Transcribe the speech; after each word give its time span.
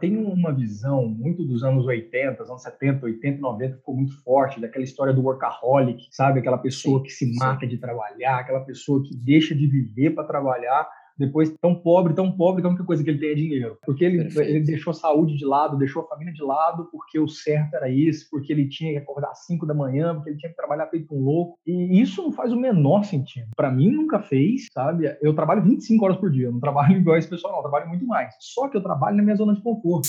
Tem 0.00 0.16
uma 0.16 0.52
visão 0.52 1.06
muito 1.06 1.44
dos 1.44 1.62
anos 1.62 1.86
80, 1.86 2.42
anos 2.42 2.62
70, 2.62 3.04
80 3.04 3.40
90, 3.40 3.76
ficou 3.76 3.94
muito 3.94 4.22
forte, 4.22 4.60
daquela 4.60 4.84
história 4.84 5.12
do 5.12 5.22
workaholic, 5.22 6.08
sabe? 6.10 6.40
Aquela 6.40 6.58
pessoa 6.58 7.02
que 7.02 7.10
se 7.10 7.36
mata 7.36 7.66
de 7.66 7.76
trabalhar, 7.76 8.38
aquela 8.38 8.60
pessoa 8.60 9.02
que 9.02 9.14
deixa 9.14 9.54
de 9.54 9.66
viver 9.66 10.10
para 10.10 10.24
trabalhar 10.24 10.88
depois 11.20 11.54
tão 11.60 11.74
pobre, 11.74 12.14
tão 12.14 12.32
pobre 12.32 12.62
que 12.62 12.66
a 12.66 12.70
única 12.70 12.84
coisa 12.84 13.04
que 13.04 13.10
ele 13.10 13.18
tem 13.18 13.30
é 13.30 13.34
dinheiro. 13.34 13.78
Porque 13.84 14.04
ele, 14.04 14.28
ele 14.38 14.60
deixou 14.60 14.90
a 14.90 14.94
saúde 14.94 15.36
de 15.36 15.44
lado, 15.44 15.76
deixou 15.76 16.02
a 16.02 16.08
família 16.08 16.32
de 16.32 16.42
lado, 16.42 16.88
porque 16.90 17.18
o 17.20 17.28
certo 17.28 17.74
era 17.74 17.88
isso, 17.90 18.26
porque 18.30 18.52
ele 18.52 18.68
tinha 18.68 18.92
que 18.92 18.98
acordar 18.98 19.30
às 19.30 19.44
5 19.46 19.66
da 19.66 19.74
manhã, 19.74 20.14
porque 20.14 20.30
ele 20.30 20.38
tinha 20.38 20.50
que 20.50 20.56
trabalhar 20.56 20.86
feito 20.86 21.14
um 21.14 21.22
louco. 21.22 21.58
E 21.66 22.00
isso 22.00 22.22
não 22.22 22.32
faz 22.32 22.52
o 22.52 22.58
menor 22.58 23.04
sentido. 23.04 23.48
Para 23.54 23.70
mim, 23.70 23.90
nunca 23.90 24.20
fez, 24.20 24.66
sabe? 24.72 25.14
Eu 25.20 25.34
trabalho 25.34 25.62
25 25.62 26.04
horas 26.04 26.16
por 26.16 26.30
dia, 26.30 26.46
eu 26.46 26.52
não 26.52 26.60
trabalho 26.60 26.96
igual 26.98 27.18
esse 27.18 27.28
pessoal, 27.28 27.52
não, 27.52 27.58
eu 27.58 27.64
trabalho 27.64 27.88
muito 27.88 28.06
mais. 28.06 28.34
Só 28.40 28.68
que 28.68 28.76
eu 28.76 28.82
trabalho 28.82 29.16
na 29.16 29.22
minha 29.22 29.36
zona 29.36 29.54
de 29.54 29.62
conforto. 29.62 30.08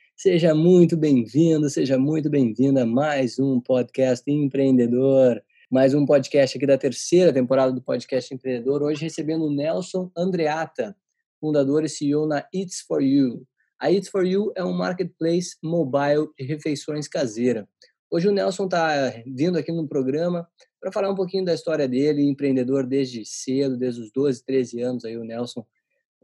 Seja 0.21 0.53
muito 0.53 0.95
bem-vindo, 0.95 1.67
seja 1.67 1.97
muito 1.97 2.29
bem-vinda 2.29 2.83
a 2.83 2.85
mais 2.85 3.39
um 3.39 3.59
podcast 3.59 4.23
empreendedor, 4.29 5.41
mais 5.67 5.95
um 5.95 6.05
podcast 6.05 6.55
aqui 6.55 6.67
da 6.67 6.77
terceira 6.77 7.33
temporada 7.33 7.71
do 7.71 7.81
podcast 7.81 8.31
empreendedor. 8.31 8.83
Hoje 8.83 9.01
recebendo 9.01 9.45
o 9.45 9.51
Nelson 9.51 10.11
Andreata, 10.15 10.95
fundador 11.39 11.83
e 11.83 11.89
CEO 11.89 12.27
na 12.27 12.45
Eats 12.53 12.81
for 12.81 13.01
You. 13.01 13.47
A 13.79 13.91
Eats 13.91 14.09
for 14.09 14.23
You 14.23 14.53
é 14.55 14.63
um 14.63 14.73
marketplace 14.73 15.57
mobile 15.63 16.27
de 16.37 16.45
refeições 16.45 17.07
caseira. 17.07 17.67
Hoje 18.11 18.27
o 18.27 18.31
Nelson 18.31 18.65
está 18.65 19.11
vindo 19.25 19.57
aqui 19.57 19.71
no 19.71 19.87
programa 19.87 20.47
para 20.79 20.91
falar 20.91 21.09
um 21.09 21.15
pouquinho 21.15 21.45
da 21.45 21.55
história 21.55 21.87
dele, 21.87 22.29
empreendedor 22.29 22.85
desde 22.85 23.25
cedo, 23.25 23.75
desde 23.75 24.01
os 24.01 24.11
12, 24.11 24.45
13 24.45 24.81
anos 24.83 25.03
aí 25.03 25.17
o 25.17 25.23
Nelson 25.23 25.65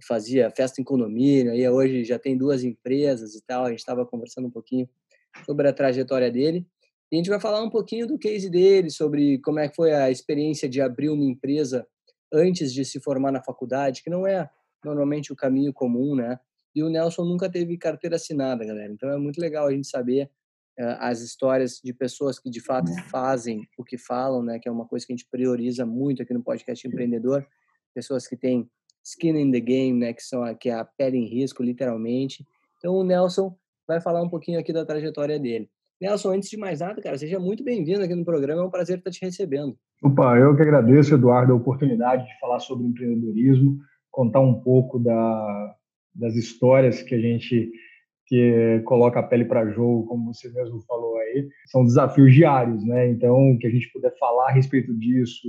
fazia 0.05 0.51
festa 0.51 0.81
em 0.81 0.83
condomínio, 0.83 1.51
aí 1.51 1.67
hoje 1.69 2.03
já 2.03 2.19
tem 2.19 2.37
duas 2.37 2.63
empresas 2.63 3.35
e 3.35 3.41
tal. 3.41 3.65
A 3.65 3.69
gente 3.69 3.79
estava 3.79 4.05
conversando 4.05 4.47
um 4.47 4.51
pouquinho 4.51 4.87
sobre 5.45 5.67
a 5.67 5.73
trajetória 5.73 6.31
dele. 6.31 6.65
E 7.11 7.15
a 7.15 7.17
gente 7.17 7.29
vai 7.29 7.39
falar 7.39 7.63
um 7.63 7.69
pouquinho 7.69 8.05
do 8.05 8.17
case 8.17 8.49
dele, 8.49 8.89
sobre 8.89 9.39
como 9.39 9.59
é 9.59 9.69
que 9.69 9.75
foi 9.75 9.93
a 9.93 10.11
experiência 10.11 10.67
de 10.67 10.81
abrir 10.81 11.09
uma 11.09 11.23
empresa 11.23 11.87
antes 12.31 12.73
de 12.73 12.83
se 12.83 12.99
formar 12.99 13.31
na 13.31 13.41
faculdade, 13.41 14.03
que 14.03 14.09
não 14.09 14.27
é 14.27 14.49
normalmente 14.83 15.31
o 15.31 15.35
caminho 15.35 15.73
comum, 15.73 16.15
né? 16.15 16.37
E 16.75 16.83
o 16.83 16.89
Nelson 16.89 17.23
nunca 17.23 17.49
teve 17.49 17.77
carteira 17.77 18.17
assinada, 18.17 18.65
galera. 18.65 18.91
Então 18.91 19.09
é 19.09 19.17
muito 19.17 19.39
legal 19.39 19.67
a 19.67 19.71
gente 19.71 19.87
saber 19.87 20.29
uh, 20.79 20.97
as 20.99 21.21
histórias 21.21 21.79
de 21.83 21.93
pessoas 21.93 22.37
que 22.37 22.49
de 22.49 22.59
fato 22.59 22.91
fazem 23.09 23.67
o 23.77 23.83
que 23.83 23.97
falam, 23.97 24.43
né? 24.43 24.59
Que 24.59 24.67
é 24.67 24.71
uma 24.71 24.85
coisa 24.85 25.05
que 25.05 25.13
a 25.13 25.15
gente 25.15 25.27
prioriza 25.31 25.85
muito 25.85 26.21
aqui 26.21 26.33
no 26.33 26.43
podcast 26.43 26.85
empreendedor. 26.85 27.47
Pessoas 27.95 28.27
que 28.27 28.35
têm 28.35 28.69
skin 29.07 29.37
in 29.37 29.51
the 29.51 29.59
game, 29.59 29.97
né, 29.97 30.13
que 30.13 30.21
são 30.21 30.43
a, 30.43 30.53
que 30.53 30.69
é 30.69 30.73
a 30.73 30.83
pele 30.83 31.17
em 31.17 31.25
risco, 31.25 31.63
literalmente. 31.63 32.45
Então 32.77 32.93
o 32.93 33.03
Nelson 33.03 33.55
vai 33.87 34.01
falar 34.01 34.21
um 34.21 34.29
pouquinho 34.29 34.59
aqui 34.59 34.73
da 34.73 34.85
trajetória 34.85 35.39
dele. 35.39 35.69
Nelson, 35.99 36.33
antes 36.33 36.49
de 36.49 36.57
mais 36.57 36.81
nada, 36.81 37.01
cara, 37.01 37.17
seja 37.17 37.39
muito 37.39 37.63
bem-vindo 37.63 38.03
aqui 38.03 38.13
no 38.13 38.25
programa, 38.25 38.61
é 38.61 38.65
um 38.65 38.69
prazer 38.69 38.97
estar 38.97 39.09
te 39.09 39.21
recebendo. 39.21 39.75
Opa, 40.03 40.37
eu 40.37 40.55
que 40.55 40.61
agradeço, 40.61 41.15
Eduardo, 41.15 41.53
a 41.53 41.55
oportunidade 41.55 42.27
de 42.27 42.39
falar 42.39 42.59
sobre 42.59 42.85
empreendedorismo, 42.85 43.79
contar 44.11 44.41
um 44.41 44.61
pouco 44.61 44.99
da, 44.99 45.75
das 46.13 46.35
histórias 46.35 47.01
que 47.01 47.15
a 47.15 47.19
gente 47.19 47.71
que 48.27 48.81
coloca 48.83 49.21
a 49.21 49.23
pele 49.23 49.45
para 49.45 49.71
jogo, 49.71 50.05
como 50.05 50.33
você 50.33 50.51
mesmo 50.51 50.81
falou 50.81 51.17
aí, 51.17 51.47
são 51.67 51.85
desafios 51.85 52.33
diários, 52.33 52.83
né? 52.83 53.09
Então, 53.09 53.57
que 53.57 53.65
a 53.65 53.69
gente 53.69 53.89
puder 53.89 54.13
falar 54.19 54.49
a 54.49 54.51
respeito 54.51 54.93
disso, 54.93 55.47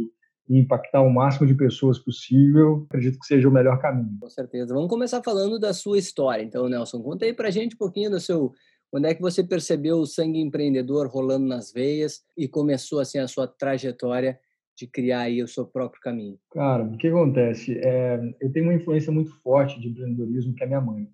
e 0.49 0.59
impactar 0.59 1.03
o 1.03 1.11
máximo 1.11 1.47
de 1.47 1.55
pessoas 1.55 1.99
possível, 1.99 2.87
acredito 2.89 3.19
que 3.19 3.27
seja 3.27 3.49
o 3.49 3.53
melhor 3.53 3.79
caminho. 3.79 4.17
Com 4.21 4.31
certeza. 4.31 4.75
Vamos 4.75 4.89
começar 4.89 5.23
falando 5.23 5.59
da 5.59 5.75
sua 5.75 5.99
história, 5.99 6.43
então, 6.43 6.69
Nelson. 6.69 7.03
Conta 7.03 7.27
aí 7.27 7.35
pra 7.35 7.51
gente 7.51 7.75
um 7.75 7.79
pouquinho 7.79 8.11
do 8.11 8.19
seu. 8.19 8.53
Quando 8.91 9.07
é 9.07 9.15
que 9.15 9.21
você 9.21 9.45
percebeu 9.45 9.99
o 9.99 10.07
sangue 10.07 10.41
empreendedor 10.41 11.09
rolando 11.09 11.47
nas 11.47 11.71
veias 11.71 12.23
e 12.37 12.49
começou 12.49 13.01
assim 13.01 13.19
a 13.19 13.29
sua 13.29 13.47
trajetória 13.47 14.39
de 14.75 14.87
criar 14.87 15.23
aí 15.23 15.43
o 15.43 15.49
seu 15.49 15.67
próprio 15.67 16.01
caminho? 16.01 16.39
Cara, 16.53 16.85
o 16.85 16.97
que 16.97 17.09
acontece? 17.09 17.79
É, 17.85 18.19
eu 18.41 18.51
tenho 18.51 18.67
uma 18.67 18.75
influência 18.75 19.13
muito 19.13 19.31
forte 19.43 19.79
de 19.79 19.89
empreendedorismo 19.89 20.55
que 20.55 20.65
é 20.65 20.67
minha 20.67 20.81
mãe, 20.81 21.07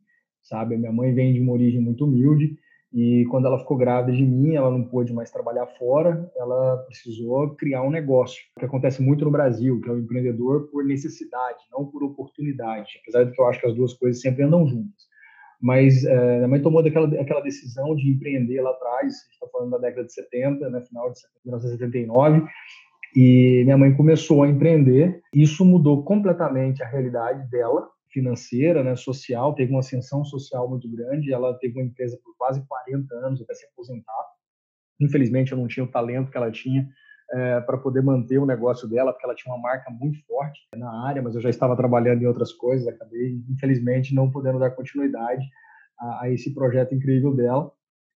sabe? 0.43 0.77
A 0.77 0.79
minha 0.79 0.93
mãe 0.93 1.13
vem 1.13 1.33
de 1.33 1.41
uma 1.41 1.53
origem 1.53 1.81
muito 1.81 2.05
humilde 2.05 2.57
e 2.95 3.27
quando 3.29 3.47
ela 3.47 3.59
ficou 3.59 3.77
grávida 3.77 4.17
de 4.17 4.25
mim, 4.25 4.55
ela 4.55 4.71
não 4.71 4.85
pôde 4.85 5.13
mais 5.13 5.29
trabalhar 5.29 5.67
fora, 5.67 6.31
ela 6.37 6.77
precisou 6.87 7.51
criar 7.57 7.83
um 7.83 7.91
negócio, 7.91 8.41
que 8.57 8.65
acontece 8.65 9.03
muito 9.03 9.25
no 9.25 9.33
Brasil, 9.33 9.81
que 9.81 9.91
é 9.91 9.93
o 9.93 9.99
empreendedor 9.99 10.69
por 10.71 10.85
necessidade, 10.85 11.59
não 11.73 11.85
por 11.87 12.05
oportunidade, 12.05 13.01
apesar 13.03 13.25
de 13.25 13.33
que 13.33 13.41
eu 13.41 13.47
acho 13.49 13.61
que 13.61 13.67
as 13.67 13.75
duas 13.75 13.95
coisas 13.95 14.23
sempre 14.23 14.45
andam 14.45 14.65
juntas. 14.69 15.09
Mas 15.61 16.05
é, 16.05 16.37
minha 16.37 16.49
mãe 16.49 16.63
tomou 16.63 16.85
daquela, 16.85 17.09
aquela 17.21 17.41
decisão 17.41 17.97
de 17.97 18.09
empreender 18.09 18.61
lá 18.61 18.71
atrás, 18.71 19.07
a 19.07 19.25
gente 19.25 19.33
está 19.33 19.49
falando 19.49 19.73
da 19.73 19.79
década 19.79 20.07
de 20.07 20.13
70, 20.13 20.71
né, 20.71 20.81
final 20.83 21.11
de 21.13 21.19
1979, 21.45 22.45
e 23.17 23.63
minha 23.65 23.77
mãe 23.77 23.93
começou 23.93 24.45
a 24.45 24.49
empreender. 24.49 25.21
Isso 25.35 25.65
mudou 25.65 26.05
completamente 26.05 26.81
a 26.81 26.87
realidade 26.87 27.51
dela, 27.51 27.89
financeira, 28.15 28.85
né, 28.85 28.95
social, 28.95 29.55
teve 29.55 29.73
uma 29.73 29.81
ascensão 29.81 30.25
social 30.25 30.71
muito 30.71 30.89
grande. 30.89 31.33
Ela 31.33 31.53
teve 31.59 31.75
uma 31.79 31.85
empresa 31.85 32.17
por 32.23 32.35
quase 32.39 32.65
40 32.67 33.13
anos 33.17 33.43
até 33.43 33.53
se 33.55 33.67
aposentar. 33.67 34.25
Infelizmente, 35.01 35.51
eu 35.51 35.59
não 35.59 35.67
tinha 35.67 35.85
o 35.85 35.91
talento 35.91 36.31
que 36.31 36.37
ela 36.37 36.53
tinha 36.53 36.89
é, 37.33 37.61
para 37.61 37.77
poder 37.77 38.03
manter 38.03 38.39
o 38.39 38.47
negócio 38.47 38.89
dela, 38.89 39.13
porque 39.13 39.27
ela 39.27 39.35
tinha 39.35 39.53
uma 39.53 39.61
marca 39.61 39.91
muito 39.91 40.25
forte 40.27 40.61
na 40.77 41.07
área, 41.07 41.21
mas 41.21 41.35
eu 41.35 41.41
já 41.41 41.51
estava 41.51 41.77
trabalhando 41.77 42.23
em 42.23 42.27
outras 42.27 42.53
coisas, 42.53 42.87
acabei, 42.87 43.43
infelizmente, 43.51 44.15
não 44.15 44.31
podendo 44.31 44.61
dar 44.61 44.71
continuidade 44.71 45.45
a, 45.99 46.23
a 46.23 46.31
esse 46.31 46.55
projeto 46.55 46.95
incrível 46.95 47.35
dela. 47.35 47.73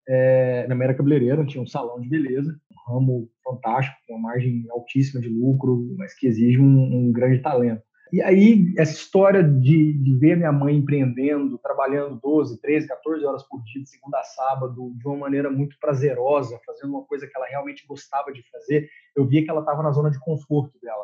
É, 0.08 0.68
na 0.68 0.76
Mera 0.76 0.94
Cabeleireira 0.94 1.46
tinha 1.46 1.64
um 1.64 1.68
salão 1.68 2.00
de 2.00 2.10
beleza, 2.10 2.56
um 2.72 2.94
ramo 2.94 3.30
fantástico, 3.44 3.96
com 4.06 4.16
uma 4.16 4.30
margem 4.30 4.66
altíssima 4.70 5.22
de 5.22 5.30
lucro, 5.30 5.96
mas 5.98 6.14
que 6.14 6.28
exige 6.28 6.60
um, 6.60 7.08
um 7.08 7.12
grande 7.12 7.42
talento. 7.42 7.82
E 8.12 8.22
aí, 8.22 8.74
essa 8.78 8.94
história 8.94 9.44
de, 9.44 9.94
de, 9.94 10.18
ver 10.18 10.38
minha 10.38 10.52
mãe 10.52 10.76
empreendendo, 10.76 11.58
trabalhando 11.58 12.20
12, 12.22 12.62
13, 12.62 12.88
14 12.88 13.26
horas 13.26 13.44
por 13.44 13.64
dia, 13.64 13.82
de 13.82 13.90
segunda 13.90 14.20
a 14.20 14.24
sábado, 14.24 14.94
de 14.96 15.08
uma 15.08 15.18
maneira 15.18 15.50
muito 15.50 15.76
prazerosa, 15.80 16.60
fazendo 16.66 16.92
uma 16.92 17.04
coisa 17.04 17.26
que 17.26 17.36
ela 17.36 17.48
realmente 17.48 17.86
gostava 17.88 18.32
de 18.32 18.44
fazer, 18.52 18.88
eu 19.16 19.26
via 19.26 19.44
que 19.44 19.50
ela 19.50 19.62
estava 19.62 19.82
na 19.82 19.92
zona 19.92 20.12
de 20.12 20.20
conforto 20.20 20.78
dela, 20.82 21.04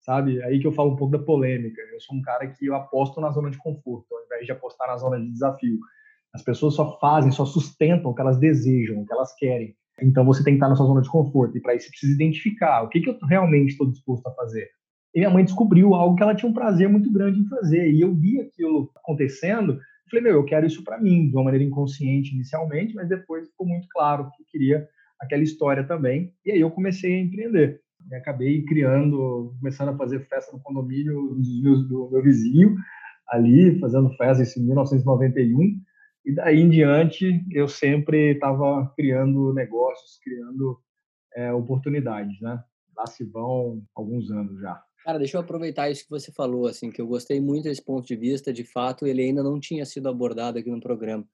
sabe? 0.00 0.42
Aí 0.42 0.58
que 0.58 0.66
eu 0.66 0.72
falo 0.72 0.92
um 0.92 0.96
pouco 0.96 1.16
da 1.16 1.24
polêmica. 1.24 1.80
Eu 1.92 2.00
sou 2.00 2.16
um 2.16 2.22
cara 2.22 2.48
que 2.48 2.66
eu 2.66 2.74
aposto 2.74 3.20
na 3.20 3.30
zona 3.30 3.50
de 3.50 3.58
conforto, 3.58 4.12
ao 4.12 4.24
invés 4.24 4.44
de 4.44 4.52
apostar 4.52 4.88
na 4.88 4.96
zona 4.96 5.20
de 5.20 5.30
desafio. 5.30 5.78
As 6.34 6.42
pessoas 6.42 6.74
só 6.74 6.98
fazem, 6.98 7.30
só 7.30 7.44
sustentam 7.44 8.10
o 8.10 8.14
que 8.14 8.20
elas 8.20 8.38
desejam, 8.38 9.00
o 9.00 9.06
que 9.06 9.12
elas 9.12 9.34
querem. 9.36 9.76
Então 10.02 10.24
você 10.24 10.42
tem 10.42 10.54
que 10.54 10.56
estar 10.56 10.68
na 10.68 10.76
sua 10.76 10.86
zona 10.86 11.00
de 11.00 11.10
conforto. 11.10 11.56
E 11.56 11.60
para 11.60 11.74
isso 11.74 11.86
você 11.86 11.90
precisa 11.90 12.14
identificar 12.14 12.82
o 12.82 12.88
que, 12.88 13.00
que 13.00 13.10
eu 13.10 13.18
realmente 13.28 13.70
estou 13.70 13.88
disposto 13.88 14.26
a 14.26 14.34
fazer 14.34 14.68
e 15.14 15.18
minha 15.18 15.30
mãe 15.30 15.44
descobriu 15.44 15.94
algo 15.94 16.16
que 16.16 16.22
ela 16.22 16.34
tinha 16.34 16.48
um 16.50 16.54
prazer 16.54 16.88
muito 16.88 17.12
grande 17.12 17.40
em 17.40 17.48
fazer. 17.48 17.90
E 17.90 18.00
eu 18.00 18.14
vi 18.14 18.40
aquilo 18.40 18.90
acontecendo. 18.96 19.78
Falei, 20.08 20.24
meu, 20.24 20.34
eu 20.34 20.44
quero 20.44 20.66
isso 20.66 20.84
para 20.84 21.00
mim, 21.00 21.28
de 21.28 21.36
uma 21.36 21.44
maneira 21.44 21.64
inconsciente 21.64 22.34
inicialmente, 22.34 22.94
mas 22.94 23.08
depois 23.08 23.48
ficou 23.48 23.66
muito 23.66 23.86
claro 23.90 24.30
que 24.30 24.42
eu 24.42 24.46
queria 24.48 24.88
aquela 25.20 25.42
história 25.42 25.84
também. 25.84 26.32
E 26.44 26.52
aí 26.52 26.60
eu 26.60 26.70
comecei 26.70 27.14
a 27.14 27.20
empreender. 27.20 27.80
E 28.10 28.14
acabei 28.14 28.64
criando, 28.64 29.54
começando 29.58 29.90
a 29.90 29.96
fazer 29.96 30.20
festa 30.26 30.52
no 30.52 30.62
condomínio 30.62 31.34
do, 31.34 31.88
do 31.88 32.10
meu 32.10 32.22
vizinho, 32.22 32.76
ali, 33.28 33.78
fazendo 33.78 34.10
festa 34.16 34.58
em 34.58 34.64
1991. 34.64 35.80
E 36.24 36.34
daí 36.34 36.60
em 36.60 36.70
diante, 36.70 37.44
eu 37.50 37.68
sempre 37.68 38.32
estava 38.32 38.92
criando 38.96 39.52
negócios, 39.52 40.18
criando 40.22 40.78
é, 41.34 41.52
oportunidades, 41.52 42.40
né? 42.40 42.62
Lá 42.96 43.06
se 43.06 43.24
vão 43.24 43.82
alguns 43.94 44.30
anos 44.30 44.60
já. 44.60 44.82
Cara, 45.04 45.18
deixa 45.18 45.36
eu 45.36 45.40
aproveitar 45.40 45.90
isso 45.90 46.04
que 46.04 46.10
você 46.10 46.30
falou, 46.30 46.66
assim, 46.66 46.90
que 46.90 47.00
eu 47.00 47.06
gostei 47.06 47.40
muito 47.40 47.64
desse 47.64 47.82
ponto 47.82 48.06
de 48.06 48.16
vista. 48.16 48.52
De 48.52 48.64
fato, 48.64 49.06
ele 49.06 49.22
ainda 49.22 49.42
não 49.42 49.58
tinha 49.58 49.84
sido 49.86 50.08
abordado 50.08 50.58
aqui 50.58 50.70
no 50.70 50.80
programa. 50.80 51.26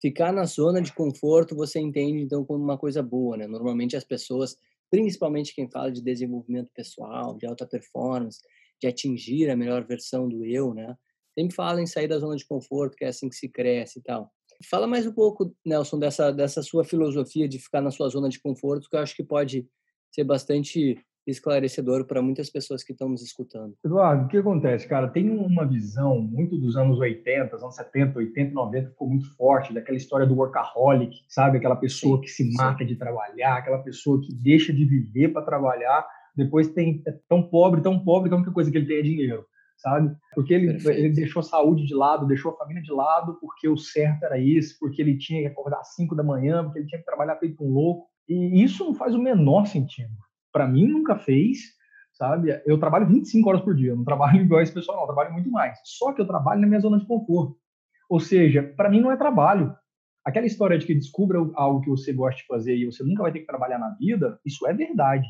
Ficar 0.00 0.32
na 0.32 0.44
zona 0.44 0.80
de 0.80 0.92
conforto, 0.92 1.56
você 1.56 1.80
entende, 1.80 2.22
então, 2.22 2.44
como 2.44 2.62
uma 2.62 2.78
coisa 2.78 3.02
boa, 3.02 3.36
né? 3.36 3.48
Normalmente 3.48 3.96
as 3.96 4.04
pessoas, 4.04 4.56
principalmente 4.90 5.52
quem 5.52 5.68
fala 5.68 5.90
de 5.90 6.00
desenvolvimento 6.00 6.70
pessoal, 6.72 7.36
de 7.36 7.46
alta 7.46 7.66
performance, 7.66 8.40
de 8.80 8.86
atingir 8.86 9.50
a 9.50 9.56
melhor 9.56 9.84
versão 9.84 10.28
do 10.28 10.44
eu, 10.44 10.72
né? 10.72 10.96
Sempre 11.36 11.56
fala 11.56 11.82
em 11.82 11.86
sair 11.86 12.06
da 12.06 12.18
zona 12.18 12.36
de 12.36 12.46
conforto, 12.46 12.96
que 12.96 13.04
é 13.04 13.08
assim 13.08 13.28
que 13.28 13.34
se 13.34 13.48
cresce 13.48 13.98
e 13.98 14.02
tal. 14.02 14.30
Fala 14.70 14.86
mais 14.86 15.06
um 15.06 15.12
pouco, 15.12 15.54
Nelson, 15.64 15.98
dessa, 15.98 16.30
dessa 16.32 16.62
sua 16.62 16.84
filosofia 16.84 17.48
de 17.48 17.58
ficar 17.58 17.80
na 17.80 17.90
sua 17.90 18.08
zona 18.08 18.28
de 18.28 18.40
conforto, 18.40 18.88
que 18.88 18.96
eu 18.96 19.00
acho 19.00 19.16
que 19.16 19.24
pode 19.24 19.68
ser 20.10 20.24
bastante 20.24 20.96
esclarecedor 21.30 22.04
para 22.06 22.22
muitas 22.22 22.50
pessoas 22.50 22.82
que 22.82 22.92
estão 22.92 23.08
nos 23.08 23.22
escutando. 23.22 23.74
Eduardo, 23.84 24.24
o 24.24 24.28
que 24.28 24.38
acontece, 24.38 24.88
cara? 24.88 25.08
Tem 25.08 25.30
uma 25.30 25.66
visão 25.66 26.20
muito 26.20 26.56
dos 26.56 26.76
anos 26.76 26.98
80, 26.98 27.56
anos 27.56 27.76
70, 27.76 28.18
80, 28.18 28.52
90, 28.52 28.90
ficou 28.90 29.08
muito 29.08 29.36
forte, 29.36 29.74
daquela 29.74 29.96
história 29.96 30.26
do 30.26 30.34
workaholic, 30.34 31.14
sabe? 31.28 31.58
Aquela 31.58 31.76
pessoa 31.76 32.16
sim, 32.16 32.22
que 32.22 32.28
se 32.28 32.54
mata 32.54 32.78
sim. 32.78 32.86
de 32.86 32.96
trabalhar, 32.96 33.56
aquela 33.56 33.78
pessoa 33.78 34.20
que 34.20 34.34
deixa 34.34 34.72
de 34.72 34.84
viver 34.84 35.28
para 35.28 35.42
trabalhar, 35.42 36.06
depois 36.34 36.68
tem 36.68 37.02
é 37.06 37.12
tão 37.28 37.42
pobre, 37.42 37.82
tão 37.82 37.98
pobre 37.98 38.28
que 38.28 38.34
a 38.34 38.38
única 38.38 38.52
coisa 38.52 38.70
que 38.70 38.78
ele 38.78 38.86
tem 38.86 38.98
é 38.98 39.02
dinheiro, 39.02 39.44
sabe? 39.76 40.14
Porque 40.34 40.54
ele, 40.54 40.78
ele 40.88 41.10
deixou 41.10 41.40
a 41.40 41.44
saúde 41.44 41.86
de 41.86 41.94
lado, 41.94 42.26
deixou 42.26 42.52
a 42.52 42.56
família 42.56 42.82
de 42.82 42.92
lado, 42.92 43.38
porque 43.40 43.68
o 43.68 43.76
certo 43.76 44.24
era 44.24 44.38
isso, 44.38 44.76
porque 44.78 45.02
ele 45.02 45.18
tinha 45.18 45.42
que 45.42 45.48
acordar 45.48 45.80
às 45.80 45.94
5 45.94 46.14
da 46.14 46.22
manhã, 46.22 46.64
porque 46.64 46.78
ele 46.78 46.86
tinha 46.86 47.00
que 47.00 47.04
trabalhar 47.04 47.36
feito 47.36 47.62
um 47.62 47.70
louco. 47.70 48.06
E 48.28 48.62
isso 48.62 48.84
não 48.84 48.94
faz 48.94 49.14
o 49.14 49.22
menor 49.22 49.66
sentido 49.66 50.12
para 50.58 50.66
mim 50.66 50.88
nunca 50.88 51.16
fez, 51.16 51.60
sabe? 52.14 52.60
Eu 52.66 52.80
trabalho 52.80 53.06
25 53.06 53.48
horas 53.48 53.60
por 53.60 53.76
dia, 53.76 53.94
não 53.94 54.02
trabalho 54.02 54.42
igual 54.42 54.60
esse 54.60 54.74
pessoal, 54.74 54.96
não, 54.96 55.04
eu 55.04 55.06
trabalho 55.06 55.32
muito 55.32 55.48
mais. 55.48 55.78
Só 55.84 56.12
que 56.12 56.20
eu 56.20 56.26
trabalho 56.26 56.60
na 56.60 56.66
minha 56.66 56.80
zona 56.80 56.98
de 56.98 57.06
conforto. 57.06 57.56
Ou 58.10 58.18
seja, 58.18 58.60
para 58.76 58.90
mim 58.90 59.00
não 59.00 59.12
é 59.12 59.16
trabalho. 59.16 59.72
Aquela 60.24 60.46
história 60.46 60.76
de 60.76 60.84
que 60.84 60.96
descubra 60.96 61.38
algo 61.54 61.80
que 61.80 61.88
você 61.88 62.12
gosta 62.12 62.40
de 62.40 62.46
fazer 62.48 62.74
e 62.76 62.86
você 62.86 63.04
nunca 63.04 63.22
vai 63.22 63.30
ter 63.30 63.38
que 63.38 63.46
trabalhar 63.46 63.78
na 63.78 63.90
vida, 63.90 64.40
isso 64.44 64.66
é 64.66 64.74
verdade. 64.74 65.28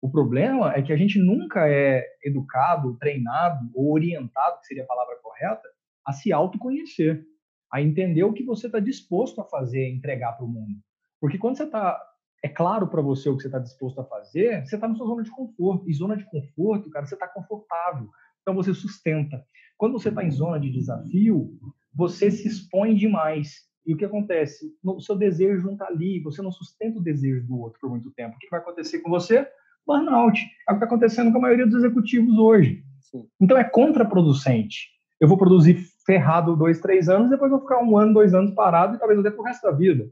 O 0.00 0.10
problema 0.10 0.72
é 0.72 0.80
que 0.80 0.92
a 0.92 0.96
gente 0.96 1.18
nunca 1.18 1.68
é 1.68 2.02
educado, 2.24 2.96
treinado 2.96 3.70
ou 3.74 3.92
orientado, 3.92 4.58
que 4.60 4.68
seria 4.68 4.84
a 4.84 4.86
palavra 4.86 5.16
correta, 5.22 5.68
a 6.06 6.14
se 6.14 6.32
autoconhecer, 6.32 7.26
a 7.70 7.82
entender 7.82 8.24
o 8.24 8.32
que 8.32 8.42
você 8.42 8.68
está 8.68 8.80
disposto 8.80 9.38
a 9.38 9.44
fazer, 9.44 9.86
entregar 9.90 10.32
para 10.32 10.46
o 10.46 10.48
mundo. 10.48 10.80
Porque 11.20 11.36
quando 11.36 11.58
você 11.58 11.64
está 11.64 12.00
é 12.46 12.48
claro 12.48 12.86
para 12.86 13.02
você 13.02 13.28
o 13.28 13.36
que 13.36 13.42
você 13.42 13.48
está 13.48 13.58
disposto 13.58 14.00
a 14.00 14.04
fazer, 14.04 14.64
você 14.64 14.76
está 14.76 14.86
na 14.86 14.94
sua 14.94 15.06
zona 15.06 15.22
de 15.24 15.30
conforto. 15.30 15.90
E 15.90 15.94
zona 15.94 16.16
de 16.16 16.24
conforto, 16.24 16.88
cara, 16.88 17.04
você 17.04 17.14
está 17.14 17.26
confortável. 17.26 18.08
Então 18.40 18.54
você 18.54 18.72
sustenta. 18.72 19.44
Quando 19.76 19.94
você 19.94 20.08
está 20.08 20.24
em 20.24 20.30
zona 20.30 20.58
de 20.58 20.70
desafio, 20.70 21.50
você 21.92 22.30
se 22.30 22.46
expõe 22.46 22.94
demais. 22.94 23.66
E 23.84 23.94
o 23.94 23.96
que 23.96 24.04
acontece? 24.04 24.72
O 24.82 25.00
seu 25.00 25.16
desejo 25.16 25.66
não 25.66 25.72
está 25.72 25.86
ali, 25.86 26.20
você 26.20 26.40
não 26.40 26.52
sustenta 26.52 26.98
o 26.98 27.02
desejo 27.02 27.44
do 27.46 27.58
outro 27.58 27.80
por 27.80 27.90
muito 27.90 28.10
tempo. 28.12 28.36
O 28.36 28.38
que 28.38 28.48
vai 28.48 28.60
acontecer 28.60 29.00
com 29.00 29.10
você? 29.10 29.46
Burnout. 29.84 30.40
É 30.40 30.44
o 30.44 30.46
que 30.46 30.72
está 30.74 30.86
acontecendo 30.86 31.32
com 31.32 31.38
a 31.38 31.42
maioria 31.42 31.66
dos 31.66 31.74
executivos 31.74 32.38
hoje. 32.38 32.84
Sim. 33.00 33.26
Então 33.40 33.56
é 33.58 33.64
contraproducente. 33.64 34.88
Eu 35.20 35.26
vou 35.26 35.36
produzir 35.36 35.84
ferrado 36.04 36.56
dois, 36.56 36.80
três 36.80 37.08
anos, 37.08 37.30
depois 37.30 37.50
vou 37.50 37.60
ficar 37.60 37.82
um 37.82 37.96
ano, 37.96 38.14
dois 38.14 38.34
anos 38.34 38.52
parado 38.52 38.94
e 38.94 38.98
talvez 38.98 39.18
até 39.18 39.30
pro 39.30 39.42
resto 39.42 39.62
da 39.62 39.72
vida. 39.72 40.08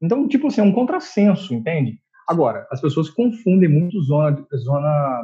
Então, 0.00 0.28
tipo 0.28 0.46
assim, 0.46 0.60
é 0.60 0.64
um 0.64 0.72
contrassenso, 0.72 1.54
entende? 1.54 1.98
Agora, 2.28 2.66
as 2.70 2.80
pessoas 2.80 3.08
confundem 3.08 3.68
muito 3.68 4.00
zona 4.02 4.32
de, 4.32 4.44
zona 4.58 5.22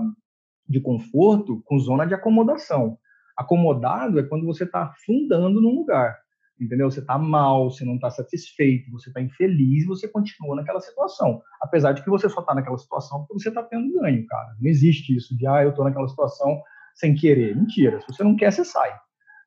de 0.69 0.81
conforto 0.81 1.63
com 1.65 1.79
zona 1.79 2.07
de 2.07 2.15
acomodação. 2.15 2.99
Acomodado 3.37 4.19
é 4.19 4.23
quando 4.23 4.47
você 4.47 4.65
está 4.65 4.85
afundando 4.85 5.61
num 5.61 5.75
lugar, 5.75 6.17
entendeu? 6.59 6.91
Você 6.91 7.01
está 7.01 7.19
mal, 7.19 7.71
você 7.71 7.85
não 7.85 7.97
está 7.97 8.11
satisfeito, 8.11 8.91
você 8.91 9.11
está 9.11 9.21
infeliz, 9.21 9.87
você 9.87 10.09
continua 10.09 10.57
naquela 10.57 10.81
situação. 10.81 11.43
Apesar 11.61 11.93
de 11.93 12.03
que 12.03 12.11
você 12.11 12.29
só 12.29 12.41
está 12.41 12.55
naquela 12.55 12.79
situação 12.79 13.27
porque 13.27 13.43
você 13.43 13.49
está 13.49 13.63
tendo 13.63 13.93
ganho, 14.01 14.25
cara. 14.27 14.57
Não 14.61 14.71
existe 14.71 15.15
isso 15.15 15.37
de, 15.37 15.47
ah, 15.47 15.63
eu 15.63 15.71
estou 15.71 15.85
naquela 15.85 16.09
situação 16.09 16.61
sem 16.95 17.15
querer. 17.15 17.57
Mentira. 17.57 18.01
Se 18.01 18.07
você 18.07 18.25
não 18.25 18.37
quer, 18.37 18.53
você 18.53 18.65
sai, 18.65 18.93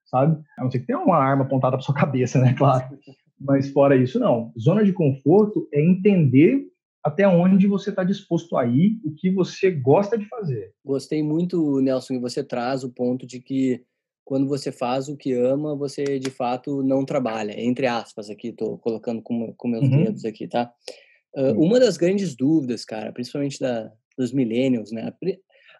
sabe? 0.06 0.40
A 0.60 0.64
não 0.64 0.70
ser 0.70 0.80
que 0.80 0.86
tenha 0.86 1.00
uma 1.00 1.18
arma 1.18 1.44
apontada 1.44 1.76
para 1.78 1.86
sua 1.86 1.96
cabeça, 1.98 2.40
né? 2.40 2.54
Claro. 2.54 2.86
Mas 3.40 3.70
fora 3.70 3.96
isso, 3.96 4.20
não. 4.20 4.52
Zona 4.60 4.84
de 4.84 4.94
conforto 4.94 5.68
é 5.74 5.82
entender 5.82 6.66
até 7.04 7.28
onde 7.28 7.68
você 7.68 7.90
está 7.90 8.04
disposto 8.04 8.58
a 8.58 8.66
ir, 8.66 9.00
o 9.04 9.14
que 9.14 9.30
você 9.30 9.72
gosta 9.72 10.18
de 10.18 10.26
fazer. 10.26 10.74
Gostei 10.84 11.24
muito, 11.24 11.80
Nelson, 11.80 12.16
que 12.16 12.20
você 12.20 12.44
traz 12.44 12.84
o 12.84 12.92
ponto 12.92 13.26
de 13.26 13.40
que 13.40 13.82
quando 14.26 14.46
você 14.46 14.74
faz 14.74 15.08
o 15.08 15.16
que 15.16 15.32
ama, 15.32 15.74
você 15.74 16.20
de 16.20 16.30
fato 16.30 16.84
não 16.84 17.06
trabalha. 17.06 17.58
Entre 17.58 17.88
aspas, 17.88 18.30
aqui, 18.30 18.50
estou 18.50 18.78
colocando 18.78 19.22
com, 19.22 19.54
com 19.56 19.68
meus 19.70 19.88
uhum. 19.88 20.04
dedos 20.04 20.26
aqui, 20.26 20.50
tá? 20.50 20.70
Uh, 21.34 21.54
uma 21.54 21.80
das 21.80 21.96
grandes 21.96 22.36
dúvidas, 22.36 22.84
cara, 22.84 23.14
principalmente 23.14 23.58
da, 23.58 23.90
dos 24.18 24.34
millennials, 24.34 24.92
né? 24.92 25.14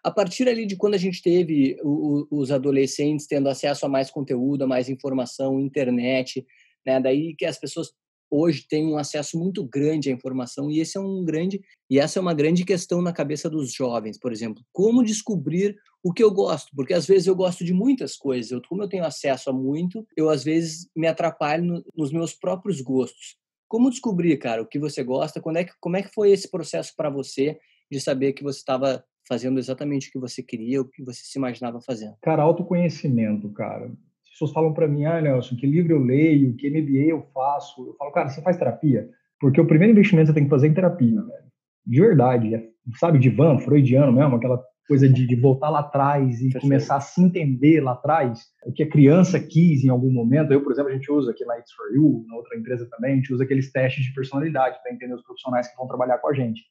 A 0.02 0.10
partir 0.10 0.48
ali 0.48 0.64
de 0.64 0.76
quando 0.76 0.94
a 0.94 0.98
gente 0.98 1.20
teve 1.20 1.76
o, 1.82 2.26
o, 2.30 2.40
os 2.40 2.50
adolescentes 2.50 3.26
tendo 3.26 3.50
acesso 3.50 3.84
a 3.84 3.88
mais 3.88 4.10
conteúdo, 4.10 4.62
a 4.62 4.66
mais 4.66 4.88
informação, 4.88 5.60
internet, 5.60 6.46
né? 6.88 6.98
Daí 6.98 7.34
que 7.36 7.44
as 7.44 7.58
pessoas 7.58 7.92
hoje 8.30 8.66
têm 8.68 8.86
um 8.86 8.98
acesso 8.98 9.38
muito 9.38 9.64
grande 9.64 10.10
à 10.10 10.12
informação 10.12 10.70
e 10.70 10.80
esse 10.80 10.96
é 10.96 11.00
um 11.00 11.24
grande 11.24 11.60
e 11.90 11.98
essa 11.98 12.18
é 12.18 12.22
uma 12.22 12.34
grande 12.34 12.64
questão 12.64 13.00
na 13.00 13.12
cabeça 13.12 13.48
dos 13.48 13.72
jovens, 13.72 14.18
por 14.18 14.32
exemplo, 14.32 14.62
como 14.72 15.04
descobrir 15.04 15.76
o 16.02 16.12
que 16.12 16.22
eu 16.22 16.30
gosto, 16.30 16.70
porque 16.74 16.94
às 16.94 17.06
vezes 17.06 17.26
eu 17.26 17.34
gosto 17.34 17.64
de 17.64 17.72
muitas 17.72 18.16
coisas, 18.16 18.50
eu, 18.50 18.60
como 18.68 18.82
eu 18.82 18.88
tenho 18.88 19.04
acesso 19.04 19.50
a 19.50 19.52
muito, 19.52 20.06
eu 20.16 20.28
às 20.28 20.44
vezes 20.44 20.88
me 20.94 21.06
atrapalho 21.06 21.64
no, 21.64 21.84
nos 21.96 22.12
meus 22.12 22.34
próprios 22.34 22.80
gostos. 22.80 23.36
Como 23.66 23.90
descobrir, 23.90 24.36
cara, 24.38 24.62
o 24.62 24.66
que 24.66 24.78
você 24.78 25.02
gosta? 25.02 25.40
Quando 25.40 25.58
é 25.58 25.64
que, 25.64 25.72
como 25.80 25.96
é 25.96 26.02
que 26.02 26.14
foi 26.14 26.30
esse 26.30 26.50
processo 26.50 26.94
para 26.96 27.10
você 27.10 27.58
de 27.90 28.00
saber 28.00 28.32
que 28.32 28.42
você 28.42 28.58
estava 28.58 29.04
fazendo 29.26 29.58
exatamente 29.58 30.08
o 30.08 30.12
que 30.12 30.18
você 30.18 30.42
queria, 30.42 30.80
o 30.80 30.88
que 30.88 31.02
você 31.02 31.20
se 31.22 31.38
imaginava 31.38 31.80
fazendo? 31.80 32.16
Cara, 32.22 32.42
autoconhecimento, 32.42 33.50
cara 33.50 33.92
pessoas 34.38 34.52
falam 34.52 34.72
para 34.72 34.86
mim, 34.86 35.04
ah, 35.04 35.20
Nelson, 35.20 35.56
que 35.56 35.66
livro 35.66 35.92
eu 35.92 35.98
leio, 35.98 36.54
que 36.56 36.70
MBA 36.70 37.10
eu 37.10 37.22
faço. 37.34 37.88
Eu 37.88 37.94
falo, 37.96 38.12
cara, 38.12 38.28
você 38.28 38.40
faz 38.40 38.56
terapia? 38.56 39.08
Porque 39.40 39.60
o 39.60 39.66
primeiro 39.66 39.92
investimento 39.92 40.28
você 40.28 40.34
tem 40.34 40.44
que 40.44 40.50
fazer 40.50 40.68
é 40.68 40.70
em 40.70 40.74
terapia, 40.74 41.20
velho. 41.20 41.48
De 41.86 42.00
verdade. 42.00 42.54
É, 42.54 42.62
sabe, 42.96 43.18
de 43.18 43.28
van, 43.28 43.58
freudiano 43.58 44.12
mesmo, 44.12 44.36
aquela 44.36 44.62
coisa 44.86 45.08
de, 45.08 45.26
de 45.26 45.36
voltar 45.36 45.68
lá 45.68 45.80
atrás 45.80 46.40
e 46.40 46.58
começar 46.60 46.96
a 46.96 47.00
se 47.00 47.22
entender 47.22 47.80
lá 47.82 47.92
atrás, 47.92 48.40
o 48.64 48.72
que 48.72 48.82
a 48.82 48.88
criança 48.88 49.38
quis 49.38 49.84
em 49.84 49.90
algum 49.90 50.10
momento. 50.10 50.52
Eu, 50.52 50.62
por 50.62 50.72
exemplo, 50.72 50.90
a 50.90 50.94
gente 50.94 51.12
usa 51.12 51.30
aqui 51.30 51.44
na 51.44 51.58
It's 51.58 51.72
For 51.72 51.94
You, 51.94 52.24
na 52.26 52.36
outra 52.36 52.56
empresa 52.56 52.88
também, 52.90 53.12
a 53.12 53.16
gente 53.16 53.32
usa 53.32 53.44
aqueles 53.44 53.70
testes 53.70 54.04
de 54.04 54.14
personalidade 54.14 54.78
para 54.82 54.92
entender 54.92 55.14
os 55.14 55.22
profissionais 55.22 55.68
que 55.68 55.76
vão 55.76 55.86
trabalhar 55.86 56.18
com 56.18 56.28
a 56.28 56.32
gente. 56.32 56.62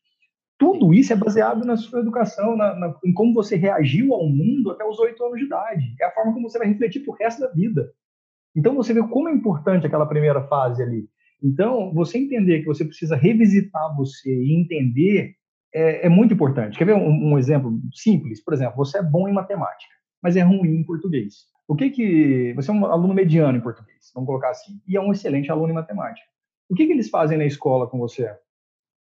Tudo 0.58 0.94
isso 0.94 1.14
é 1.14 1.16
baseado 1.16 1.64
na 1.64 1.78
sua 1.78 2.00
educação, 2.00 2.56
na, 2.56 2.74
na, 2.76 2.96
em 3.06 3.14
como 3.14 3.34
você 3.34 3.56
reagiu 3.56 4.14
ao 4.14 4.28
mundo 4.28 4.72
até 4.72 4.84
os 4.84 4.98
oito 5.00 5.24
anos 5.24 5.40
de 5.40 5.46
idade. 5.46 5.96
É 6.02 6.06
a 6.06 6.12
forma 6.12 6.34
como 6.34 6.50
você 6.50 6.58
vai 6.58 6.68
refletir 6.68 7.02
para 7.02 7.14
o 7.14 7.16
resto 7.16 7.42
da 7.42 7.52
vida. 7.52 7.92
Então, 8.56 8.76
você 8.76 8.94
vê 8.94 9.02
como 9.08 9.30
é 9.30 9.32
importante 9.32 9.86
aquela 9.86 10.08
primeira 10.08 10.42
fase 10.48 10.82
ali. 10.82 11.08
Então, 11.44 11.94
você 11.94 12.18
entender 12.18 12.62
que 12.62 12.66
você 12.66 12.84
precisa 12.84 13.16
revisitar 13.16 13.96
você 13.96 14.32
e 14.32 14.60
entender 14.60 15.36
é, 15.74 16.08
é 16.08 16.10
muito 16.10 16.34
importante. 16.34 16.78
Quer 16.78 16.86
ver 16.86 16.96
um, 16.96 17.34
um, 17.34 17.38
exemplo 17.38 17.80
simples? 17.94 18.44
Por 18.44 18.54
exemplo, 18.54 18.76
você 18.76 18.98
é 18.98 19.04
bom 19.04 19.28
em 19.28 19.34
matemática, 19.34 19.94
mas 20.24 20.36
é 20.36 20.42
ruim 20.42 20.80
em 20.80 20.84
português. 20.84 21.46
O 21.68 21.76
que 21.76 21.92
que... 21.92 22.54
Você 22.56 22.72
é 22.72 22.74
um 22.74 22.86
aluno 22.86 23.14
mediano 23.14 23.58
em 23.58 23.62
português, 23.62 24.12
vamos 24.16 24.28
colocar 24.28 24.50
assim, 24.50 24.82
e 24.88 24.96
é 24.98 25.02
um 25.02 25.12
excelente 25.12 25.52
aluno 25.52 25.72
em 25.72 25.76
matemática. 25.76 26.26
O 26.70 26.74
que 26.74 26.88
que 26.88 26.94
eles 26.94 27.10
fazem 27.10 27.38
na 27.38 27.46
escola 27.46 27.88
com 27.88 28.00
você? 28.00 28.34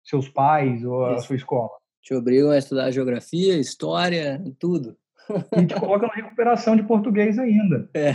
Seus 0.02 0.28
pais 0.28 0.84
ou 0.84 1.06
a 1.06 1.14
Isso. 1.14 1.26
sua 1.26 1.36
escola. 1.36 1.70
Te 2.02 2.14
obrigam 2.14 2.50
a 2.50 2.58
estudar 2.58 2.90
geografia, 2.90 3.56
história, 3.58 4.42
tudo. 4.58 4.96
E 5.56 5.66
te 5.66 5.74
colocam 5.74 6.08
na 6.08 6.14
recuperação 6.14 6.74
de 6.74 6.82
português 6.82 7.38
ainda. 7.38 7.88
É. 7.94 8.14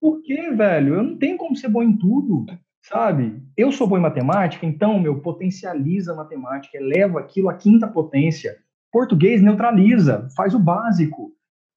Por 0.00 0.22
que, 0.22 0.50
velho? 0.50 0.94
Eu 0.96 1.02
não 1.02 1.16
tenho 1.16 1.36
como 1.36 1.56
ser 1.56 1.68
bom 1.68 1.82
em 1.82 1.96
tudo, 1.96 2.44
sabe? 2.82 3.42
Eu 3.56 3.72
sou 3.72 3.86
bom 3.86 3.96
em 3.96 4.02
matemática, 4.02 4.66
então, 4.66 5.00
meu, 5.00 5.20
potencializa 5.20 6.12
a 6.12 6.16
matemática, 6.16 6.76
eleva 6.76 7.20
aquilo 7.20 7.48
à 7.48 7.54
quinta 7.54 7.88
potência. 7.88 8.58
Português 8.92 9.42
neutraliza, 9.42 10.28
faz 10.36 10.54
o 10.54 10.58
básico, 10.58 11.32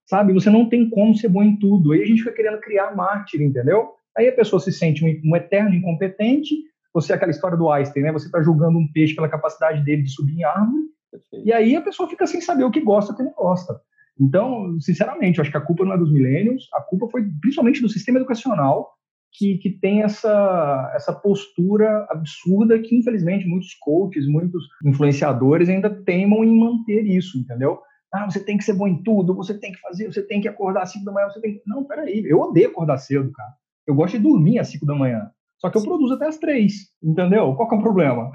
sabe? 0.05 0.34
Você 0.34 0.50
não 0.50 0.67
tem 0.67 0.89
como 0.89 1.15
ser 1.15 1.29
bom 1.29 1.43
em 1.43 1.55
tudo. 1.58 1.91
Aí 1.91 2.01
a 2.01 2.05
gente 2.05 2.24
fica 2.24 2.36
querendo 2.36 2.60
criar 2.60 2.96
mártir, 2.96 3.41
entendeu? 3.41 3.93
Aí 4.17 4.27
a 4.27 4.34
pessoa 4.34 4.60
se 4.60 4.72
sente 4.72 5.05
um, 5.05 5.31
um 5.31 5.36
eterno 5.36 5.74
incompetente, 5.74 6.55
você, 7.01 7.13
aquela 7.13 7.32
história 7.32 7.58
do 7.58 7.70
Einstein, 7.70 8.03
né? 8.03 8.12
Você 8.12 8.27
está 8.27 8.41
julgando 8.41 8.77
um 8.77 8.91
peixe 8.91 9.15
pela 9.15 9.29
capacidade 9.29 9.84
dele 9.84 10.03
de 10.03 10.12
subir 10.12 10.38
em 10.38 10.44
árvore, 10.44 10.84
Perfeito. 11.12 11.48
e 11.48 11.53
aí 11.53 11.75
a 11.75 11.82
pessoa 11.82 12.10
fica 12.10 12.25
sem 12.27 12.41
saber 12.41 12.63
o 12.63 12.72
que 12.72 12.82
gosta 12.82 13.12
e 13.12 13.13
o 13.13 13.18
que 13.18 13.24
não 13.24 13.34
gosta. 13.34 13.79
Então, 14.20 14.77
sinceramente, 14.82 15.38
eu 15.38 15.41
acho 15.44 15.51
que 15.51 15.58
a 15.58 15.62
culpa 15.62 15.86
não 15.86 15.94
é 15.94 15.98
dos 15.98 16.12
milênios, 16.12 16.68
a 16.74 16.82
culpa 16.82 17.08
foi 17.10 17.24
principalmente 17.39 17.82
do 17.82 17.88
sistema 17.88 18.20
educacional, 18.20 18.89
que, 19.32 19.58
que 19.60 19.70
tem 19.70 20.01
essa, 20.01 20.91
essa 20.96 21.13
postura 21.13 22.06
absurda 22.10 22.79
que, 22.79 22.96
infelizmente, 22.96 23.48
muitos 23.48 23.74
coaches, 23.75 24.27
muitos 24.27 24.63
influenciadores 24.84 25.70
ainda 25.70 25.89
teimam 25.89 26.44
em 26.44 26.60
manter 26.60 27.06
isso, 27.06 27.38
entendeu? 27.38 27.79
Ah, 28.12 28.29
você 28.29 28.44
tem 28.44 28.58
que 28.58 28.63
ser 28.63 28.74
bom 28.74 28.88
em 28.88 29.03
tudo, 29.03 29.36
você 29.36 29.58
tem 29.58 29.72
que 29.72 29.79
fazer, 29.79 30.12
você 30.12 30.24
tem 30.24 30.41
que 30.41 30.48
acordar 30.48 30.82
às 30.82 30.91
5 30.91 31.06
da 31.06 31.12
manhã, 31.12 31.29
você 31.29 31.39
tem 31.39 31.53
que... 31.53 31.62
Não, 31.65 31.86
peraí, 31.86 32.24
eu 32.25 32.39
odeio 32.39 32.70
acordar 32.70 32.98
cedo, 32.98 33.32
cara. 33.32 33.51
Eu 33.86 33.94
gosto 33.94 34.18
de 34.18 34.24
dormir 34.24 34.60
às 34.60 34.68
5 34.70 34.86
da 34.86 34.96
manhã. 34.96 35.29
Só 35.60 35.70
que 35.70 35.78
eu 35.78 35.84
produzo 35.84 36.13
até 36.13 36.28
às 36.28 36.38
3, 36.38 36.72
entendeu? 37.04 37.54
Qual 37.56 37.68
que 37.68 37.75
é 37.75 37.78
o 37.78 37.82
problema? 37.82 38.32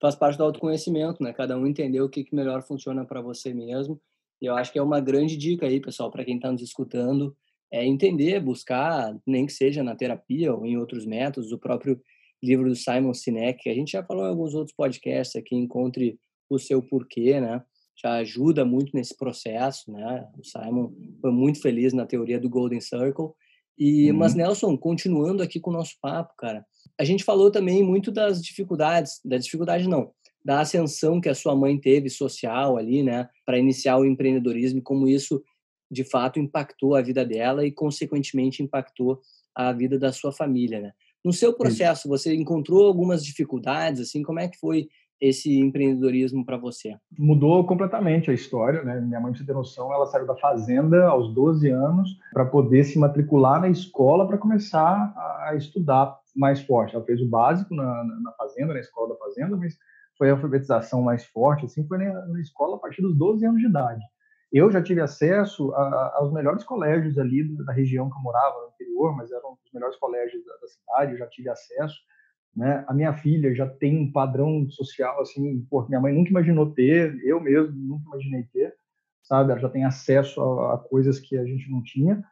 Faz 0.00 0.14
parte 0.14 0.38
do 0.38 0.44
autoconhecimento, 0.44 1.22
né? 1.22 1.32
Cada 1.32 1.58
um 1.58 1.66
entender 1.66 2.00
o 2.00 2.08
que, 2.08 2.24
que 2.24 2.34
melhor 2.34 2.62
funciona 2.62 3.04
para 3.04 3.20
você 3.20 3.52
mesmo. 3.52 4.00
E 4.40 4.46
eu 4.46 4.54
acho 4.54 4.72
que 4.72 4.78
é 4.78 4.82
uma 4.82 5.00
grande 5.00 5.36
dica 5.36 5.66
aí, 5.66 5.80
pessoal, 5.80 6.10
para 6.10 6.24
quem 6.24 6.36
está 6.36 6.50
nos 6.50 6.62
escutando, 6.62 7.36
é 7.70 7.84
entender, 7.84 8.40
buscar, 8.40 9.14
nem 9.26 9.44
que 9.44 9.52
seja 9.52 9.82
na 9.82 9.94
terapia 9.94 10.54
ou 10.54 10.64
em 10.64 10.76
outros 10.76 11.04
métodos, 11.04 11.52
o 11.52 11.58
próprio 11.58 12.00
livro 12.42 12.68
do 12.68 12.74
Simon 12.74 13.12
Sinek, 13.12 13.62
que 13.62 13.68
a 13.68 13.74
gente 13.74 13.92
já 13.92 14.02
falou 14.02 14.24
em 14.24 14.28
alguns 14.28 14.54
outros 14.54 14.74
podcasts 14.74 15.36
aqui, 15.36 15.54
Encontre 15.54 16.18
o 16.48 16.58
Seu 16.58 16.82
Porquê, 16.82 17.40
né? 17.40 17.62
Já 18.02 18.14
ajuda 18.14 18.64
muito 18.64 18.92
nesse 18.94 19.14
processo, 19.16 19.92
né? 19.92 20.26
O 20.38 20.44
Simon 20.44 20.90
foi 21.20 21.30
muito 21.30 21.60
feliz 21.60 21.92
na 21.92 22.06
teoria 22.06 22.40
do 22.40 22.48
Golden 22.48 22.80
Circle. 22.80 23.32
E, 23.78 24.10
uhum. 24.10 24.18
Mas, 24.18 24.34
Nelson, 24.34 24.76
continuando 24.76 25.42
aqui 25.42 25.58
com 25.58 25.70
o 25.70 25.74
nosso 25.74 25.94
papo, 26.00 26.34
cara, 26.36 26.64
a 26.98 27.04
gente 27.04 27.24
falou 27.24 27.50
também 27.50 27.82
muito 27.82 28.10
das 28.10 28.42
dificuldades, 28.42 29.20
da 29.24 29.38
dificuldade 29.38 29.88
não, 29.88 30.12
da 30.44 30.60
ascensão 30.60 31.20
que 31.20 31.28
a 31.28 31.34
sua 31.34 31.54
mãe 31.54 31.78
teve 31.78 32.08
social 32.08 32.76
ali, 32.76 33.02
né, 33.02 33.28
para 33.44 33.58
iniciar 33.58 33.98
o 33.98 34.04
empreendedorismo 34.04 34.78
e 34.78 34.82
como 34.82 35.08
isso 35.08 35.42
de 35.90 36.04
fato 36.04 36.38
impactou 36.38 36.94
a 36.94 37.02
vida 37.02 37.24
dela 37.24 37.66
e 37.66 37.72
consequentemente 37.72 38.62
impactou 38.62 39.20
a 39.54 39.72
vida 39.72 39.98
da 39.98 40.12
sua 40.12 40.32
família, 40.32 40.80
né? 40.80 40.92
No 41.24 41.32
seu 41.32 41.52
processo, 41.52 42.08
você 42.08 42.34
encontrou 42.34 42.86
algumas 42.86 43.24
dificuldades, 43.24 44.00
assim, 44.00 44.22
como 44.22 44.40
é 44.40 44.48
que 44.48 44.58
foi 44.58 44.88
esse 45.20 45.58
empreendedorismo 45.58 46.44
para 46.44 46.56
você? 46.56 46.96
Mudou 47.18 47.64
completamente 47.66 48.30
a 48.30 48.34
história, 48.34 48.82
né? 48.82 49.00
Minha 49.00 49.20
mãe, 49.20 49.32
pra 49.32 49.38
você 49.38 49.46
ter 49.46 49.52
noção, 49.52 49.92
ela 49.92 50.06
saiu 50.06 50.26
da 50.26 50.36
fazenda 50.36 51.08
aos 51.08 51.34
12 51.34 51.68
anos 51.68 52.08
para 52.32 52.46
poder 52.46 52.84
se 52.84 52.98
matricular 52.98 53.60
na 53.60 53.68
escola 53.68 54.26
para 54.26 54.38
começar 54.38 55.12
a 55.46 55.54
estudar 55.54 56.18
mais 56.34 56.62
forte. 56.62 56.94
Ela 56.94 57.04
fez 57.04 57.20
o 57.20 57.28
básico 57.28 57.74
na, 57.74 58.04
na, 58.04 58.32
fazenda, 58.32 58.72
na 58.72 58.80
escola 58.80 59.10
da 59.10 59.16
fazenda, 59.16 59.56
mas 59.56 59.76
foi 60.16 60.30
a 60.30 60.32
alfabetização 60.32 61.02
mais 61.02 61.24
forte, 61.26 61.66
assim, 61.66 61.86
foi 61.86 61.98
na, 61.98 62.40
escola 62.40 62.76
a 62.76 62.78
partir 62.78 63.02
dos 63.02 63.16
12 63.16 63.44
anos 63.44 63.60
de 63.60 63.68
idade. 63.68 64.02
Eu 64.52 64.70
já 64.70 64.82
tive 64.82 65.00
acesso 65.00 65.72
a, 65.74 66.16
aos 66.16 66.32
melhores 66.32 66.64
colégios 66.64 67.18
ali 67.18 67.44
da 67.64 67.72
região 67.72 68.10
que 68.10 68.16
eu 68.16 68.22
morava, 68.22 68.60
no 68.60 68.68
interior, 68.74 69.16
mas 69.16 69.30
eram 69.30 69.52
os 69.52 69.72
melhores 69.72 69.96
colégios 69.96 70.44
da, 70.44 70.52
da 70.56 70.66
cidade, 70.66 71.12
eu 71.12 71.18
já 71.18 71.26
tive 71.26 71.48
acesso. 71.48 71.96
Né? 72.54 72.84
A 72.88 72.94
minha 72.94 73.12
filha 73.12 73.54
já 73.54 73.66
tem 73.66 73.98
um 73.98 74.10
padrão 74.10 74.68
social, 74.70 75.20
assim, 75.20 75.64
pô, 75.70 75.86
minha 75.88 76.00
mãe 76.00 76.12
nunca 76.12 76.30
imaginou 76.30 76.72
ter, 76.72 77.18
eu 77.24 77.40
mesmo 77.40 77.74
nunca 77.76 78.04
imaginei 78.08 78.44
ter, 78.52 78.74
sabe? 79.22 79.52
Ela 79.52 79.60
já 79.60 79.68
tem 79.68 79.84
acesso 79.84 80.40
a, 80.40 80.74
a 80.74 80.78
coisas 80.78 81.20
que 81.20 81.38
a 81.38 81.44
gente 81.44 81.70
não 81.70 81.82
tinha. 81.82 82.22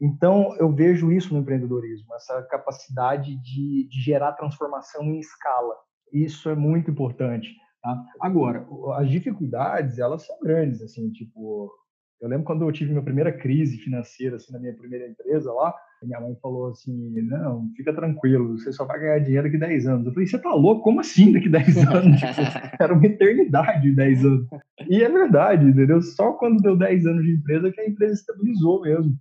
Então, 0.00 0.54
eu 0.58 0.70
vejo 0.70 1.12
isso 1.12 1.32
no 1.32 1.40
empreendedorismo, 1.40 2.14
essa 2.14 2.42
capacidade 2.42 3.36
de, 3.36 3.88
de 3.88 4.00
gerar 4.00 4.32
transformação 4.32 5.04
em 5.04 5.20
escala. 5.20 5.74
Isso 6.12 6.50
é 6.50 6.54
muito 6.54 6.90
importante. 6.90 7.56
Tá? 7.80 8.04
Agora, 8.20 8.66
as 8.96 9.08
dificuldades, 9.08 9.98
elas 9.98 10.26
são 10.26 10.38
grandes, 10.40 10.82
assim, 10.82 11.10
tipo, 11.10 11.72
eu 12.20 12.28
lembro 12.28 12.44
quando 12.44 12.62
eu 12.62 12.72
tive 12.72 12.90
minha 12.90 13.02
primeira 13.02 13.32
crise 13.32 13.78
financeira, 13.78 14.36
assim, 14.36 14.52
na 14.52 14.58
minha 14.58 14.74
primeira 14.74 15.08
empresa 15.08 15.52
lá, 15.52 15.74
minha 16.06 16.20
mãe 16.20 16.36
falou 16.42 16.68
assim, 16.68 17.20
não, 17.22 17.68
fica 17.76 17.92
tranquilo, 17.94 18.58
você 18.58 18.72
só 18.72 18.84
vai 18.84 18.98
ganhar 18.98 19.18
dinheiro 19.20 19.44
daqui 19.46 19.58
10 19.58 19.86
anos. 19.86 20.06
Eu 20.06 20.12
falei, 20.12 20.26
você 20.26 20.38
tá 20.38 20.54
louco? 20.54 20.82
Como 20.82 21.00
assim 21.00 21.32
daqui 21.32 21.48
10 21.48 21.76
anos? 21.88 22.20
tipo, 22.20 22.82
era 22.82 22.92
uma 22.92 23.06
eternidade 23.06 23.82
de 23.82 23.94
10 23.94 24.24
anos. 24.24 24.46
E 24.88 25.02
é 25.02 25.08
verdade, 25.08 25.66
entendeu? 25.66 26.00
Só 26.02 26.32
quando 26.32 26.62
deu 26.62 26.76
10 26.76 27.06
anos 27.06 27.24
de 27.24 27.32
empresa 27.32 27.70
que 27.70 27.80
a 27.80 27.88
empresa 27.88 28.14
estabilizou 28.14 28.82
mesmo. 28.82 29.16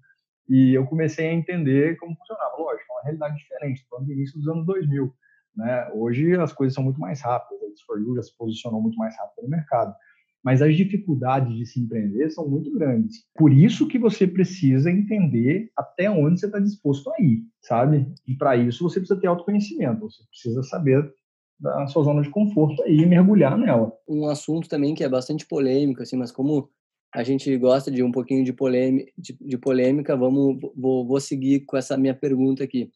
E 0.50 0.74
eu 0.74 0.86
comecei 0.86 1.28
a 1.28 1.34
entender 1.34 1.98
como 1.98 2.16
funcionava. 2.16 2.56
Lógico, 2.58 2.92
é 2.92 2.94
uma 2.94 3.04
realidade 3.04 3.38
diferente, 3.38 3.86
falando 3.90 4.08
do 4.08 4.14
início 4.14 4.38
dos 4.38 4.48
anos 4.48 4.66
2000. 4.66 5.14
Né? 5.56 5.90
Hoje 5.94 6.36
as 6.36 6.54
coisas 6.54 6.74
são 6.74 6.84
muito 6.84 7.00
mais 7.00 7.22
rápidas, 7.22 7.62
a 7.64 7.70
Disfor 7.70 8.16
já 8.16 8.24
se 8.24 8.38
posicionou 8.38 8.82
muito 8.82 8.98
mais 8.98 9.16
rápido 9.18 9.44
no 9.44 9.50
mercado. 9.50 9.94
Mas 10.44 10.62
as 10.62 10.76
dificuldades 10.76 11.56
de 11.56 11.66
se 11.66 11.80
empreender 11.80 12.30
são 12.32 12.48
muito 12.50 12.72
grandes. 12.74 13.26
Por 13.36 13.54
isso 13.54 13.88
que 13.88 14.00
você 14.00 14.26
precisa 14.26 14.90
entender 14.90 15.70
até 15.78 16.10
onde 16.10 16.40
você 16.40 16.48
está 16.48 16.60
disposto 16.60 17.12
a 17.12 17.22
ir, 17.22 17.44
sabe? 17.62 18.08
E 18.28 18.36
para 18.36 18.58
isso 18.58 18.84
você 18.84 19.00
precisa 19.00 19.20
ter 19.20 19.28
autoconhecimento, 19.28 20.02
você 20.02 20.24
precisa 20.30 20.64
saber 20.64 21.14
da 21.60 21.86
sua 21.86 22.04
zona 22.04 22.24
de 22.24 22.30
conforto 22.30 22.84
e 22.88 23.06
mergulhar 23.06 23.56
nela. 23.56 23.94
Um 24.10 24.26
assunto 24.26 24.68
também 24.68 24.96
que 24.96 25.04
é 25.04 25.10
bastante 25.10 25.46
polêmico, 25.46 26.02
assim, 26.02 26.18
mas 26.18 26.32
como 26.32 26.70
a 27.14 27.24
gente 27.24 27.56
gosta 27.58 27.92
de 27.92 28.02
um 28.02 28.12
pouquinho 28.12 28.44
de, 28.44 28.52
polêmica, 28.52 29.12
de, 29.18 29.38
de 29.40 29.58
polêmica 29.58 30.16
vamos, 30.16 30.58
vou, 30.76 31.06
vou 31.06 31.20
seguir 31.20 31.62
com 31.62 31.78
essa 31.78 31.98
minha 31.98 32.16
pergunta 32.16 32.64
aqui. 32.64 32.90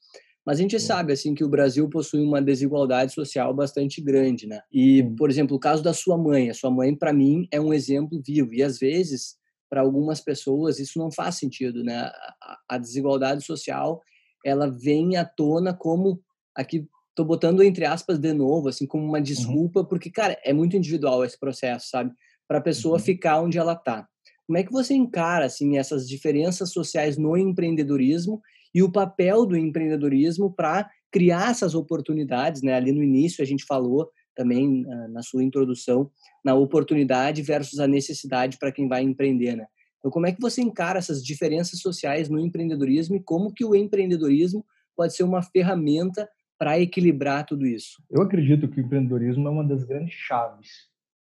Mas 0.46 0.60
a 0.60 0.62
gente 0.62 0.80
sabe 0.80 1.12
assim 1.12 1.34
que 1.34 1.44
o 1.44 1.50
Brasil 1.50 1.90
possui 1.90 2.22
uma 2.22 2.42
desigualdade 2.42 3.14
social 3.14 3.52
bastante 3.54 4.00
grande, 4.00 4.46
né? 4.46 4.62
E, 4.72 5.04
por 5.18 5.30
exemplo, 5.30 5.58
o 5.58 5.60
caso 5.60 5.82
da 5.82 5.94
sua 5.94 6.18
mãe, 6.18 6.50
a 6.50 6.54
sua 6.54 6.70
mãe 6.70 6.96
para 6.96 7.12
mim 7.12 7.48
é 7.52 7.60
um 7.60 7.74
exemplo 7.74 8.22
vivo 8.24 8.54
e 8.54 8.62
às 8.62 8.78
vezes 8.78 9.38
para 9.68 9.82
algumas 9.82 10.22
pessoas 10.22 10.80
isso 10.80 11.00
não 11.00 11.12
faz 11.12 11.36
sentido, 11.36 11.84
né? 11.84 11.98
A, 12.42 12.58
a 12.70 12.78
desigualdade 12.78 13.44
social 13.44 14.02
ela 14.46 14.70
vem 14.70 15.18
à 15.18 15.26
tona 15.26 15.74
como 15.74 16.22
aqui 16.54 16.88
tô 17.16 17.26
botando 17.26 17.64
entre 17.64 17.86
aspas 17.86 18.20
de 18.20 18.32
novo, 18.32 18.70
assim 18.70 18.86
como 18.86 19.04
uma 19.04 19.18
uhum. 19.18 19.24
desculpa, 19.24 19.80
uhum. 19.80 19.86
porque 19.86 20.12
cara, 20.12 20.38
é 20.44 20.54
muito 20.54 20.78
individual 20.78 21.26
esse 21.26 21.40
processo, 21.40 21.90
sabe? 21.90 22.12
Para 22.48 22.60
a 22.60 22.62
pessoa 22.62 22.98
uhum. 22.98 23.04
ficar 23.04 23.42
onde 23.42 23.58
ela 23.58 23.76
tá. 23.76 24.08
Como 24.46 24.60
é 24.60 24.64
que 24.64 24.72
você 24.72 24.94
encara 24.94 25.46
assim 25.46 25.78
essas 25.78 26.08
diferenças 26.08 26.72
sociais 26.72 27.18
no 27.18 27.36
empreendedorismo 27.36 28.40
e 28.76 28.84
o 28.84 28.92
papel 28.92 29.46
do 29.46 29.56
empreendedorismo 29.56 30.54
para 30.54 30.90
criar 31.10 31.52
essas 31.52 31.74
oportunidades, 31.74 32.62
né? 32.62 32.74
Ali 32.74 32.92
no 32.92 33.02
início 33.02 33.42
a 33.42 33.48
gente 33.48 33.64
falou 33.66 34.10
também 34.36 34.84
na 35.12 35.24
sua 35.24 35.42
introdução 35.42 36.12
na 36.44 36.54
oportunidade 36.54 37.42
versus 37.42 37.80
a 37.80 37.88
necessidade 37.88 38.58
para 38.60 38.74
quem 38.74 38.86
vai 38.90 39.02
empreender, 39.02 39.56
né? 39.56 39.66
Então, 40.00 40.12
como 40.12 40.28
é 40.28 40.34
que 40.34 40.42
você 40.42 40.62
encara 40.62 41.00
essas 41.00 41.24
diferenças 41.24 41.80
sociais 41.80 42.30
no 42.30 42.38
empreendedorismo 42.38 43.16
e 43.16 43.24
como 43.24 43.54
que 43.54 43.64
o 43.64 43.74
empreendedorismo 43.74 44.64
pode 44.94 45.16
ser 45.16 45.24
uma 45.24 45.42
ferramenta 45.42 46.30
para 46.60 46.78
equilibrar 46.78 47.46
tudo 47.46 47.66
isso? 47.66 48.04
Eu 48.12 48.22
acredito 48.22 48.68
que 48.68 48.82
o 48.82 48.84
empreendedorismo 48.84 49.48
é 49.48 49.52
uma 49.52 49.64
das 49.64 49.86
grandes 49.86 50.14
chaves 50.14 50.70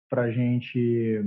para 0.08 0.22
a 0.22 0.30
gente 0.30 1.20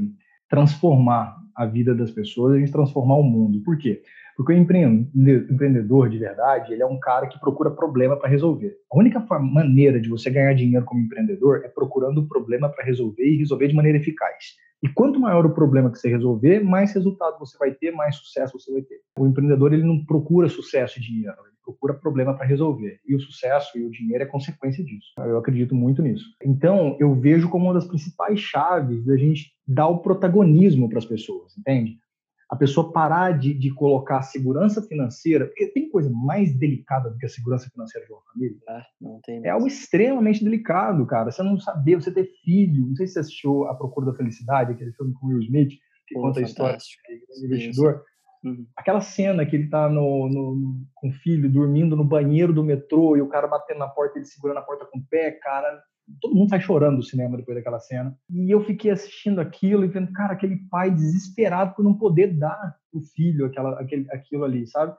transformar 0.49 1.37
a 1.55 1.65
vida 1.65 1.93
das 1.93 2.09
pessoas, 2.09 2.55
a 2.55 2.59
gente 2.59 2.71
transformar 2.71 3.17
o 3.17 3.23
mundo. 3.23 3.61
Por 3.63 3.77
quê? 3.77 4.01
Porque 4.35 4.51
o 4.51 4.57
empreendedor 4.57 6.09
de 6.09 6.17
verdade, 6.17 6.73
ele 6.73 6.83
é 6.83 6.85
um 6.85 6.99
cara 6.99 7.27
que 7.27 7.39
procura 7.39 7.71
problema 7.71 8.17
para 8.17 8.29
resolver. 8.29 8.75
A 8.91 8.97
única 8.97 9.19
maneira 9.39 9.99
de 9.99 10.09
você 10.09 10.29
ganhar 10.29 10.53
dinheiro 10.53 10.85
como 10.85 11.01
empreendedor 11.01 11.63
é 11.63 11.69
procurando 11.69 12.19
o 12.19 12.27
problema 12.27 12.69
para 12.69 12.83
resolver 12.83 13.23
e 13.23 13.37
resolver 13.37 13.67
de 13.67 13.75
maneira 13.75 13.97
eficaz. 13.97 14.55
E 14.83 14.89
quanto 14.89 15.19
maior 15.19 15.45
o 15.45 15.53
problema 15.53 15.89
que 15.89 15.97
você 15.97 16.09
resolver, 16.09 16.59
mais 16.59 16.93
resultado 16.93 17.39
você 17.39 17.57
vai 17.57 17.71
ter, 17.71 17.91
mais 17.91 18.17
sucesso 18.17 18.59
você 18.59 18.71
vai 18.71 18.81
ter. 18.81 18.99
O 19.17 19.25
empreendedor 19.25 19.73
ele 19.73 19.83
não 19.83 20.05
procura 20.05 20.49
sucesso 20.49 20.99
e 20.99 21.01
dinheiro, 21.01 21.37
ele 21.47 21.55
procura 21.63 21.93
problema 21.93 22.35
para 22.35 22.45
resolver. 22.45 22.99
E 23.07 23.15
o 23.15 23.19
sucesso 23.19 23.79
e 23.79 23.83
o 23.83 23.89
dinheiro 23.89 24.23
é 24.23 24.27
consequência 24.27 24.83
disso. 24.83 25.13
Eu 25.17 25.37
acredito 25.37 25.73
muito 25.73 26.03
nisso. 26.03 26.25
Então, 26.43 26.95
eu 26.99 27.15
vejo 27.15 27.49
como 27.49 27.65
uma 27.65 27.73
das 27.73 27.87
principais 27.87 28.39
chaves 28.39 29.03
da 29.05 29.17
gente 29.17 29.53
dar 29.67 29.87
o 29.87 29.99
protagonismo 29.99 30.87
para 30.87 30.99
as 30.99 31.05
pessoas, 31.05 31.57
entende? 31.57 31.97
A 32.49 32.55
pessoa 32.55 32.91
parar 32.91 33.37
de, 33.37 33.53
de 33.53 33.73
colocar 33.73 34.19
a 34.19 34.23
segurança 34.23 34.81
financeira, 34.81 35.47
porque 35.47 35.67
tem 35.67 35.89
coisa 35.89 36.09
mais 36.11 36.55
delicada 36.57 37.09
do 37.09 37.17
que 37.17 37.25
a 37.25 37.29
segurança 37.29 37.69
financeira 37.69 38.05
de 38.05 38.13
uma 38.13 38.21
família. 38.31 38.57
Ah, 38.69 38.85
é 39.43 39.49
algo 39.49 39.65
extremamente 39.65 40.43
delicado, 40.43 41.05
cara. 41.07 41.31
Você 41.31 41.41
não 41.41 41.59
saber, 41.59 41.95
você 41.95 42.11
ter 42.11 42.29
filho. 42.43 42.87
Não 42.87 42.95
sei 42.95 43.07
se 43.07 43.13
você 43.13 43.19
assistiu 43.19 43.65
A 43.65 43.75
Procura 43.75 44.07
da 44.07 44.17
Felicidade, 44.17 44.73
aquele 44.73 44.93
filme 44.93 45.13
com 45.13 45.27
Will 45.27 45.39
Smith, 45.39 45.71
que 46.07 46.13
Pô, 46.13 46.21
conta 46.21 46.45
fantástico. 46.45 47.01
a 47.09 47.13
história 47.13 47.39
do 47.39 47.45
investidor. 47.45 48.03
Uhum. 48.43 48.67
Aquela 48.77 49.01
cena 49.01 49.43
que 49.43 49.55
ele 49.55 49.69
tá 49.69 49.89
no, 49.89 50.29
no, 50.29 50.85
com 50.93 51.09
o 51.09 51.13
filho 51.13 51.51
dormindo 51.51 51.95
no 51.95 52.03
banheiro 52.03 52.53
do 52.53 52.63
metrô 52.63 53.17
e 53.17 53.21
o 53.21 53.27
cara 53.27 53.47
batendo 53.47 53.79
na 53.79 53.87
porta, 53.87 54.19
ele 54.19 54.25
segurando 54.25 54.59
a 54.59 54.61
porta 54.61 54.85
com 54.85 54.99
o 54.99 55.05
pé, 55.09 55.31
cara, 55.31 55.81
todo 56.21 56.35
mundo 56.35 56.49
sai 56.49 56.61
chorando 56.61 56.97
do 56.97 57.03
cinema 57.03 57.37
depois 57.37 57.57
daquela 57.57 57.79
cena. 57.79 58.17
E 58.29 58.53
eu 58.53 58.63
fiquei 58.63 58.91
assistindo 58.91 59.39
aquilo 59.39 59.83
e 59.83 59.87
vendo, 59.87 60.11
cara, 60.11 60.33
aquele 60.33 60.57
pai 60.69 60.91
desesperado 60.91 61.75
por 61.75 61.83
não 61.83 61.97
poder 61.97 62.37
dar 62.37 62.75
o 62.93 63.01
filho 63.01 63.45
aquela, 63.45 63.79
aquele, 63.79 64.07
aquilo 64.11 64.43
ali, 64.43 64.67
sabe? 64.67 64.95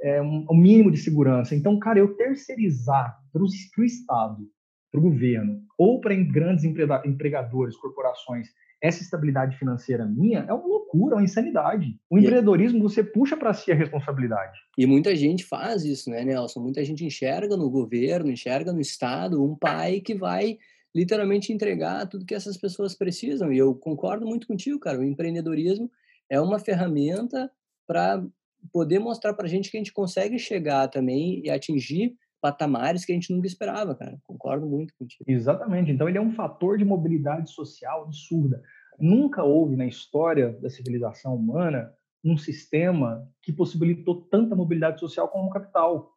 É 0.00 0.22
um, 0.22 0.46
um 0.50 0.56
mínimo 0.56 0.90
de 0.90 0.98
segurança. 0.98 1.54
Então, 1.54 1.78
cara, 1.78 1.98
eu 1.98 2.16
terceirizar 2.16 3.18
para 3.32 3.42
o 3.42 3.84
Estado 3.84 4.48
para 4.90 5.00
o 5.00 5.02
governo 5.02 5.60
ou 5.76 6.00
para 6.00 6.14
grandes 6.14 6.64
empregadores, 6.64 7.76
corporações, 7.76 8.48
essa 8.80 9.02
estabilidade 9.02 9.56
financeira 9.58 10.06
minha 10.06 10.40
é 10.48 10.52
uma 10.52 10.66
loucura, 10.66 11.14
é 11.14 11.18
uma 11.18 11.24
insanidade. 11.24 11.98
O 12.08 12.18
empreendedorismo, 12.18 12.80
você 12.80 13.02
puxa 13.02 13.36
para 13.36 13.52
si 13.52 13.72
a 13.72 13.74
responsabilidade. 13.74 14.58
E 14.76 14.86
muita 14.86 15.14
gente 15.16 15.44
faz 15.44 15.84
isso, 15.84 16.08
né, 16.10 16.24
Nelson? 16.24 16.60
Muita 16.60 16.84
gente 16.84 17.04
enxerga 17.04 17.56
no 17.56 17.68
governo, 17.68 18.30
enxerga 18.30 18.72
no 18.72 18.80
Estado 18.80 19.44
um 19.44 19.56
pai 19.56 20.00
que 20.00 20.14
vai 20.14 20.58
literalmente 20.94 21.52
entregar 21.52 22.06
tudo 22.06 22.24
que 22.24 22.34
essas 22.34 22.56
pessoas 22.56 22.94
precisam. 22.94 23.52
E 23.52 23.58
eu 23.58 23.74
concordo 23.74 24.26
muito 24.26 24.46
contigo, 24.46 24.78
cara. 24.78 24.98
O 24.98 25.04
empreendedorismo 25.04 25.90
é 26.30 26.40
uma 26.40 26.58
ferramenta 26.58 27.50
para 27.86 28.24
poder 28.72 28.98
mostrar 28.98 29.34
para 29.34 29.46
a 29.46 29.48
gente 29.48 29.70
que 29.70 29.76
a 29.76 29.80
gente 29.80 29.92
consegue 29.92 30.38
chegar 30.38 30.88
também 30.88 31.42
e 31.44 31.50
atingir 31.50 32.16
patamares 32.40 33.04
que 33.04 33.12
a 33.12 33.14
gente 33.14 33.32
nunca 33.32 33.46
esperava, 33.46 33.94
cara. 33.94 34.18
Concordo 34.24 34.66
muito 34.66 34.94
contigo. 34.98 35.24
Exatamente. 35.26 35.90
Então 35.90 36.08
ele 36.08 36.18
é 36.18 36.20
um 36.20 36.32
fator 36.32 36.78
de 36.78 36.84
mobilidade 36.84 37.50
social 37.50 38.04
absurda. 38.04 38.62
Nunca 38.98 39.42
houve 39.44 39.76
na 39.76 39.86
história 39.86 40.52
da 40.60 40.68
civilização 40.68 41.34
humana 41.34 41.92
um 42.24 42.36
sistema 42.36 43.26
que 43.42 43.52
possibilitou 43.52 44.22
tanta 44.22 44.56
mobilidade 44.56 45.00
social 45.00 45.28
como 45.28 45.48
o 45.48 45.50
capital. 45.50 46.12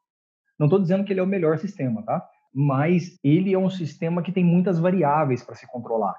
Não 0.57 0.67
estou 0.67 0.79
dizendo 0.79 1.03
que 1.03 1.13
ele 1.13 1.19
é 1.19 1.23
o 1.23 1.27
melhor 1.27 1.57
sistema, 1.57 2.03
tá? 2.03 2.27
Mas 2.53 3.17
ele 3.23 3.53
é 3.53 3.57
um 3.57 3.69
sistema 3.69 4.21
que 4.21 4.31
tem 4.31 4.43
muitas 4.43 4.79
variáveis 4.79 5.43
para 5.43 5.55
se 5.55 5.67
controlar. 5.67 6.15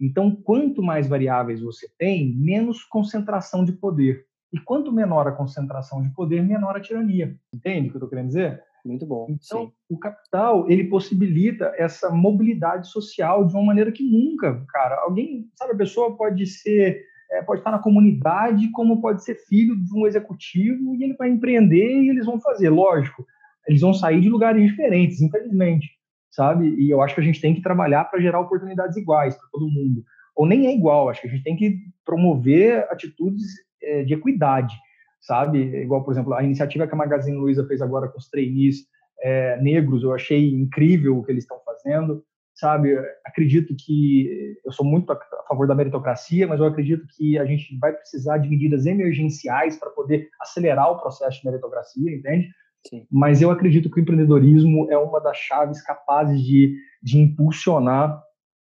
Então, 0.00 0.34
quanto 0.34 0.82
mais 0.82 1.08
variáveis 1.08 1.60
você 1.60 1.88
tem, 1.98 2.34
menos 2.36 2.84
concentração 2.84 3.64
de 3.64 3.72
poder. 3.72 4.24
E 4.52 4.58
quanto 4.58 4.92
menor 4.92 5.26
a 5.26 5.32
concentração 5.32 6.02
de 6.02 6.10
poder, 6.10 6.42
menor 6.42 6.76
a 6.76 6.80
tirania. 6.80 7.36
Entende 7.52 7.88
o 7.88 7.90
que 7.90 7.96
eu 7.96 7.98
estou 7.98 8.08
querendo 8.08 8.28
dizer? 8.28 8.62
Muito 8.84 9.06
bom. 9.06 9.26
Então, 9.28 9.66
sim. 9.66 9.72
o 9.90 9.98
capital, 9.98 10.70
ele 10.70 10.84
possibilita 10.84 11.72
essa 11.76 12.10
mobilidade 12.10 12.88
social 12.88 13.46
de 13.46 13.54
uma 13.54 13.64
maneira 13.64 13.92
que 13.92 14.02
nunca, 14.02 14.64
cara, 14.68 15.00
alguém, 15.02 15.46
sabe, 15.56 15.72
a 15.72 15.76
pessoa 15.76 16.16
pode 16.16 16.46
ser, 16.46 17.02
é, 17.30 17.42
pode 17.42 17.60
estar 17.60 17.70
na 17.70 17.78
comunidade, 17.78 18.70
como 18.70 19.00
pode 19.00 19.24
ser 19.24 19.34
filho 19.46 19.76
de 19.76 19.94
um 19.94 20.06
executivo 20.06 20.94
e 20.94 21.04
ele 21.04 21.14
vai 21.14 21.28
empreender 21.28 22.02
e 22.02 22.08
eles 22.08 22.26
vão 22.26 22.40
fazer, 22.40 22.70
lógico, 22.70 23.26
eles 23.66 23.80
vão 23.80 23.92
sair 23.92 24.20
de 24.20 24.28
lugares 24.28 24.62
diferentes, 24.62 25.20
infelizmente, 25.20 25.90
sabe? 26.30 26.68
E 26.78 26.90
eu 26.90 27.02
acho 27.02 27.14
que 27.14 27.20
a 27.20 27.24
gente 27.24 27.40
tem 27.40 27.54
que 27.54 27.62
trabalhar 27.62 28.04
para 28.04 28.20
gerar 28.20 28.40
oportunidades 28.40 28.96
iguais 28.96 29.36
para 29.36 29.48
todo 29.52 29.70
mundo. 29.70 30.02
Ou 30.34 30.46
nem 30.46 30.66
é 30.66 30.74
igual, 30.74 31.08
acho 31.08 31.20
que 31.20 31.26
a 31.26 31.30
gente 31.30 31.42
tem 31.42 31.56
que 31.56 31.78
promover 32.04 32.86
atitudes 32.90 33.44
é, 33.82 34.04
de 34.04 34.14
equidade 34.14 34.74
sabe? 35.20 35.58
Igual, 35.82 36.04
por 36.04 36.12
exemplo, 36.12 36.34
a 36.34 36.42
iniciativa 36.42 36.86
que 36.86 36.94
a 36.94 36.98
Magazine 36.98 37.36
Luiza 37.36 37.66
fez 37.66 37.80
agora 37.80 38.08
com 38.08 38.18
os 38.18 38.28
trainees 38.28 38.86
é, 39.22 39.60
negros, 39.60 40.02
eu 40.02 40.12
achei 40.12 40.50
incrível 40.50 41.18
o 41.18 41.24
que 41.24 41.32
eles 41.32 41.44
estão 41.44 41.58
fazendo, 41.64 42.24
sabe? 42.54 42.96
Acredito 43.24 43.74
que 43.76 44.56
eu 44.64 44.72
sou 44.72 44.86
muito 44.86 45.12
a 45.12 45.18
favor 45.48 45.66
da 45.66 45.74
meritocracia, 45.74 46.46
mas 46.46 46.60
eu 46.60 46.66
acredito 46.66 47.06
que 47.16 47.38
a 47.38 47.44
gente 47.44 47.76
vai 47.78 47.92
precisar 47.92 48.38
de 48.38 48.48
medidas 48.48 48.86
emergenciais 48.86 49.78
para 49.78 49.90
poder 49.90 50.28
acelerar 50.40 50.90
o 50.90 50.98
processo 50.98 51.40
de 51.40 51.46
meritocracia, 51.46 52.14
entende? 52.14 52.48
Sim. 52.86 53.06
Mas 53.10 53.42
eu 53.42 53.50
acredito 53.50 53.90
que 53.90 53.98
o 53.98 54.02
empreendedorismo 54.02 54.90
é 54.90 54.96
uma 54.96 55.20
das 55.20 55.36
chaves 55.36 55.82
capazes 55.82 56.40
de, 56.40 56.76
de 57.02 57.18
impulsionar 57.18 58.22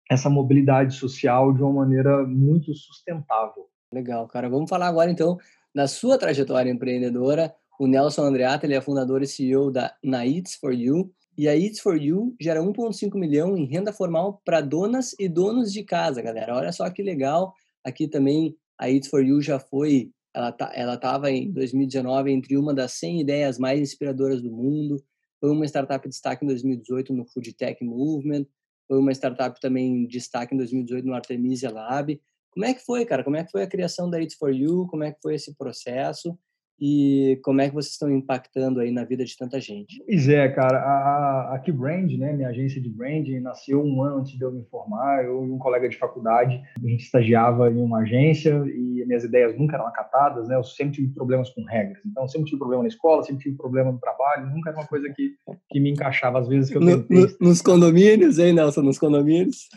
essa 0.10 0.30
mobilidade 0.30 0.94
social 0.94 1.52
de 1.52 1.64
uma 1.64 1.74
maneira 1.74 2.24
muito 2.26 2.74
sustentável. 2.76 3.66
Legal, 3.92 4.28
cara. 4.28 4.50
Vamos 4.50 4.70
falar 4.70 4.88
agora 4.88 5.10
então 5.10 5.38
na 5.76 5.88
sua 5.88 6.18
trajetória 6.18 6.72
empreendedora, 6.72 7.54
o 7.78 7.86
Nelson 7.86 8.24
Andreata 8.24 8.66
ele 8.66 8.76
é 8.76 8.82
fundador 8.82 9.22
e 9.22 9.28
CEO 9.28 9.70
da 9.70 9.94
Na 10.02 10.26
Eats 10.26 10.56
for 10.56 10.74
You, 10.74 11.12
e 11.38 11.50
a 11.50 11.56
Eats 11.56 11.82
for 11.82 12.02
You 12.02 12.34
gera 12.40 12.62
1,5 12.62 13.20
milhão 13.20 13.58
em 13.58 13.66
renda 13.66 13.92
formal 13.92 14.42
para 14.46 14.62
donas 14.62 15.14
e 15.20 15.28
donos 15.28 15.74
de 15.74 15.84
casa, 15.84 16.22
galera. 16.22 16.56
Olha 16.56 16.72
só 16.72 16.90
que 16.90 17.04
legal. 17.04 17.54
Aqui 17.84 18.08
também 18.08 18.56
a 18.80 18.90
Eats 18.90 19.10
for 19.10 19.22
You 19.22 19.42
já 19.42 19.60
foi, 19.60 20.12
ela 20.34 20.54
tá, 20.54 20.72
ela 20.74 20.94
estava 20.94 21.30
em 21.30 21.52
2019 21.52 22.32
entre 22.32 22.58
uma 22.58 22.74
das 22.74 22.94
100 22.94 23.20
ideias 23.20 23.60
mais 23.60 23.82
inspiradoras 23.82 24.42
do 24.42 24.50
mundo. 24.50 25.04
Foi 25.42 25.52
uma 25.52 25.66
startup 25.66 26.08
de 26.08 26.12
destaque 26.12 26.46
em 26.46 26.48
2018 26.48 27.14
no 27.14 27.26
Food 27.26 27.54
Tech 27.54 27.84
Movement. 27.84 28.46
Foi 28.88 28.98
uma 28.98 29.12
startup 29.12 29.60
também 29.60 30.06
de 30.06 30.14
destaque 30.14 30.56
em 30.56 30.58
2018 30.58 31.06
no 31.06 31.14
Artemisia 31.14 31.70
Lab. 31.70 32.18
Como 32.56 32.66
é 32.66 32.74
que 32.74 32.86
foi, 32.86 33.06
cara? 33.06 33.22
Como 33.22 33.36
é 33.36 33.44
que 33.44 33.52
foi 33.52 33.64
a 33.64 33.68
criação 33.68 34.10
da 34.10 34.22
It's 34.22 34.38
For 34.38 34.50
You? 34.50 34.88
Como 34.88 35.04
é 35.04 35.12
que 35.12 35.20
foi 35.22 35.36
esse 35.36 35.54
processo? 35.58 36.40
E 36.80 37.40
como 37.44 37.62
é 37.62 37.68
que 37.68 37.76
vocês 37.76 37.94
estão 37.94 38.10
impactando 38.10 38.80
aí 38.80 38.92
na 38.92 39.04
vida 39.04 39.26
de 39.26 39.36
tanta 39.38 39.60
gente? 39.60 40.02
Pois 40.06 40.28
é, 40.30 40.48
cara. 40.50 40.78
A, 40.78 41.56
a 41.56 41.60
Keybrand, 41.60 42.18
né, 42.18 42.32
minha 42.32 42.50
agência 42.50 42.82
de 42.82 42.90
branding, 42.90 43.42
nasceu 43.42 43.84
um 43.84 44.02
ano 44.02 44.20
antes 44.20 44.38
de 44.38 44.44
eu 44.44 44.54
me 44.54 44.64
formar. 44.66 45.26
Eu 45.26 45.46
e 45.46 45.52
um 45.52 45.58
colega 45.58 45.90
de 45.90 45.98
faculdade, 45.98 46.62
a 46.82 46.88
gente 46.88 47.04
estagiava 47.04 47.70
em 47.70 47.82
uma 47.82 48.00
agência 48.00 48.64
e 48.68 48.95
minhas 49.06 49.24
ideias 49.24 49.58
nunca 49.58 49.76
eram 49.76 49.88
acatadas, 49.88 50.48
né? 50.48 50.56
Eu 50.56 50.64
sempre 50.64 50.96
tive 50.96 51.14
problemas 51.14 51.50
com 51.50 51.64
regras. 51.64 52.00
Então, 52.06 52.28
sempre 52.28 52.48
tive 52.48 52.60
problema 52.60 52.84
na 52.84 52.90
escola, 52.90 53.24
sempre 53.24 53.44
tive 53.44 53.58
problema 53.58 53.92
no 53.92 54.00
trabalho. 54.00 54.48
Nunca 54.48 54.70
era 54.70 54.80
uma 54.80 54.88
coisa 54.88 55.08
que, 55.16 55.36
que 55.70 55.80
me 55.80 55.92
encaixava. 55.92 56.40
Às 56.40 56.48
vezes 56.48 56.70
que 56.70 56.78
eu 56.78 56.86
tentei... 56.86 57.22
no, 57.40 57.48
nos 57.50 57.62
condomínios, 57.62 58.40
hein, 58.40 58.54
Nelson? 58.54 58.82
Nos 58.82 59.00
condomínios? 59.00 59.70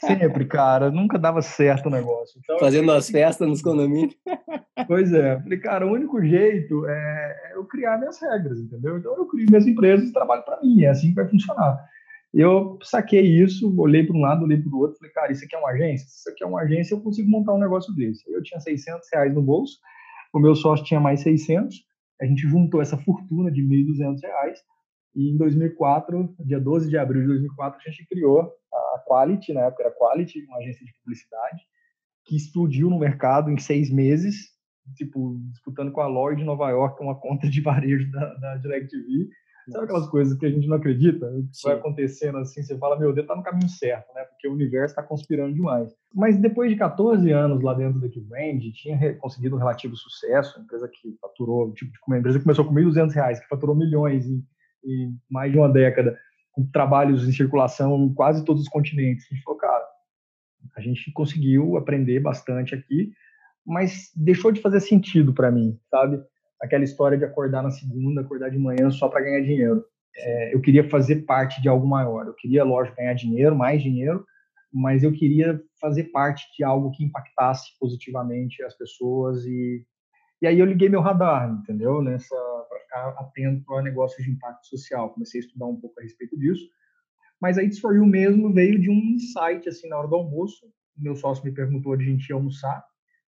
Sempre, 0.00 0.44
cara. 0.46 0.90
Nunca 0.90 1.18
dava 1.18 1.42
certo 1.42 1.86
o 1.86 1.90
negócio. 1.90 2.40
Então, 2.42 2.58
Fazendo 2.58 2.92
as 2.92 3.08
festas 3.08 3.48
nos 3.48 3.62
condomínios. 3.62 4.16
Pois 4.86 5.12
é. 5.12 5.40
Falei, 5.40 5.58
cara, 5.58 5.84
o 5.84 5.90
único 5.90 6.22
jeito 6.24 6.86
é 6.86 7.52
eu 7.56 7.64
criar 7.64 7.98
minhas 7.98 8.20
regras, 8.22 8.60
entendeu? 8.60 8.96
Então, 8.96 9.12
eu 9.16 9.26
crio 9.26 9.46
minhas 9.48 9.66
empresas 9.66 10.08
e 10.08 10.12
trabalho 10.12 10.44
para 10.44 10.60
mim. 10.62 10.82
É 10.82 10.90
assim 10.90 11.08
que 11.08 11.16
vai 11.16 11.28
funcionar. 11.28 11.84
Eu 12.32 12.78
saquei 12.82 13.22
isso, 13.22 13.74
olhei 13.80 14.04
para 14.04 14.16
um 14.16 14.20
lado, 14.20 14.44
olhei 14.44 14.60
para 14.60 14.70
o 14.70 14.78
outro, 14.78 14.98
falei, 14.98 15.12
cara, 15.12 15.32
isso 15.32 15.44
aqui 15.44 15.54
é 15.54 15.58
uma 15.58 15.70
agência? 15.70 16.06
Isso 16.06 16.30
aqui 16.30 16.44
é 16.44 16.46
uma 16.46 16.60
agência, 16.60 16.94
eu 16.94 17.00
consigo 17.00 17.30
montar 17.30 17.54
um 17.54 17.58
negócio 17.58 17.94
desse. 17.94 18.30
Eu 18.30 18.42
tinha 18.42 18.60
600 18.60 19.08
reais 19.12 19.34
no 19.34 19.42
bolso, 19.42 19.78
o 20.34 20.38
meu 20.38 20.54
sócio 20.54 20.84
tinha 20.84 21.00
mais 21.00 21.20
600, 21.22 21.74
a 22.20 22.26
gente 22.26 22.42
juntou 22.42 22.82
essa 22.82 22.98
fortuna 22.98 23.50
de 23.50 23.62
1.200 23.62 24.20
reais 24.22 24.58
e 25.14 25.32
em 25.32 25.36
2004, 25.36 26.36
dia 26.40 26.60
12 26.60 26.88
de 26.88 26.98
abril 26.98 27.22
de 27.22 27.28
2004, 27.28 27.80
a 27.80 27.90
gente 27.90 28.06
criou 28.06 28.52
a 28.72 29.04
Quality, 29.06 29.52
na 29.52 29.62
época 29.62 29.82
era 29.82 29.94
Quality, 29.94 30.44
uma 30.46 30.58
agência 30.58 30.84
de 30.84 30.92
publicidade, 31.00 31.62
que 32.24 32.36
explodiu 32.36 32.90
no 32.90 32.98
mercado 32.98 33.50
em 33.50 33.58
seis 33.58 33.90
meses, 33.90 34.52
tipo, 34.96 35.40
disputando 35.50 35.90
com 35.90 36.00
a 36.00 36.06
Lloyd 36.06 36.40
de 36.40 36.46
Nova 36.46 36.70
York, 36.70 37.02
uma 37.02 37.18
conta 37.18 37.48
de 37.48 37.60
varejo 37.60 38.10
da, 38.12 38.34
da 38.34 38.56
DirecTV, 38.58 39.28
Sabe 39.70 39.84
aquelas 39.84 40.08
coisas 40.08 40.38
que 40.38 40.46
a 40.46 40.50
gente 40.50 40.66
não 40.66 40.76
acredita? 40.76 41.30
Que 41.30 41.68
vai 41.68 41.76
acontecendo 41.76 42.38
assim, 42.38 42.62
você 42.62 42.76
fala, 42.78 42.98
meu 42.98 43.12
Deus, 43.12 43.26
tá 43.26 43.36
no 43.36 43.42
caminho 43.42 43.68
certo, 43.68 44.12
né? 44.14 44.22
Porque 44.24 44.48
o 44.48 44.52
universo 44.52 44.92
está 44.92 45.02
conspirando 45.02 45.54
demais. 45.54 45.94
Mas 46.14 46.38
depois 46.38 46.70
de 46.70 46.76
14 46.76 47.30
anos 47.30 47.62
lá 47.62 47.74
dentro 47.74 48.00
da 48.00 48.08
Brand, 48.22 48.62
tinha 48.72 49.14
conseguido 49.16 49.56
um 49.56 49.58
relativo 49.58 49.96
sucesso, 49.96 50.56
uma 50.56 50.64
empresa 50.64 50.88
que 50.88 51.16
faturou, 51.20 51.72
tipo, 51.74 51.92
uma 52.06 52.18
empresa 52.18 52.38
que 52.38 52.44
começou 52.44 52.64
com 52.64 52.74
1.200 52.74 53.12
reais, 53.12 53.40
que 53.40 53.48
faturou 53.48 53.76
milhões 53.76 54.26
em, 54.26 54.42
em 54.84 55.16
mais 55.30 55.52
de 55.52 55.58
uma 55.58 55.68
década, 55.68 56.18
com 56.52 56.66
trabalhos 56.70 57.28
em 57.28 57.32
circulação 57.32 58.04
em 58.04 58.14
quase 58.14 58.44
todos 58.44 58.62
os 58.62 58.68
continentes. 58.68 59.26
A 59.30 59.34
gente 59.34 59.44
falou, 59.44 59.58
cara, 59.58 59.84
a 60.76 60.80
gente 60.80 61.12
conseguiu 61.12 61.76
aprender 61.76 62.20
bastante 62.20 62.74
aqui, 62.74 63.12
mas 63.66 64.10
deixou 64.16 64.50
de 64.50 64.60
fazer 64.60 64.80
sentido 64.80 65.34
para 65.34 65.50
mim, 65.50 65.78
sabe? 65.90 66.22
Aquela 66.60 66.84
história 66.84 67.16
de 67.16 67.24
acordar 67.24 67.62
na 67.62 67.70
segunda, 67.70 68.20
acordar 68.20 68.50
de 68.50 68.58
manhã 68.58 68.90
só 68.90 69.08
para 69.08 69.20
ganhar 69.20 69.40
dinheiro. 69.40 69.84
É, 70.16 70.54
eu 70.54 70.60
queria 70.60 70.88
fazer 70.88 71.24
parte 71.24 71.60
de 71.62 71.68
algo 71.68 71.86
maior. 71.86 72.26
Eu 72.26 72.34
queria, 72.34 72.64
lógico, 72.64 72.96
ganhar 72.96 73.14
dinheiro, 73.14 73.56
mais 73.56 73.82
dinheiro, 73.82 74.24
mas 74.72 75.02
eu 75.02 75.12
queria 75.12 75.60
fazer 75.80 76.04
parte 76.04 76.44
de 76.56 76.64
algo 76.64 76.90
que 76.90 77.04
impactasse 77.04 77.78
positivamente 77.78 78.62
as 78.62 78.76
pessoas 78.76 79.44
e 79.44 79.84
e 80.40 80.46
aí 80.46 80.60
eu 80.60 80.66
liguei 80.66 80.88
meu 80.88 81.00
radar, 81.00 81.50
entendeu? 81.50 82.00
Nessa 82.00 82.36
para 82.68 82.78
ficar 82.80 83.08
atento 83.20 83.74
a 83.74 83.82
negócios 83.82 84.24
de 84.24 84.30
impacto 84.30 84.66
social. 84.68 85.10
Comecei 85.10 85.40
a 85.40 85.44
estudar 85.44 85.66
um 85.66 85.80
pouco 85.80 85.98
a 85.98 86.02
respeito 86.02 86.38
disso. 86.38 86.64
Mas 87.40 87.58
a 87.58 87.62
It's 87.62 87.80
For 87.80 87.96
You 87.96 88.06
mesmo 88.06 88.52
veio 88.52 88.80
de 88.80 88.90
um 88.90 88.94
insight, 88.94 89.68
assim, 89.68 89.88
na 89.88 89.98
hora 89.98 90.08
do 90.08 90.14
almoço. 90.14 90.66
Meu 90.96 91.16
sócio 91.16 91.44
me 91.44 91.52
perguntou 91.52 91.96
de 91.96 92.04
a 92.04 92.06
gente 92.06 92.32
almoçar 92.32 92.84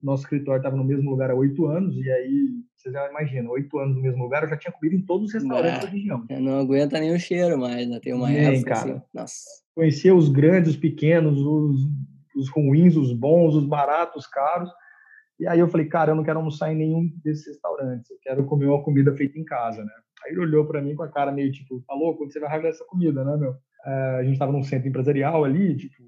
nosso 0.06 0.22
escritório 0.22 0.60
estava 0.60 0.76
no 0.76 0.84
mesmo 0.84 1.10
lugar 1.10 1.30
há 1.30 1.34
oito 1.34 1.66
anos, 1.66 1.96
e 1.96 2.10
aí, 2.10 2.48
vocês 2.76 2.94
já 2.94 3.10
imaginam, 3.10 3.50
oito 3.50 3.76
anos 3.78 3.96
no 3.96 4.02
mesmo 4.02 4.22
lugar, 4.22 4.44
eu 4.44 4.48
já 4.48 4.56
tinha 4.56 4.72
comido 4.72 4.94
em 4.94 5.02
todos 5.02 5.26
os 5.26 5.34
restaurantes 5.34 5.82
da 5.82 5.90
região. 5.90 6.24
Não 6.40 6.60
aguenta 6.60 7.00
nem 7.00 7.12
o 7.12 7.18
cheiro 7.18 7.58
mais, 7.58 7.88
né? 7.88 7.98
Tem 8.00 8.14
uma 8.14 8.28
nem, 8.28 8.56
época 8.56 8.70
cara. 8.70 8.92
assim. 8.92 9.02
Nossa. 9.12 9.44
Conhecia 9.74 10.14
os 10.14 10.28
grandes, 10.28 10.70
os 10.70 10.76
pequenos, 10.76 11.38
os, 11.40 11.80
os 12.36 12.48
ruins, 12.48 12.96
os 12.96 13.12
bons, 13.12 13.56
os 13.56 13.66
baratos, 13.66 14.24
os 14.24 14.30
caros. 14.30 14.70
E 15.38 15.46
aí 15.46 15.58
eu 15.58 15.68
falei, 15.68 15.86
cara, 15.86 16.12
eu 16.12 16.14
não 16.14 16.24
quero 16.24 16.38
almoçar 16.38 16.72
em 16.72 16.76
nenhum 16.76 17.10
desses 17.22 17.46
restaurantes, 17.46 18.10
eu 18.10 18.16
quero 18.22 18.44
comer 18.46 18.66
uma 18.66 18.82
comida 18.82 19.14
feita 19.14 19.38
em 19.38 19.44
casa, 19.44 19.84
né? 19.84 19.92
Aí 20.24 20.32
ele 20.32 20.40
olhou 20.40 20.64
para 20.64 20.80
mim 20.80 20.94
com 20.94 21.02
a 21.02 21.08
cara 21.08 21.30
meio 21.32 21.52
tipo, 21.52 21.82
tá 21.86 21.94
louco? 21.94 22.20
Quando 22.20 22.32
você 22.32 22.40
vai 22.40 22.48
arranjar 22.48 22.68
essa 22.68 22.84
comida, 22.86 23.24
né, 23.24 23.36
meu? 23.36 23.50
Uh, 23.50 24.16
a 24.18 24.22
gente 24.22 24.32
estava 24.32 24.50
num 24.50 24.62
centro 24.62 24.88
empresarial 24.88 25.44
ali, 25.44 25.76
tipo, 25.76 26.02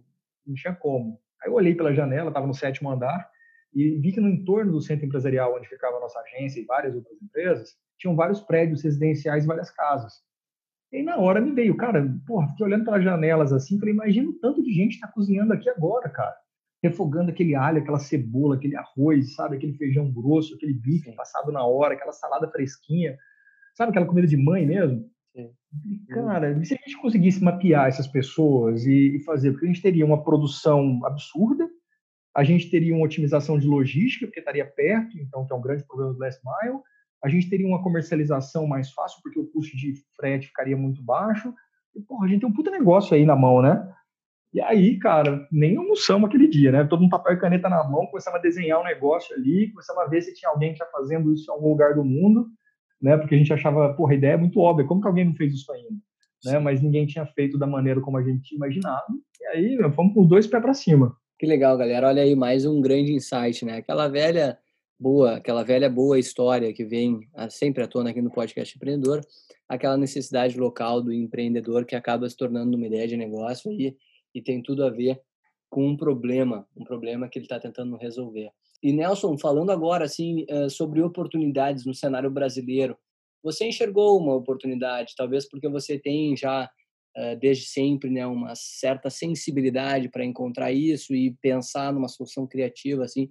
não 0.47 0.55
tinha 0.55 0.75
como. 0.75 1.21
Aí 1.43 1.51
eu 1.51 1.55
olhei 1.55 1.75
pela 1.75 1.95
janela, 1.95 2.29
estava 2.29 2.47
no 2.47 2.55
sétimo 2.55 2.91
andar, 2.91 3.29
e 3.75 3.99
vi 3.99 4.13
que 4.13 4.21
no 4.21 4.29
entorno 4.29 4.73
do 4.73 4.81
centro 4.81 5.07
empresarial 5.07 5.57
onde 5.57 5.69
ficava 5.69 5.97
a 5.97 6.01
nossa 6.01 6.19
agência 6.21 6.61
e 6.61 6.65
várias 6.65 6.95
outras 6.95 7.21
empresas, 7.23 7.77
tinham 7.99 8.17
vários 8.17 8.41
prédios 8.41 8.83
residenciais 8.83 9.45
e 9.45 9.47
várias 9.47 9.71
casas. 9.71 10.13
E 10.91 11.03
na 11.03 11.19
hora 11.19 11.41
me 11.41 11.53
veio, 11.53 11.77
cara, 11.77 12.09
porra, 12.27 12.49
fiquei 12.49 12.65
olhando 12.65 12.85
pelas 12.85 13.05
janelas 13.05 13.53
assim, 13.53 13.79
falei, 13.79 13.93
imagina 13.93 14.31
o 14.31 14.39
tanto 14.39 14.63
de 14.63 14.73
gente 14.73 14.95
está 14.95 15.07
cozinhando 15.07 15.53
aqui 15.53 15.69
agora, 15.69 16.09
cara. 16.09 16.35
Refogando 16.83 17.31
aquele 17.31 17.55
alho, 17.55 17.83
aquela 17.83 17.99
cebola, 17.99 18.55
aquele 18.57 18.77
arroz, 18.77 19.35
sabe? 19.35 19.57
Aquele 19.57 19.75
feijão 19.75 20.11
grosso, 20.11 20.55
aquele 20.55 20.73
bife 20.73 21.13
passado 21.15 21.53
na 21.53 21.65
hora, 21.65 21.95
aquela 21.95 22.13
salada 22.13 22.51
fresquinha. 22.51 23.19
Sabe 23.75 23.91
aquela 23.91 24.07
comida 24.07 24.27
de 24.27 24.37
mãe 24.37 24.65
mesmo? 24.65 25.05
Sim. 25.35 25.51
Cara, 26.09 26.65
se 26.65 26.75
a 26.75 26.77
gente 26.77 27.01
conseguisse 27.01 27.43
mapear 27.43 27.89
essas 27.89 28.07
pessoas 28.07 28.87
e, 28.87 29.17
e 29.17 29.25
fazer, 29.25 29.51
porque 29.51 29.67
a 29.67 29.69
gente 29.69 29.83
teria 29.83 30.07
uma 30.07 30.23
produção 30.23 31.05
absurda, 31.05 31.69
a 32.39 32.45
gente 32.45 32.71
teria 32.71 32.95
uma 32.95 33.05
otimização 33.05 33.59
de 33.59 33.67
logística, 33.67 34.25
porque 34.25 34.39
estaria 34.39 34.65
perto, 34.65 35.19
então 35.19 35.45
que 35.45 35.53
é 35.53 35.57
um 35.57 35.61
grande 35.61 35.85
problema 35.85 36.13
do 36.13 36.21
last 36.21 36.41
mile, 36.45 36.79
a 37.21 37.29
gente 37.29 37.51
teria 37.51 37.67
uma 37.67 37.83
comercialização 37.83 38.65
mais 38.65 38.93
fácil, 38.93 39.19
porque 39.25 39.41
o 39.41 39.47
custo 39.49 39.77
de 39.77 39.95
frete 40.15 40.47
ficaria 40.47 40.77
muito 40.77 41.03
baixo. 41.03 41.53
E, 41.97 42.01
porra, 42.01 42.27
a 42.27 42.29
gente 42.29 42.43
tem 42.43 42.49
um 42.49 42.53
puta 42.53 42.71
negócio 42.71 43.13
aí 43.17 43.27
na 43.27 43.35
mão, 43.35 43.61
né? 43.61 43.93
E 44.55 44.61
aí, 44.61 45.01
cara, 45.01 45.49
nem 45.51 45.77
almoçamos 45.77 46.29
aquele 46.29 46.47
dia, 46.47 46.71
né? 46.71 46.85
Todo 46.85 47.01
mundo 47.01 47.11
papel 47.11 47.33
e 47.33 47.41
caneta 47.41 47.69
na 47.69 47.83
mão, 47.83 48.07
começamos 48.07 48.39
a 48.39 48.43
desenhar 48.43 48.81
um 48.81 48.85
negócio 48.85 49.35
ali, 49.35 49.73
começamos 49.73 50.01
a 50.05 50.07
ver 50.07 50.23
se 50.23 50.33
tinha 50.33 50.49
alguém 50.49 50.75
que 50.75 50.79
já 50.79 50.87
fazendo 50.87 51.35
isso 51.35 51.51
em 51.51 51.55
algum 51.55 51.71
lugar 51.71 51.97
do 51.97 52.05
mundo, 52.05 52.47
né? 53.03 53.17
Porque 53.17 53.35
a 53.35 53.39
gente 53.39 53.53
achava, 53.53 53.93
porra, 53.95 54.13
a 54.13 54.17
ideia 54.17 54.35
é 54.35 54.37
muito 54.37 54.61
óbvia, 54.61 54.87
como 54.87 55.01
que 55.01 55.09
alguém 55.09 55.25
não 55.25 55.35
fez 55.35 55.53
isso 55.53 55.73
ainda? 55.73 56.01
Né? 56.45 56.61
Mas 56.61 56.81
ninguém 56.81 57.05
tinha 57.05 57.27
feito 57.27 57.59
da 57.59 57.67
maneira 57.67 58.01
como 58.01 58.17
a 58.17 58.23
gente 58.23 58.43
tinha 58.43 58.59
imaginado. 58.59 59.13
E 59.41 59.47
aí, 59.47 59.93
fomos 59.93 60.15
com 60.15 60.23
os 60.23 60.29
dois 60.29 60.47
pés 60.47 60.63
para 60.63 60.73
cima. 60.73 61.17
Que 61.39 61.47
legal, 61.47 61.79
galera. 61.79 62.09
Olha 62.09 62.25
aí, 62.25 62.35
mais 62.35 62.67
um 62.67 62.81
grande 62.81 63.13
insight, 63.13 63.65
né? 63.65 63.77
Aquela 63.77 64.09
velha 64.09 64.59
boa, 64.99 65.37
aquela 65.37 65.63
velha 65.63 65.89
boa 65.89 66.19
história 66.19 66.73
que 66.73 66.85
vem 66.85 67.21
sempre 67.49 67.81
à 67.81 67.87
tona 67.87 68.11
aqui 68.11 68.21
no 68.21 68.29
podcast 68.29 68.77
empreendedor, 68.77 69.21
aquela 69.69 69.97
necessidade 69.97 70.59
local 70.59 71.01
do 71.01 71.13
empreendedor 71.13 71.85
que 71.85 71.95
acaba 71.95 72.29
se 72.29 72.37
tornando 72.37 72.77
uma 72.77 72.89
ideia 72.89 73.07
de 73.07 73.17
negócio 73.17 73.71
e, 73.71 73.97
e 74.35 74.43
tem 74.43 74.61
tudo 74.61 74.85
a 74.85 74.91
ver 74.91 75.23
com 75.71 75.87
um 75.87 75.97
problema, 75.97 76.67
um 76.77 76.83
problema 76.83 77.29
que 77.29 77.39
ele 77.39 77.45
está 77.45 77.61
tentando 77.61 77.97
resolver. 77.97 78.51
E 78.83 78.93
Nelson, 78.93 79.39
falando 79.39 79.71
agora 79.71 80.07
assim 80.07 80.45
eh, 80.49 80.69
sobre 80.69 81.01
oportunidades 81.01 81.87
no 81.87 81.95
cenário 81.95 82.33
brasileiro, 82.33 82.99
você 83.45 83.65
enxergou 83.65 84.19
uma 84.19 84.35
oportunidade, 84.35 85.15
talvez 85.17 85.49
porque 85.49 85.69
você 85.69 86.01
tem 86.01 86.37
já 86.37 86.69
desde 87.41 87.67
sempre 87.67 88.11
né 88.11 88.27
uma 88.27 88.55
certa 88.55 89.11
sensibilidade 89.11 90.09
para 90.09 90.25
encontrar 90.25 90.73
isso 90.73 91.15
e 91.15 91.35
pensar 91.41 91.93
numa 91.93 92.09
solução 92.09 92.47
criativa 92.47 93.05
assim 93.05 93.31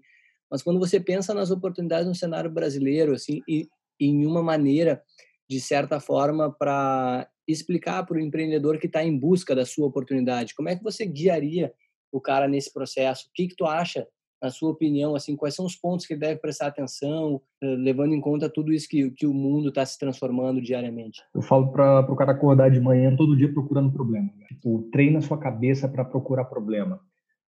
mas 0.50 0.64
quando 0.64 0.80
você 0.80 1.00
pensa 1.00 1.34
nas 1.34 1.52
oportunidades 1.52 2.08
no 2.08 2.16
cenário 2.16 2.50
brasileiro, 2.50 3.14
assim, 3.14 3.42
e 3.48 3.68
em 4.00 4.26
uma 4.26 4.42
maneira, 4.42 5.02
de 5.50 5.60
certa 5.60 6.00
forma, 6.00 6.52
para 6.52 7.30
explicar 7.48 8.06
para 8.06 8.18
o 8.18 8.20
empreendedor 8.20 8.78
que 8.80 8.88
está 8.88 9.04
em 9.04 9.18
busca 9.18 9.56
da 9.56 9.66
sua 9.66 9.88
oportunidade, 9.88 10.56
como 10.56 10.70
é 10.70 10.76
que 10.76 10.84
você 10.84 11.06
guiaria 11.06 11.74
o 12.12 12.22
cara 12.22 12.48
nesse 12.48 12.72
processo? 12.72 13.28
O 13.28 13.32
que 13.34 13.48
que 13.48 13.56
tu 13.56 13.66
acha, 13.66 14.08
na 14.42 14.50
sua 14.50 14.72
opinião, 14.72 15.16
assim, 15.16 15.36
quais 15.36 15.56
são 15.56 15.66
os 15.66 15.76
pontos 15.76 16.06
que 16.06 16.16
deve 16.16 16.40
prestar 16.40 16.68
atenção, 16.68 17.42
eh, 17.62 17.76
levando 17.76 18.14
em 18.14 18.22
conta 18.22 18.50
tudo 18.50 18.72
isso 18.72 18.88
que, 18.88 19.10
que 19.12 19.26
o 19.26 19.34
mundo 19.34 19.70
está 19.70 19.86
se 19.86 19.98
transformando 19.98 20.62
diariamente? 20.62 21.22
Eu 21.34 21.42
falo 21.42 21.72
para 21.72 22.12
o 22.12 22.16
cara 22.16 22.32
acordar 22.32 22.70
de 22.70 22.80
manhã 22.80 23.16
todo 23.16 23.36
dia 23.36 23.52
procurando 23.52 23.92
problema. 23.92 24.30
Né? 24.38 24.46
Tipo, 24.50 24.88
treina 24.92 25.20
a 25.20 25.22
sua 25.22 25.38
cabeça 25.38 25.90
para 25.90 26.06
procurar 26.06 26.46
problema 26.46 27.00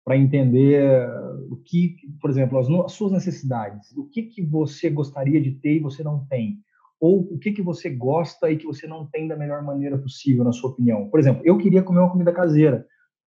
para 0.04 0.18
entender 0.18 1.08
o 1.50 1.56
que, 1.56 1.96
por 2.20 2.30
exemplo, 2.30 2.60
as, 2.60 2.70
as, 2.70 2.92
suas 2.92 3.12
necessidades, 3.12 3.96
o 3.96 4.06
que 4.10 4.24
que 4.24 4.42
você 4.44 4.90
gostaria 4.90 5.42
de 5.42 5.52
ter 5.52 5.76
e 5.76 5.80
você 5.80 6.04
não 6.04 6.26
tem, 6.26 6.60
ou 7.00 7.22
o 7.22 7.38
que 7.38 7.52
que 7.52 7.62
você 7.62 7.90
gosta 7.90 8.52
e 8.52 8.58
que 8.58 8.66
você 8.66 8.86
não 8.86 9.06
tem 9.06 9.28
da 9.28 9.36
melhor 9.36 9.62
maneira 9.64 9.98
possível, 9.98 10.44
na 10.44 10.52
sua 10.52 10.72
opinião. 10.72 11.10
Por 11.10 11.20
exemplo, 11.20 11.42
eu 11.46 11.58
queria 11.58 11.84
comer 11.84 12.00
uma 12.00 12.12
comida 12.12 12.34
caseira, 12.34 12.86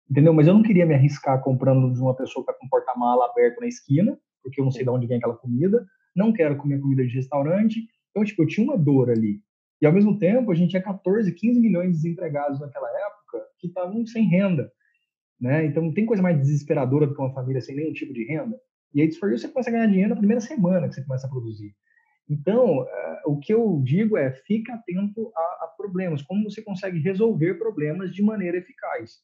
entendeu? 0.09 0.33
Mas 0.33 0.47
eu 0.47 0.53
não 0.53 0.63
queria 0.63 0.85
me 0.85 0.93
arriscar 0.93 1.41
comprando 1.41 1.93
de 1.93 2.01
uma 2.01 2.15
pessoa 2.15 2.43
que 2.43 2.51
está 2.51 2.59
com 2.59 2.65
um 2.65 2.69
porta-mala 2.69 3.25
aberto 3.25 3.59
na 3.59 3.67
esquina, 3.67 4.17
porque 4.43 4.59
eu 4.59 4.65
não 4.65 4.71
sei 4.71 4.83
de 4.83 4.89
onde 4.89 5.07
vem 5.07 5.17
aquela 5.17 5.35
comida. 5.35 5.85
Não 6.15 6.33
quero 6.33 6.57
comer 6.57 6.79
comida 6.79 7.05
de 7.05 7.13
restaurante. 7.13 7.87
Então, 8.09 8.23
tipo, 8.23 8.41
eu 8.41 8.47
tinha 8.47 8.65
uma 8.65 8.77
dor 8.77 9.09
ali. 9.09 9.41
E 9.81 9.85
ao 9.85 9.93
mesmo 9.93 10.17
tempo, 10.17 10.51
a 10.51 10.55
gente 10.55 10.71
tinha 10.71 10.81
14, 10.81 11.31
15 11.33 11.59
milhões 11.59 11.87
de 11.87 11.93
desempregados 11.93 12.59
naquela 12.59 12.89
época 12.89 13.45
que 13.59 13.67
estavam 13.67 14.05
sem 14.05 14.27
renda. 14.27 14.71
Né? 15.39 15.65
Então, 15.65 15.83
não 15.83 15.93
tem 15.93 16.05
coisa 16.05 16.21
mais 16.21 16.37
desesperadora 16.37 17.07
do 17.07 17.13
que 17.13 17.21
uma 17.21 17.33
família 17.33 17.61
sem 17.61 17.75
nenhum 17.75 17.93
tipo 17.93 18.13
de 18.13 18.25
renda. 18.25 18.59
E 18.93 19.01
aí, 19.01 19.11
for 19.13 19.31
você 19.31 19.47
começa 19.47 19.69
a 19.69 19.73
ganhar 19.73 19.87
dinheiro 19.87 20.09
na 20.09 20.15
primeira 20.15 20.41
semana 20.41 20.89
que 20.89 20.95
você 20.95 21.03
começa 21.03 21.27
a 21.27 21.29
produzir. 21.29 21.73
Então, 22.29 22.81
uh, 22.81 22.87
o 23.25 23.39
que 23.39 23.53
eu 23.53 23.81
digo 23.83 24.17
é, 24.17 24.31
fica 24.31 24.73
atento 24.73 25.31
a, 25.35 25.65
a, 25.65 25.73
problemas, 25.75 26.21
como 26.21 26.43
você 26.43 26.61
consegue 26.61 26.99
resolver 26.99 27.55
problemas 27.55 28.13
de 28.13 28.21
maneira 28.21 28.57
eficaz. 28.57 29.17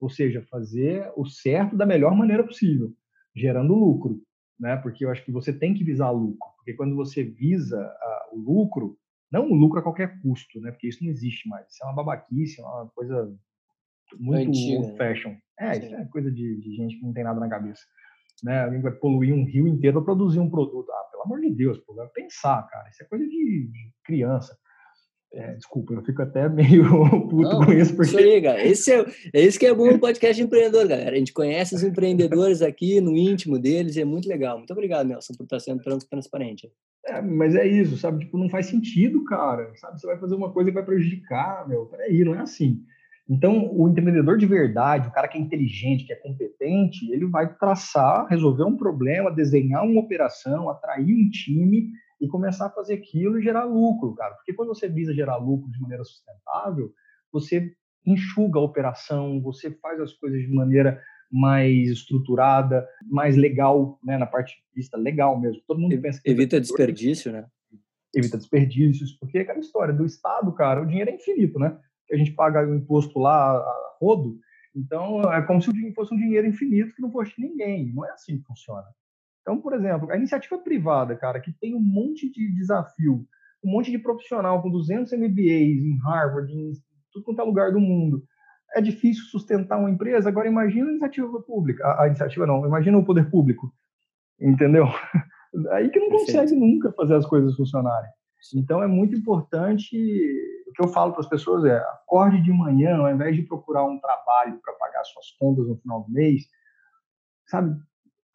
Ou 0.00 0.08
seja, 0.08 0.46
fazer 0.50 1.10
o 1.16 1.26
certo 1.26 1.76
da 1.76 1.84
melhor 1.84 2.14
maneira 2.14 2.44
possível, 2.44 2.92
gerando 3.34 3.74
lucro. 3.74 4.22
Né? 4.58 4.76
Porque 4.76 5.04
eu 5.04 5.10
acho 5.10 5.24
que 5.24 5.32
você 5.32 5.52
tem 5.52 5.74
que 5.74 5.84
visar 5.84 6.10
lucro. 6.10 6.50
Porque 6.56 6.74
quando 6.74 6.94
você 6.96 7.22
visa 7.22 7.92
o 8.32 8.38
lucro, 8.38 8.96
não 9.30 9.50
o 9.50 9.54
lucro 9.54 9.80
a 9.80 9.82
qualquer 9.82 10.20
custo, 10.20 10.60
né? 10.60 10.70
porque 10.70 10.88
isso 10.88 11.02
não 11.02 11.10
existe 11.10 11.48
mais. 11.48 11.66
Isso 11.70 11.82
é 11.82 11.86
uma 11.86 11.96
babaquice, 11.96 12.60
é 12.60 12.64
uma 12.64 12.88
coisa 12.88 13.34
muito 14.18 14.50
old 14.50 14.96
fashion. 14.96 15.36
É, 15.58 15.74
Sim. 15.74 15.86
isso 15.86 15.94
é 15.94 16.04
coisa 16.06 16.30
de, 16.30 16.56
de, 16.60 16.76
gente 16.76 16.96
que 16.96 17.02
não 17.02 17.12
tem 17.12 17.24
nada 17.24 17.40
na 17.40 17.48
cabeça. 17.48 17.82
Né? 18.42 18.64
Alguém 18.64 18.80
vai 18.80 18.92
poluir 18.92 19.34
um 19.34 19.44
rio 19.44 19.66
inteiro 19.66 19.98
para 19.98 20.14
produzir 20.14 20.38
um 20.38 20.50
produto. 20.50 20.90
Ah, 20.90 21.08
pelo 21.10 21.24
amor 21.24 21.40
de 21.40 21.50
Deus, 21.50 21.78
pô, 21.80 21.94
vai 21.94 22.08
pensar, 22.08 22.66
cara. 22.68 22.88
Isso 22.88 23.02
é 23.02 23.06
coisa 23.06 23.26
de, 23.26 23.68
de 23.70 23.92
criança. 24.04 24.56
É, 25.32 25.52
desculpa, 25.54 25.92
eu 25.92 26.02
fico 26.02 26.22
até 26.22 26.48
meio 26.48 26.84
puto 27.28 27.42
não, 27.42 27.64
com 27.64 27.72
isso. 27.72 27.94
Porque... 27.94 28.10
Isso 28.10 28.18
aí, 28.18 28.42
cara. 28.42 28.64
Esse 28.64 28.92
é, 28.92 29.06
é 29.34 29.40
isso 29.42 29.58
que 29.58 29.66
é 29.66 29.74
bom 29.74 29.90
no 29.92 29.98
podcast 29.98 30.42
empreendedor, 30.42 30.88
galera. 30.88 31.14
A 31.14 31.18
gente 31.18 31.32
conhece 31.32 31.74
os 31.74 31.82
empreendedores 31.82 32.62
aqui 32.62 33.00
no 33.00 33.16
íntimo 33.16 33.58
deles 33.58 33.96
e 33.96 34.00
é 34.00 34.04
muito 34.04 34.28
legal. 34.28 34.56
Muito 34.56 34.72
obrigado, 34.72 35.06
Nelson, 35.06 35.34
por 35.34 35.44
estar 35.44 35.60
sendo 35.60 35.82
transparente. 36.08 36.70
É, 37.06 37.20
mas 37.20 37.54
é 37.54 37.66
isso, 37.66 37.96
sabe? 37.98 38.24
Tipo, 38.24 38.38
não 38.38 38.48
faz 38.48 38.66
sentido, 38.66 39.22
cara. 39.24 39.70
Sabe? 39.76 40.00
Você 40.00 40.06
vai 40.06 40.18
fazer 40.18 40.34
uma 40.34 40.50
coisa 40.50 40.70
que 40.70 40.74
vai 40.74 40.84
prejudicar, 40.84 41.68
meu. 41.68 41.86
Peraí, 41.86 42.24
não 42.24 42.34
é 42.34 42.40
assim. 42.40 42.82
Então, 43.28 43.70
o 43.76 43.86
empreendedor 43.86 44.38
de 44.38 44.46
verdade, 44.46 45.08
o 45.08 45.12
cara 45.12 45.28
que 45.28 45.36
é 45.36 45.40
inteligente, 45.40 46.06
que 46.06 46.12
é 46.14 46.16
competente, 46.16 47.12
ele 47.12 47.26
vai 47.26 47.54
traçar, 47.56 48.26
resolver 48.26 48.64
um 48.64 48.76
problema, 48.76 49.30
desenhar 49.30 49.84
uma 49.84 50.00
operação, 50.00 50.70
atrair 50.70 51.14
um 51.14 51.28
time 51.28 51.90
e 52.20 52.28
começar 52.28 52.66
a 52.66 52.70
fazer 52.70 52.94
aquilo 52.94 53.38
e 53.38 53.42
gerar 53.42 53.64
lucro, 53.64 54.14
cara. 54.14 54.34
Porque 54.34 54.52
quando 54.52 54.68
você 54.68 54.88
visa 54.88 55.14
gerar 55.14 55.36
lucro 55.36 55.70
de 55.70 55.80
maneira 55.80 56.04
sustentável, 56.04 56.92
você 57.32 57.72
enxuga 58.04 58.58
a 58.58 58.62
operação, 58.62 59.40
você 59.40 59.70
faz 59.70 60.00
as 60.00 60.12
coisas 60.12 60.40
de 60.40 60.48
maneira 60.48 61.00
mais 61.30 61.90
estruturada, 61.90 62.88
mais 63.04 63.36
legal, 63.36 63.98
né, 64.02 64.16
na 64.16 64.26
parte 64.26 64.56
de 64.56 64.62
vista 64.74 64.96
legal 64.96 65.38
mesmo. 65.38 65.62
Todo 65.66 65.78
mundo 65.78 66.00
pensa 66.00 66.20
que 66.22 66.30
evita 66.30 66.60
desperdício, 66.60 67.30
né? 67.30 67.46
Evita 68.14 68.38
desperdícios, 68.38 69.12
porque 69.12 69.38
é 69.38 69.40
aquela 69.42 69.58
história 69.58 69.92
do 69.92 70.06
Estado, 70.06 70.50
cara, 70.54 70.82
o 70.82 70.86
dinheiro 70.86 71.10
é 71.10 71.14
infinito, 71.14 71.58
né? 71.58 71.78
a 72.12 72.16
gente 72.16 72.32
paga 72.32 72.66
o 72.66 72.74
imposto 72.74 73.18
lá 73.18 73.52
a 73.52 73.96
rodo, 74.00 74.38
então 74.74 75.20
é 75.32 75.42
como 75.42 75.60
se 75.60 75.70
fosse 75.92 76.14
um 76.14 76.18
dinheiro 76.18 76.46
infinito 76.46 76.94
que 76.94 77.02
não 77.02 77.10
fosse 77.10 77.32
ninguém. 77.38 77.92
Não 77.92 78.04
é 78.04 78.10
assim 78.10 78.38
que 78.38 78.44
funciona. 78.44 78.86
Então, 79.48 79.62
por 79.62 79.72
exemplo, 79.72 80.10
a 80.10 80.16
iniciativa 80.18 80.58
privada, 80.58 81.16
cara, 81.16 81.40
que 81.40 81.50
tem 81.50 81.74
um 81.74 81.80
monte 81.80 82.30
de 82.30 82.52
desafio, 82.52 83.26
um 83.64 83.70
monte 83.70 83.90
de 83.90 83.98
profissional 83.98 84.60
com 84.60 84.70
200 84.70 85.10
MBAs 85.14 85.82
em 85.82 85.98
Harvard, 86.04 86.52
em 86.52 86.72
tudo 87.10 87.24
quanto 87.24 87.40
é 87.40 87.44
lugar 87.44 87.72
do 87.72 87.80
mundo, 87.80 88.22
é 88.74 88.82
difícil 88.82 89.24
sustentar 89.24 89.78
uma 89.78 89.90
empresa. 89.90 90.28
Agora, 90.28 90.46
imagina 90.46 90.88
a 90.88 90.90
iniciativa 90.90 91.40
pública, 91.40 91.82
a, 91.82 92.02
a 92.02 92.06
iniciativa 92.08 92.46
não, 92.46 92.66
imagina 92.66 92.98
o 92.98 93.04
poder 93.06 93.30
público, 93.30 93.72
entendeu? 94.38 94.84
Aí 95.72 95.88
que 95.88 95.98
não 95.98 96.10
consegue 96.10 96.54
nunca 96.54 96.92
fazer 96.92 97.14
as 97.14 97.24
coisas 97.24 97.56
funcionarem. 97.56 98.10
Então, 98.54 98.82
é 98.82 98.86
muito 98.86 99.16
importante. 99.16 99.96
O 100.68 100.72
que 100.74 100.82
eu 100.82 100.88
falo 100.88 101.12
para 101.12 101.22
as 101.22 101.28
pessoas 101.28 101.64
é: 101.64 101.78
acorde 101.78 102.42
de 102.42 102.52
manhã, 102.52 102.98
ao 102.98 103.10
invés 103.10 103.34
de 103.34 103.44
procurar 103.44 103.86
um 103.86 103.98
trabalho 103.98 104.60
para 104.62 104.74
pagar 104.74 105.02
suas 105.04 105.30
contas 105.38 105.66
no 105.66 105.78
final 105.78 106.02
do 106.02 106.12
mês, 106.12 106.42
sabe? 107.46 107.74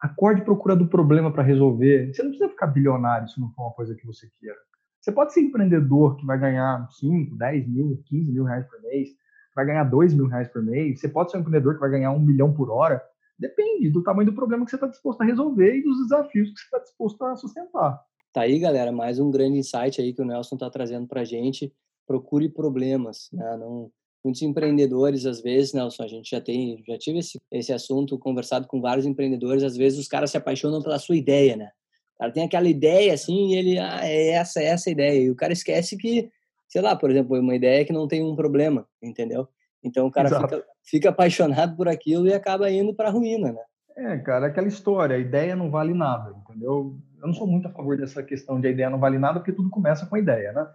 Acorde 0.04 0.42
procurando 0.42 0.86
problema 0.86 1.32
para 1.32 1.42
resolver. 1.42 2.12
Você 2.12 2.22
não 2.22 2.28
precisa 2.28 2.50
ficar 2.50 2.66
bilionário 2.66 3.26
se 3.26 3.40
não 3.40 3.50
for 3.52 3.62
uma 3.62 3.72
coisa 3.72 3.94
que 3.94 4.06
você 4.06 4.28
queira. 4.38 4.58
Você 5.00 5.10
pode 5.10 5.32
ser 5.32 5.40
empreendedor 5.40 6.16
que 6.16 6.26
vai 6.26 6.38
ganhar 6.38 6.86
5, 6.90 7.34
10 7.34 7.68
mil, 7.68 8.02
15 8.04 8.30
mil 8.30 8.44
reais 8.44 8.66
por 8.66 8.82
mês, 8.82 9.08
vai 9.56 9.64
ganhar 9.64 9.84
2 9.84 10.12
mil 10.12 10.26
reais 10.26 10.46
por 10.48 10.62
mês. 10.62 11.00
Você 11.00 11.08
pode 11.08 11.30
ser 11.30 11.38
um 11.38 11.40
empreendedor 11.40 11.72
que 11.72 11.80
vai 11.80 11.88
ganhar 11.88 12.10
um 12.10 12.18
milhão 12.18 12.52
por 12.52 12.68
hora. 12.68 13.02
Depende 13.38 13.88
do 13.88 14.02
tamanho 14.02 14.30
do 14.30 14.34
problema 14.34 14.66
que 14.66 14.70
você 14.72 14.76
está 14.76 14.86
disposto 14.86 15.22
a 15.22 15.24
resolver 15.24 15.74
e 15.74 15.82
dos 15.82 16.02
desafios 16.02 16.50
que 16.50 16.58
você 16.58 16.64
está 16.66 16.78
disposto 16.80 17.24
a 17.24 17.36
sustentar. 17.36 17.98
Tá 18.30 18.42
aí, 18.42 18.58
galera, 18.58 18.92
mais 18.92 19.18
um 19.18 19.30
grande 19.30 19.56
insight 19.56 20.02
aí 20.02 20.12
que 20.12 20.20
o 20.20 20.26
Nelson 20.26 20.56
está 20.56 20.68
trazendo 20.68 21.06
para 21.06 21.24
gente. 21.24 21.72
Procure 22.06 22.50
problemas, 22.50 23.30
né? 23.32 23.56
Não, 23.56 23.90
muitos 24.24 24.42
empreendedores, 24.42 25.26
às 25.26 25.42
vezes, 25.42 25.72
Nelson, 25.72 26.02
a 26.02 26.08
gente 26.08 26.30
já 26.30 26.40
tem, 26.40 26.82
já 26.86 26.96
tive 26.96 27.18
esse, 27.18 27.40
esse 27.52 27.72
assunto, 27.72 28.18
conversado 28.18 28.66
com 28.66 28.80
vários 28.80 29.04
empreendedores, 29.04 29.62
às 29.62 29.76
vezes 29.76 29.98
os 29.98 30.08
caras 30.08 30.30
se 30.30 30.36
apaixonam 30.36 30.82
pela 30.82 30.98
sua 30.98 31.16
ideia, 31.16 31.56
né? 31.56 31.70
O 32.14 32.18
cara 32.18 32.32
tem 32.32 32.44
aquela 32.44 32.68
ideia 32.68 33.12
assim 33.12 33.48
e 33.48 33.56
ele, 33.56 33.78
ah, 33.78 34.00
é 34.02 34.30
essa, 34.30 34.60
é 34.60 34.66
essa 34.66 34.90
ideia. 34.90 35.20
E 35.20 35.30
o 35.30 35.36
cara 35.36 35.52
esquece 35.52 35.96
que 35.96 36.30
sei 36.74 36.82
lá, 36.82 36.96
por 36.96 37.08
exemplo, 37.08 37.38
uma 37.38 37.54
ideia 37.54 37.84
que 37.84 37.92
não 37.92 38.08
tem 38.08 38.20
um 38.20 38.34
problema, 38.34 38.84
entendeu? 39.00 39.46
Então 39.80 40.06
o 40.08 40.10
cara 40.10 40.28
fica, 40.28 40.64
fica, 40.82 41.08
apaixonado 41.10 41.76
por 41.76 41.86
aquilo 41.86 42.26
e 42.26 42.34
acaba 42.34 42.68
indo 42.68 42.92
para 42.92 43.10
a 43.10 43.12
ruína, 43.12 43.52
né? 43.52 43.62
É, 43.96 44.18
cara, 44.18 44.46
aquela 44.46 44.66
história, 44.66 45.14
a 45.14 45.20
ideia 45.20 45.54
não 45.54 45.70
vale 45.70 45.94
nada, 45.94 46.34
entendeu? 46.36 46.98
Eu 47.20 47.26
não 47.28 47.32
sou 47.32 47.46
muito 47.46 47.68
a 47.68 47.70
favor 47.70 47.96
dessa 47.96 48.24
questão 48.24 48.60
de 48.60 48.66
a 48.66 48.70
ideia 48.72 48.90
não 48.90 48.98
vale 48.98 49.18
nada, 49.18 49.38
porque 49.38 49.52
tudo 49.52 49.70
começa 49.70 50.04
com 50.06 50.16
a 50.16 50.18
ideia, 50.18 50.52
né? 50.52 50.66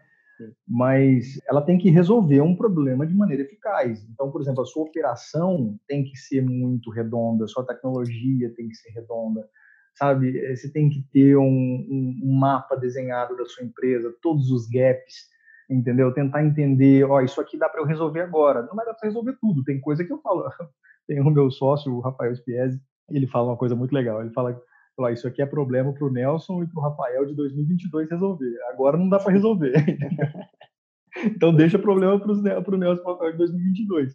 Mas 0.67 1.39
ela 1.47 1.61
tem 1.61 1.77
que 1.77 1.89
resolver 1.89 2.41
um 2.41 2.55
problema 2.55 3.05
de 3.05 3.13
maneira 3.13 3.43
eficaz. 3.43 4.03
Então, 4.09 4.31
por 4.31 4.41
exemplo, 4.41 4.63
a 4.63 4.65
sua 4.65 4.83
operação 4.83 5.77
tem 5.87 6.03
que 6.03 6.17
ser 6.17 6.41
muito 6.41 6.89
redonda, 6.91 7.47
sua 7.47 7.65
tecnologia 7.65 8.53
tem 8.55 8.67
que 8.67 8.75
ser 8.75 8.91
redonda, 8.91 9.47
sabe? 9.95 10.37
Eh, 10.37 10.55
você 10.55 10.71
tem 10.71 10.89
que 10.89 11.03
ter 11.11 11.37
um, 11.37 11.43
um, 11.43 12.39
mapa 12.39 12.75
desenhado 12.75 13.35
da 13.35 13.45
sua 13.45 13.65
empresa, 13.65 14.15
todos 14.21 14.49
os 14.51 14.67
gaps, 14.67 15.27
entendeu? 15.69 16.13
Tentar 16.13 16.45
entender, 16.45 17.03
ó, 17.03 17.21
isso 17.21 17.39
aqui 17.41 17.57
dá 17.57 17.67
para 17.69 17.81
eu 17.81 17.85
resolver 17.85 18.21
agora. 18.21 18.63
Não 18.63 18.75
vai 18.75 18.85
dar 18.85 18.93
para 18.93 19.07
resolver 19.07 19.37
tudo. 19.39 19.63
Tem 19.63 19.79
coisa 19.79 20.03
que 20.03 20.11
eu 20.11 20.21
falo. 20.21 20.43
Tem 21.07 21.19
o 21.19 21.29
meu 21.31 21.49
sócio, 21.49 21.91
o 21.91 22.01
Rafael 22.01 22.35
Spiesi, 22.35 22.79
ele 23.09 23.25
fala 23.25 23.49
uma 23.49 23.57
coisa 23.57 23.75
muito 23.75 23.93
legal. 23.93 24.21
Ele 24.21 24.31
fala 24.31 24.61
falar 24.99 25.13
isso 25.13 25.27
aqui 25.27 25.41
é 25.41 25.45
problema 25.45 25.93
para 25.93 26.05
o 26.05 26.11
Nelson 26.11 26.61
e 26.63 26.67
para 26.67 26.79
o 26.79 26.83
Rafael 26.83 27.25
de 27.25 27.33
2022 27.33 28.09
resolver. 28.09 28.53
Agora 28.69 28.97
não 28.97 29.07
dá 29.07 29.17
para 29.17 29.31
resolver. 29.31 29.73
então 31.23 31.55
deixa 31.55 31.79
problema 31.79 32.19
para 32.19 32.31
o 32.31 32.77
Nelson 32.77 32.99
e 32.99 33.03
para 33.03 33.11
o 33.11 33.13
Rafael 33.13 33.31
de 33.31 33.37
2022. 33.37 34.13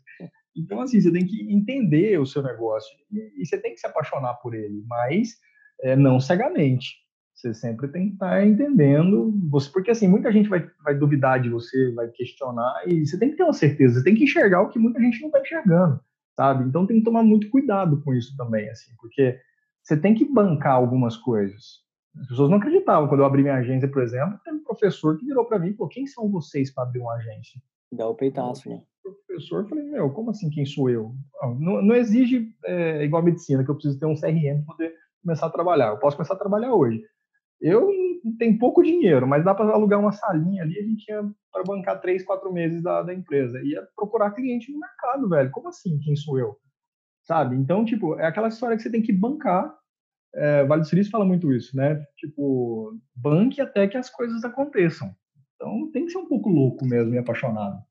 Então, 0.57 0.81
assim, 0.81 1.01
você 1.01 1.11
tem 1.11 1.27
que 1.27 1.53
entender 1.53 2.21
o 2.21 2.27
seu 2.27 2.43
negócio 2.43 2.95
e, 3.11 3.43
e 3.43 3.47
você 3.47 3.59
tem 3.59 3.73
que 3.73 3.81
se 3.81 3.87
apaixonar 3.87 4.35
por 4.35 4.55
ele, 4.55 4.85
mas 4.87 5.31
é, 5.83 5.97
não 5.97 6.21
cegamente. 6.21 7.03
Você 7.35 7.53
sempre 7.53 7.89
tem 7.89 8.09
que 8.09 8.13
estar 8.13 8.47
entendendo, 8.47 9.35
você, 9.51 9.69
porque 9.71 9.91
assim, 9.91 10.07
muita 10.07 10.31
gente 10.31 10.49
vai, 10.49 10.65
vai 10.85 10.95
duvidar 10.95 11.43
de 11.43 11.51
você, 11.51 11.93
vai 11.93 12.09
questionar, 12.09 12.85
e 12.87 13.05
você 13.05 13.19
tem 13.19 13.31
que 13.31 13.37
ter 13.37 13.43
uma 13.43 13.53
certeza, 13.53 13.95
você 13.95 14.05
tem 14.05 14.15
que 14.15 14.23
enxergar 14.23 14.63
o 14.63 14.69
que 14.69 14.79
muita 14.79 15.01
gente 15.01 15.21
não 15.21 15.29
está 15.29 15.41
enxergando, 15.41 16.01
sabe? 16.37 16.65
Então 16.65 16.87
tem 16.87 16.99
que 16.99 17.05
tomar 17.05 17.25
muito 17.25 17.51
cuidado 17.51 18.01
com 18.03 18.15
isso 18.15 18.37
também, 18.37 18.71
assim, 18.71 18.93
porque 19.01 19.37
você 19.85 19.97
tem 20.01 20.15
que 20.15 20.25
bancar 20.25 20.73
algumas 20.73 21.17
coisas. 21.17 21.85
As 22.19 22.29
pessoas 22.29 22.49
não 22.49 22.57
acreditavam. 22.57 23.09
Quando 23.09 23.21
eu 23.21 23.27
abri 23.27 23.43
minha 23.43 23.57
agência, 23.57 23.89
por 23.89 24.03
exemplo, 24.03 24.39
tem 24.45 24.55
um 24.55 24.65
professor 24.65 25.19
que 25.19 25.27
virou 25.27 25.45
para 25.45 25.59
mim 25.59 25.69
e 25.69 25.75
falou: 25.75 25.89
quem 25.89 26.07
são 26.07 26.31
vocês 26.31 26.73
para 26.73 26.85
abrir 26.85 27.01
uma 27.01 27.15
agência? 27.15 27.61
Dá 27.93 28.09
o 28.09 28.15
peitaço, 28.15 28.69
né? 28.69 28.83
O 29.05 29.13
professor, 29.13 29.69
falei: 29.69 29.85
meu, 29.85 30.11
como 30.11 30.31
assim 30.31 30.49
quem 30.49 30.65
sou 30.65 30.89
eu? 30.89 31.15
Não, 31.59 31.83
não 31.83 31.95
exige 31.95 32.49
é, 32.65 33.05
igual 33.05 33.23
a 33.23 33.25
medicina, 33.25 33.63
que 33.63 33.71
eu 33.71 33.75
preciso 33.75 33.99
ter 33.99 34.07
um 34.07 34.15
CRM 34.15 34.65
para 34.65 34.75
poder 34.75 34.95
começar 35.23 35.47
a 35.47 35.51
trabalhar. 35.51 35.89
Eu 35.89 35.99
posso 35.99 36.17
começar 36.17 36.35
a 36.35 36.39
trabalhar 36.39 36.75
hoje. 36.75 37.03
Eu 37.61 37.91
tenho 38.39 38.59
pouco 38.59 38.83
dinheiro, 38.83 39.27
mas 39.27 39.45
dá 39.45 39.55
para 39.55 39.71
alugar 39.73 40.01
uma 40.01 40.13
salinha 40.13 40.63
ali, 40.63 40.79
a 40.79 40.83
gente 40.83 41.09
ia 41.09 41.23
para 41.53 41.65
bancar 41.65 42.01
três, 42.01 42.25
quatro 42.25 42.53
meses 42.53 42.83
da, 42.83 43.03
da 43.03 43.13
empresa. 43.13 43.61
Ia 43.63 43.87
procurar 43.95 44.31
cliente 44.33 44.73
no 44.73 44.79
mercado, 44.79 45.29
velho. 45.29 45.51
Como 45.51 45.69
assim 45.69 45.99
quem 45.99 46.17
sou 46.17 46.39
eu? 46.39 46.57
Sabe? 47.25 47.57
Então, 47.57 47.85
tipo, 47.85 48.19
é 48.19 48.27
aquela 48.27 48.49
história 48.49 48.77
que 48.77 48.83
você 48.83 48.91
tem 48.91 49.03
que 49.03 49.13
bancar. 49.13 49.75
É, 50.35 50.65
vale 50.65 50.83
do 50.83 50.89
Silício 50.89 51.11
fala 51.11 51.25
muito 51.25 51.53
isso, 51.53 51.77
né? 51.77 52.03
Tipo, 52.17 52.99
banque 53.15 53.61
até 53.61 53.89
que 53.89 53.97
as 53.97 54.11
coisas 54.11 54.45
aconteçam. 54.45 55.15
Então, 55.55 55.91
tem 55.93 56.05
que 56.05 56.13
ser 56.13 56.19
um 56.19 56.29
pouco 56.29 56.49
louco 56.49 56.85
mesmo 56.85 57.15
e 57.15 57.19
apaixonado. 57.19 57.83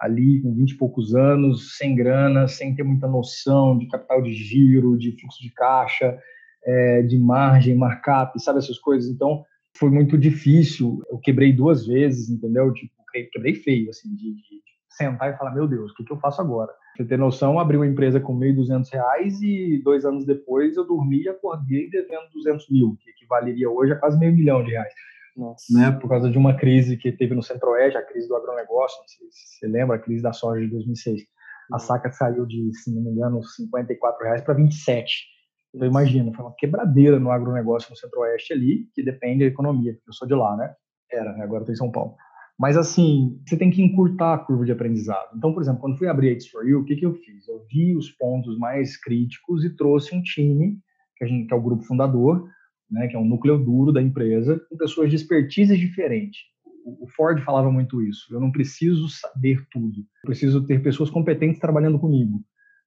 ali 0.00 0.40
com 0.40 0.54
20 0.54 0.70
e 0.70 0.76
poucos 0.76 1.14
anos, 1.14 1.76
sem 1.76 1.94
grana, 1.94 2.48
sem 2.48 2.74
ter 2.74 2.82
muita 2.82 3.06
noção 3.06 3.76
de 3.78 3.86
capital 3.86 4.22
de 4.22 4.32
giro, 4.32 4.96
de 4.96 5.12
fluxo 5.12 5.42
de 5.42 5.50
caixa, 5.50 6.18
é, 6.64 7.02
de 7.02 7.18
margem, 7.18 7.76
markup, 7.76 8.40
sabe 8.42 8.58
essas 8.58 8.78
coisas. 8.78 9.10
Então, 9.10 9.44
foi 9.76 9.90
muito 9.90 10.16
difícil. 10.16 11.02
Eu 11.10 11.18
quebrei 11.18 11.52
duas 11.52 11.86
vezes, 11.86 12.30
entendeu? 12.30 12.72
Tipo, 12.72 12.94
quebrei 13.32 13.54
feio, 13.54 13.90
assim, 13.90 14.14
de, 14.14 14.34
de 14.34 14.60
sentar 14.88 15.32
e 15.32 15.36
falar, 15.36 15.54
meu 15.54 15.68
Deus, 15.68 15.90
o 15.90 15.94
que, 15.94 16.04
que 16.04 16.12
eu 16.12 16.18
faço 16.18 16.40
agora? 16.40 16.72
Você 16.96 17.04
ter 17.04 17.18
noção, 17.18 17.58
abri 17.58 17.76
uma 17.76 17.86
empresa 17.86 18.20
com 18.20 18.38
1.200 18.38 18.92
reais 18.92 19.40
e 19.40 19.80
dois 19.82 20.04
anos 20.04 20.26
depois 20.26 20.76
eu 20.76 20.86
dormi 20.86 21.22
e 21.22 21.28
acordei 21.28 21.88
devendo 21.88 22.28
200 22.34 22.68
mil, 22.68 22.96
que 23.00 23.10
equivaleria 23.10 23.70
hoje 23.70 23.92
a 23.92 23.96
quase 23.96 24.18
meio 24.18 24.34
milhão 24.34 24.62
de 24.64 24.72
reais. 24.72 24.92
Nossa. 25.36 25.64
Né, 25.72 25.90
por 25.92 26.08
causa 26.08 26.30
de 26.30 26.36
uma 26.36 26.56
crise 26.56 26.96
que 26.96 27.12
teve 27.12 27.34
no 27.34 27.42
Centro-Oeste, 27.42 27.98
a 27.98 28.04
crise 28.04 28.28
do 28.28 28.36
agronegócio, 28.36 28.98
se 29.06 29.58
você 29.58 29.66
lembra, 29.66 29.96
a 29.96 29.98
crise 29.98 30.22
da 30.22 30.32
soja 30.32 30.60
de 30.60 30.70
2006. 30.70 31.22
A 31.70 31.74
uhum. 31.74 31.78
saca 31.78 32.10
saiu 32.12 32.44
de, 32.46 32.70
se 32.74 32.92
não 32.94 33.02
me 33.02 33.10
engano, 33.10 33.42
54 33.42 34.24
reais 34.24 34.42
para 34.42 34.54
27. 34.54 35.30
Então, 35.74 35.86
imagina, 35.86 36.32
foi 36.34 36.44
uma 36.44 36.54
quebradeira 36.56 37.18
no 37.20 37.30
agronegócio 37.30 37.90
no 37.90 37.96
Centro-Oeste 37.96 38.52
ali, 38.52 38.88
que 38.92 39.02
depende 39.02 39.44
da 39.44 39.50
economia, 39.50 39.94
porque 39.94 40.10
eu 40.10 40.14
sou 40.14 40.26
de 40.26 40.34
lá, 40.34 40.56
né? 40.56 40.74
Era, 41.10 41.32
né? 41.32 41.44
agora 41.44 41.62
estou 41.62 41.72
em 41.72 41.76
São 41.76 41.90
Paulo. 41.90 42.16
Mas, 42.58 42.76
assim, 42.76 43.40
você 43.46 43.56
tem 43.56 43.70
que 43.70 43.82
encurtar 43.82 44.34
a 44.34 44.38
curva 44.38 44.66
de 44.66 44.72
aprendizado. 44.72 45.30
Então, 45.34 45.54
por 45.54 45.62
exemplo, 45.62 45.80
quando 45.80 45.96
fui 45.96 46.08
abrir 46.08 46.28
a 46.28 46.32
It's 46.32 46.48
For 46.48 46.66
You, 46.66 46.80
o 46.80 46.84
que, 46.84 46.96
que 46.96 47.06
eu 47.06 47.14
fiz? 47.14 47.48
Eu 47.48 47.64
vi 47.70 47.96
os 47.96 48.10
pontos 48.10 48.58
mais 48.58 49.00
críticos 49.00 49.64
e 49.64 49.74
trouxe 49.74 50.14
um 50.14 50.20
time, 50.20 50.78
que, 51.16 51.24
a 51.24 51.26
gente, 51.26 51.46
que 51.46 51.54
é 51.54 51.56
o 51.56 51.62
grupo 51.62 51.84
fundador, 51.84 52.46
né, 52.90 53.06
que 53.06 53.16
é 53.16 53.18
um 53.18 53.24
núcleo 53.24 53.58
duro 53.58 53.92
da 53.92 54.02
empresa, 54.02 54.60
com 54.68 54.76
pessoas 54.76 55.08
de 55.10 55.16
expertises 55.16 55.78
diferentes. 55.78 56.40
O 56.84 57.06
Ford 57.08 57.40
falava 57.42 57.70
muito 57.70 58.02
isso. 58.02 58.34
Eu 58.34 58.40
não 58.40 58.50
preciso 58.50 59.08
saber 59.08 59.64
tudo. 59.70 59.98
Eu 59.98 60.26
preciso 60.26 60.66
ter 60.66 60.82
pessoas 60.82 61.10
competentes 61.10 61.60
trabalhando 61.60 61.98
comigo, 61.98 62.42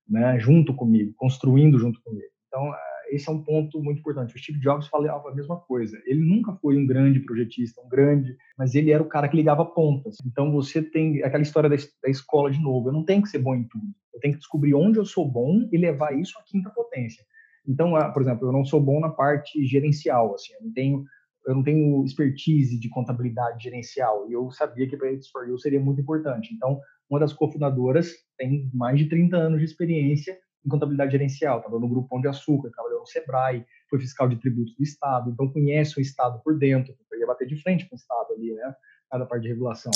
né, 0.09 0.39
junto 0.39 0.73
comigo, 0.73 1.13
construindo 1.15 1.79
junto 1.79 2.01
comigo. 2.01 2.27
Então, 2.47 2.73
eh, 2.73 3.15
esse 3.15 3.29
é 3.29 3.31
um 3.31 3.43
ponto 3.43 3.81
muito 3.81 3.99
importante. 3.99 4.35
O 4.35 4.39
Steve 4.39 4.59
Jobs 4.59 4.87
falava 4.87 5.29
a 5.29 5.35
mesma 5.35 5.57
coisa. 5.57 5.99
Ele 6.05 6.21
nunca 6.21 6.53
foi 6.53 6.75
um 6.75 6.85
grande 6.85 7.19
projetista, 7.19 7.81
um 7.81 7.87
grande, 7.87 8.35
mas 8.57 8.75
ele 8.75 8.91
era 8.91 9.01
o 9.01 9.07
cara 9.07 9.27
que 9.27 9.37
ligava 9.37 9.65
pontas. 9.65 10.17
Então, 10.25 10.51
você 10.51 10.81
tem 10.81 11.23
aquela 11.23 11.43
história 11.43 11.69
da, 11.69 11.75
da 11.75 12.09
escola 12.09 12.51
de 12.51 12.61
novo. 12.61 12.89
Eu 12.89 12.93
não 12.93 13.05
tenho 13.05 13.21
que 13.21 13.29
ser 13.29 13.39
bom 13.39 13.55
em 13.55 13.63
tudo. 13.63 13.85
Eu 14.13 14.19
tenho 14.19 14.33
que 14.33 14.39
descobrir 14.39 14.73
onde 14.73 14.99
eu 14.99 15.05
sou 15.05 15.29
bom 15.29 15.67
e 15.71 15.77
levar 15.77 16.17
isso 16.19 16.37
à 16.39 16.43
quinta 16.43 16.69
potência. 16.69 17.23
Então, 17.67 17.95
ah, 17.95 18.11
por 18.11 18.21
exemplo, 18.21 18.47
eu 18.47 18.51
não 18.51 18.65
sou 18.65 18.81
bom 18.81 18.99
na 18.99 19.09
parte 19.09 19.65
gerencial, 19.65 20.33
assim, 20.35 20.53
eu 20.53 20.63
não 20.63 20.73
tenho 20.73 21.05
eu 21.45 21.53
não 21.55 21.63
tenho 21.63 22.03
expertise 22.05 22.79
de 22.79 22.89
contabilidade 22.89 23.63
gerencial 23.63 24.29
e 24.29 24.33
eu 24.33 24.49
sabia 24.51 24.87
que 24.87 24.95
para 24.95 25.11
It's 25.11 25.29
for 25.29 25.45
You 25.45 25.57
seria 25.57 25.79
muito 25.79 25.99
importante. 25.99 26.53
Então, 26.53 26.79
uma 27.09 27.19
das 27.19 27.33
cofundadoras 27.33 28.13
tem 28.37 28.69
mais 28.73 28.97
de 28.97 29.09
30 29.09 29.35
anos 29.35 29.59
de 29.59 29.65
experiência 29.65 30.37
em 30.65 30.69
contabilidade 30.69 31.11
gerencial, 31.11 31.57
estava 31.57 31.77
no 31.77 31.89
Grupo 31.89 32.07
Pão 32.07 32.21
de 32.21 32.27
Açúcar, 32.29 32.71
trabalhou 32.71 33.01
no 33.01 33.05
Sebrae, 33.05 33.65
foi 33.89 33.99
fiscal 33.99 34.29
de 34.29 34.37
tributos 34.37 34.73
do 34.75 34.83
Estado, 34.83 35.29
então 35.29 35.51
conhece 35.51 35.99
o 35.99 36.01
Estado 36.01 36.41
por 36.41 36.57
dentro, 36.57 36.95
eu 37.11 37.19
ia 37.19 37.27
bater 37.27 37.45
de 37.45 37.61
frente 37.61 37.87
com 37.89 37.95
o 37.95 37.97
Estado 37.97 38.33
ali, 38.33 38.53
né, 38.53 38.73
cada 39.11 39.25
parte 39.25 39.43
de 39.43 39.49
regulação. 39.49 39.91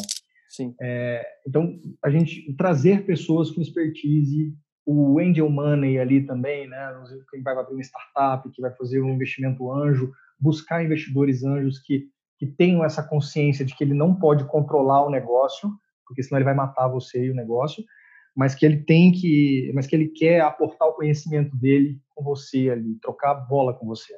Sim. 0.49 0.75
É, 0.81 1.25
então, 1.47 1.79
a 2.03 2.09
gente 2.09 2.53
trazer 2.55 3.05
pessoas 3.05 3.51
com 3.51 3.61
expertise 3.61 4.53
o 4.89 5.19
angel 5.19 5.49
money 5.49 5.99
ali 5.99 6.25
também, 6.25 6.65
né? 6.65 6.95
Quem 7.29 7.43
vai 7.43 7.53
abrir 7.53 7.73
uma 7.73 7.81
startup, 7.81 8.49
que 8.49 8.61
vai 8.61 8.71
fazer 8.71 9.01
um 9.01 9.13
investimento 9.13 9.69
anjo, 9.69 10.13
buscar 10.39 10.81
investidores 10.81 11.43
anjos 11.43 11.77
que, 11.79 12.07
que 12.39 12.47
tenham 12.47 12.85
essa 12.85 13.03
consciência 13.03 13.65
de 13.65 13.75
que 13.75 13.83
ele 13.83 13.93
não 13.93 14.15
pode 14.15 14.45
controlar 14.45 15.05
o 15.05 15.09
negócio, 15.09 15.69
porque 16.05 16.23
senão 16.23 16.37
ele 16.37 16.45
vai 16.45 16.53
matar 16.53 16.87
você 16.87 17.25
e 17.25 17.29
o 17.29 17.35
negócio, 17.35 17.83
mas 18.33 18.55
que 18.55 18.65
ele 18.65 18.77
tem 18.77 19.11
que, 19.11 19.69
mas 19.75 19.85
que 19.85 19.93
ele 19.93 20.07
quer 20.07 20.39
aportar 20.39 20.87
o 20.87 20.93
conhecimento 20.93 21.53
dele 21.57 21.99
com 22.15 22.23
você 22.23 22.69
ali, 22.69 22.97
trocar 23.01 23.33
bola 23.33 23.73
com 23.73 23.85
você. 23.85 24.13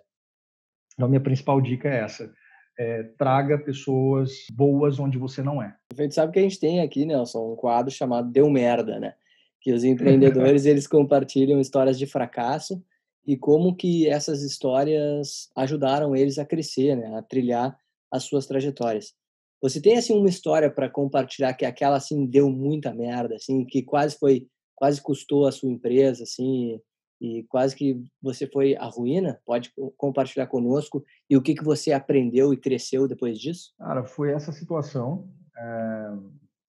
Então, 0.93 1.07
a 1.07 1.09
minha 1.09 1.21
principal 1.21 1.59
dica 1.59 1.89
é 1.89 2.01
essa. 2.01 2.31
É, 2.77 3.03
traga 3.17 3.57
pessoas 3.57 4.45
boas 4.53 4.99
onde 4.99 5.17
você 5.17 5.41
não 5.41 5.63
é. 5.63 5.75
A 5.97 6.01
gente 6.03 6.13
sabe 6.13 6.31
que 6.31 6.39
a 6.39 6.43
gente 6.43 6.59
tem 6.59 6.79
aqui, 6.81 7.05
Nelson, 7.05 7.53
um 7.53 7.55
quadro 7.55 7.91
chamado 7.91 8.31
Deu 8.31 8.49
Merda, 8.51 8.99
né? 8.99 9.15
Que 9.61 9.71
os 9.73 9.83
empreendedores 9.83 10.65
eles 10.65 10.87
compartilham 10.87 11.59
histórias 11.59 11.97
de 11.97 12.05
fracasso 12.05 12.81
e 13.25 13.37
como 13.37 13.75
que 13.75 14.07
essas 14.07 14.41
histórias 14.41 15.49
ajudaram 15.55 16.15
eles 16.15 16.39
a 16.39 16.45
crescer, 16.45 16.95
né, 16.95 17.15
a 17.15 17.21
trilhar 17.21 17.77
as 18.11 18.23
suas 18.23 18.45
trajetórias. 18.47 19.13
Você 19.61 19.81
tem 19.81 19.97
assim 19.97 20.17
uma 20.17 20.29
história 20.29 20.71
para 20.71 20.89
compartilhar 20.89 21.53
que 21.53 21.65
aquela 21.65 21.97
assim 21.97 22.25
deu 22.25 22.49
muita 22.49 22.93
merda, 22.93 23.35
assim, 23.35 23.65
que 23.65 23.83
quase 23.83 24.17
foi, 24.17 24.47
quase 24.73 25.01
custou 25.01 25.45
a 25.45 25.51
sua 25.51 25.69
empresa, 25.69 26.23
assim, 26.23 26.79
e 27.21 27.43
quase 27.49 27.75
que 27.75 28.01
você 28.21 28.47
foi 28.47 28.75
à 28.77 28.85
ruína? 28.85 29.39
Pode 29.45 29.73
compartilhar 29.97 30.47
conosco 30.47 31.03
e 31.29 31.35
o 31.35 31.41
que 31.41 31.53
que 31.53 31.63
você 31.63 31.91
aprendeu 31.91 32.53
e 32.53 32.57
cresceu 32.57 33.07
depois 33.07 33.37
disso? 33.37 33.73
Cara, 33.77 34.05
foi 34.05 34.31
essa 34.31 34.53
situação, 34.53 35.29
é, 35.57 36.13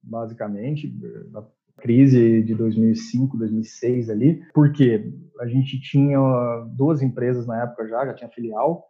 basicamente, 0.03 0.93
na 1.31 1.47
crise 1.81 2.43
de 2.43 2.55
2005, 2.55 3.37
2006 3.37 4.11
ali, 4.11 4.43
porque 4.55 5.13
a 5.41 5.47
gente 5.47 5.81
tinha 5.81 6.19
duas 6.77 7.03
empresas 7.03 7.47
na 7.47 7.63
época 7.63 7.89
já, 7.89 8.07
já 8.07 8.15
tinha 8.15 8.31
filial, 8.31 8.85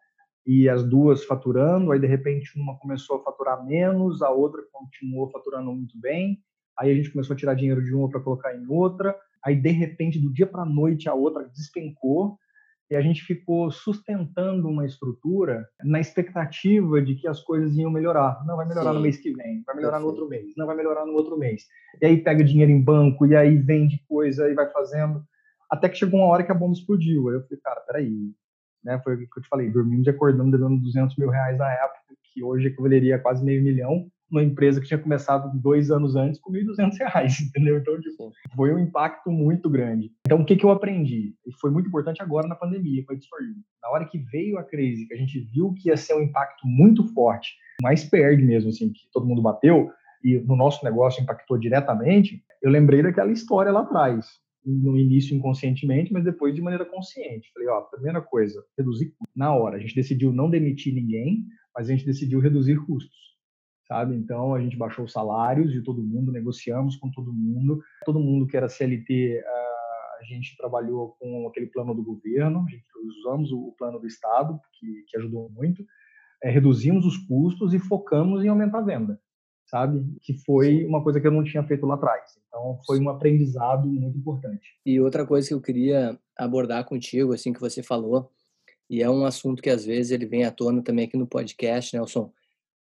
e 0.46 0.68
as 0.68 0.82
duas 0.82 1.24
faturando, 1.24 1.92
aí 1.92 2.00
de 2.00 2.06
repente 2.06 2.58
uma 2.58 2.76
começou 2.78 3.16
a 3.16 3.22
faturar 3.22 3.64
menos, 3.64 4.22
a 4.22 4.30
outra 4.30 4.62
continuou 4.72 5.30
faturando 5.30 5.72
muito 5.72 5.98
bem, 5.98 6.38
aí 6.78 6.90
a 6.90 6.94
gente 6.94 7.12
começou 7.12 7.34
a 7.34 7.36
tirar 7.36 7.54
dinheiro 7.54 7.82
de 7.82 7.94
uma 7.94 8.08
para 8.08 8.20
colocar 8.20 8.54
em 8.54 8.66
outra, 8.68 9.14
aí 9.44 9.54
de 9.54 9.70
repente 9.70 10.18
do 10.18 10.32
dia 10.32 10.46
para 10.46 10.62
a 10.62 10.66
noite 10.66 11.08
a 11.08 11.14
outra 11.14 11.48
despencou 11.48 12.38
e 12.90 12.96
a 12.96 13.00
gente 13.00 13.22
ficou 13.22 13.70
sustentando 13.70 14.68
uma 14.68 14.84
estrutura 14.84 15.68
na 15.84 16.00
expectativa 16.00 17.00
de 17.00 17.14
que 17.14 17.28
as 17.28 17.40
coisas 17.40 17.76
iam 17.76 17.90
melhorar. 17.90 18.44
Não 18.44 18.56
vai 18.56 18.66
melhorar 18.66 18.90
Sim. 18.90 18.96
no 18.96 19.02
mês 19.02 19.16
que 19.16 19.32
vem, 19.32 19.62
vai 19.64 19.76
melhorar 19.76 20.00
no 20.00 20.06
outro 20.06 20.28
mês, 20.28 20.52
não 20.56 20.66
vai 20.66 20.76
melhorar 20.76 21.06
no 21.06 21.12
outro 21.12 21.38
mês. 21.38 21.66
E 22.02 22.06
aí 22.06 22.18
pega 22.18 22.42
dinheiro 22.42 22.72
em 22.72 22.82
banco 22.82 23.24
e 23.26 23.36
aí 23.36 23.56
vende 23.56 24.02
coisa 24.08 24.50
e 24.50 24.54
vai 24.54 24.68
fazendo 24.70 25.22
até 25.70 25.88
que 25.88 25.96
chegou 25.96 26.18
uma 26.18 26.28
hora 26.28 26.42
que 26.42 26.50
a 26.50 26.54
bomba 26.54 26.72
explodiu. 26.72 27.28
Aí 27.28 27.36
eu 27.36 27.42
falei, 27.42 27.60
cara, 27.62 27.80
peraí, 27.82 28.32
né? 28.82 29.00
Foi 29.04 29.14
o 29.14 29.18
que 29.18 29.38
eu 29.38 29.42
te 29.42 29.48
falei, 29.48 29.70
dormindo 29.70 30.04
e 30.06 30.10
acordando, 30.10 30.50
devendo 30.50 30.80
200 30.80 31.16
mil 31.16 31.30
reais 31.30 31.56
na 31.56 31.72
época, 31.72 32.00
que 32.34 32.42
hoje 32.42 32.66
equivaleria 32.66 33.16
a 33.16 33.18
quase 33.20 33.44
meio 33.44 33.62
milhão, 33.62 34.10
numa 34.30 34.42
empresa 34.42 34.80
que 34.80 34.86
tinha 34.86 34.98
começado 34.98 35.50
dois 35.60 35.90
anos 35.90 36.16
antes 36.16 36.40
com 36.40 36.52
1.200 36.52 36.98
reais, 36.98 37.40
entendeu? 37.48 37.78
Então, 37.78 38.00
tipo, 38.00 38.32
foi 38.54 38.72
um 38.72 38.78
impacto 38.78 39.30
muito 39.30 39.68
grande. 39.68 40.10
Então, 40.26 40.40
o 40.40 40.44
que, 40.44 40.56
que 40.56 40.64
eu 40.64 40.70
aprendi? 40.70 41.34
E 41.46 41.52
foi 41.60 41.70
muito 41.70 41.88
importante 41.88 42.22
agora 42.22 42.46
na 42.46 42.54
pandemia, 42.54 43.04
com 43.04 43.12
a 43.12 43.16
Edstory. 43.16 43.46
Na 43.82 43.90
hora 43.90 44.06
que 44.06 44.18
veio 44.18 44.58
a 44.58 44.64
crise, 44.64 45.06
que 45.06 45.14
a 45.14 45.16
gente 45.18 45.40
viu 45.52 45.74
que 45.74 45.88
ia 45.88 45.96
ser 45.96 46.14
um 46.14 46.22
impacto 46.22 46.66
muito 46.66 47.04
forte, 47.12 47.54
mais 47.82 48.04
perde 48.04 48.42
mesmo, 48.42 48.70
assim, 48.70 48.92
que 48.92 49.00
todo 49.12 49.26
mundo 49.26 49.42
bateu, 49.42 49.90
e 50.22 50.38
no 50.38 50.54
nosso 50.54 50.84
negócio 50.84 51.22
impactou 51.22 51.58
diretamente, 51.58 52.42
eu 52.62 52.70
lembrei 52.70 53.02
daquela 53.02 53.32
história 53.32 53.72
lá 53.72 53.80
atrás 53.80 54.26
no 54.64 54.98
início 54.98 55.34
inconscientemente, 55.34 56.12
mas 56.12 56.24
depois 56.24 56.54
de 56.54 56.60
maneira 56.60 56.84
consciente. 56.84 57.50
Falei, 57.52 57.68
ó, 57.68 57.80
primeira 57.82 58.20
coisa, 58.20 58.62
reduzir 58.76 59.14
na 59.34 59.54
hora. 59.54 59.76
A 59.76 59.80
gente 59.80 59.94
decidiu 59.94 60.32
não 60.32 60.50
demitir 60.50 60.94
ninguém, 60.94 61.46
mas 61.74 61.88
a 61.88 61.92
gente 61.92 62.04
decidiu 62.04 62.40
reduzir 62.40 62.76
custos, 62.84 63.29
sabe? 63.90 64.14
Então 64.14 64.54
a 64.54 64.60
gente 64.60 64.76
baixou 64.76 65.04
os 65.04 65.10
salários 65.12 65.72
de 65.72 65.82
todo 65.82 66.00
mundo, 66.00 66.30
negociamos 66.30 66.94
com 66.94 67.10
todo 67.10 67.32
mundo. 67.32 67.82
Todo 68.04 68.20
mundo 68.20 68.46
que 68.46 68.56
era 68.56 68.68
CLT, 68.68 69.42
a 70.20 70.24
gente 70.24 70.56
trabalhou 70.56 71.16
com 71.18 71.48
aquele 71.48 71.66
plano 71.66 71.92
do 71.92 72.04
governo, 72.04 72.64
a 72.68 72.70
gente 72.70 72.84
usamos 73.04 73.50
o 73.50 73.74
plano 73.76 73.98
do 73.98 74.06
Estado, 74.06 74.60
que, 74.78 75.04
que 75.08 75.16
ajudou 75.16 75.50
muito. 75.50 75.84
É, 76.40 76.48
reduzimos 76.48 77.04
os 77.04 77.18
custos 77.18 77.74
e 77.74 77.80
focamos 77.80 78.44
em 78.44 78.48
aumentar 78.48 78.78
a 78.78 78.82
venda 78.82 79.20
sabe? 79.66 80.04
Que 80.20 80.34
foi 80.44 80.84
uma 80.84 81.00
coisa 81.00 81.20
que 81.20 81.26
eu 81.28 81.30
não 81.30 81.44
tinha 81.44 81.62
feito 81.62 81.86
lá 81.86 81.94
atrás. 81.94 82.36
Então, 82.48 82.76
foi 82.84 82.98
um 82.98 83.08
aprendizado 83.08 83.86
muito 83.86 84.18
importante. 84.18 84.76
E 84.84 85.00
outra 85.00 85.24
coisa 85.24 85.46
que 85.46 85.54
eu 85.54 85.60
queria 85.60 86.18
abordar 86.36 86.84
contigo, 86.84 87.32
assim, 87.32 87.52
que 87.52 87.60
você 87.60 87.80
falou, 87.80 88.32
e 88.88 89.00
é 89.00 89.08
um 89.08 89.24
assunto 89.24 89.62
que 89.62 89.70
às 89.70 89.84
vezes 89.84 90.10
ele 90.10 90.26
vem 90.26 90.44
à 90.44 90.50
tona 90.50 90.82
também 90.82 91.04
aqui 91.04 91.16
no 91.16 91.24
podcast, 91.24 91.96
Nelson, 91.96 92.32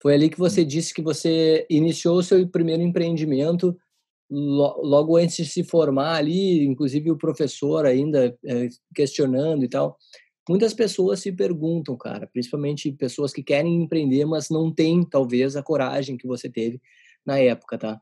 foi 0.04 0.16
ali 0.16 0.30
que 0.30 0.38
você 0.38 0.66
disse 0.66 0.94
que 0.94 1.02
você 1.02 1.66
iniciou 1.70 2.18
o 2.18 2.24
seu 2.24 2.46
primeiro 2.46 2.84
empreendimento 2.84 3.76
logo 4.30 5.16
antes 5.16 5.38
de 5.38 5.46
se 5.46 5.64
formar 5.64 6.16
ali, 6.16 6.66
inclusive 6.66 7.10
o 7.10 7.18
professor 7.18 7.86
ainda 7.86 8.38
eh, 8.46 8.68
questionando 8.94 9.64
e 9.64 9.70
tal. 9.70 9.98
Muitas 10.50 10.74
pessoas 10.74 11.22
se 11.22 11.32
perguntam, 11.32 11.96
cara, 11.96 12.28
principalmente 12.28 12.92
pessoas 12.92 13.32
que 13.32 13.42
querem 13.42 13.82
empreender, 13.82 14.26
mas 14.26 14.50
não 14.50 14.74
têm, 14.74 15.06
talvez, 15.06 15.56
a 15.56 15.64
coragem 15.64 16.18
que 16.18 16.28
você 16.28 16.50
teve 16.50 16.82
na 17.26 17.40
época, 17.40 17.78
tá? 17.78 18.02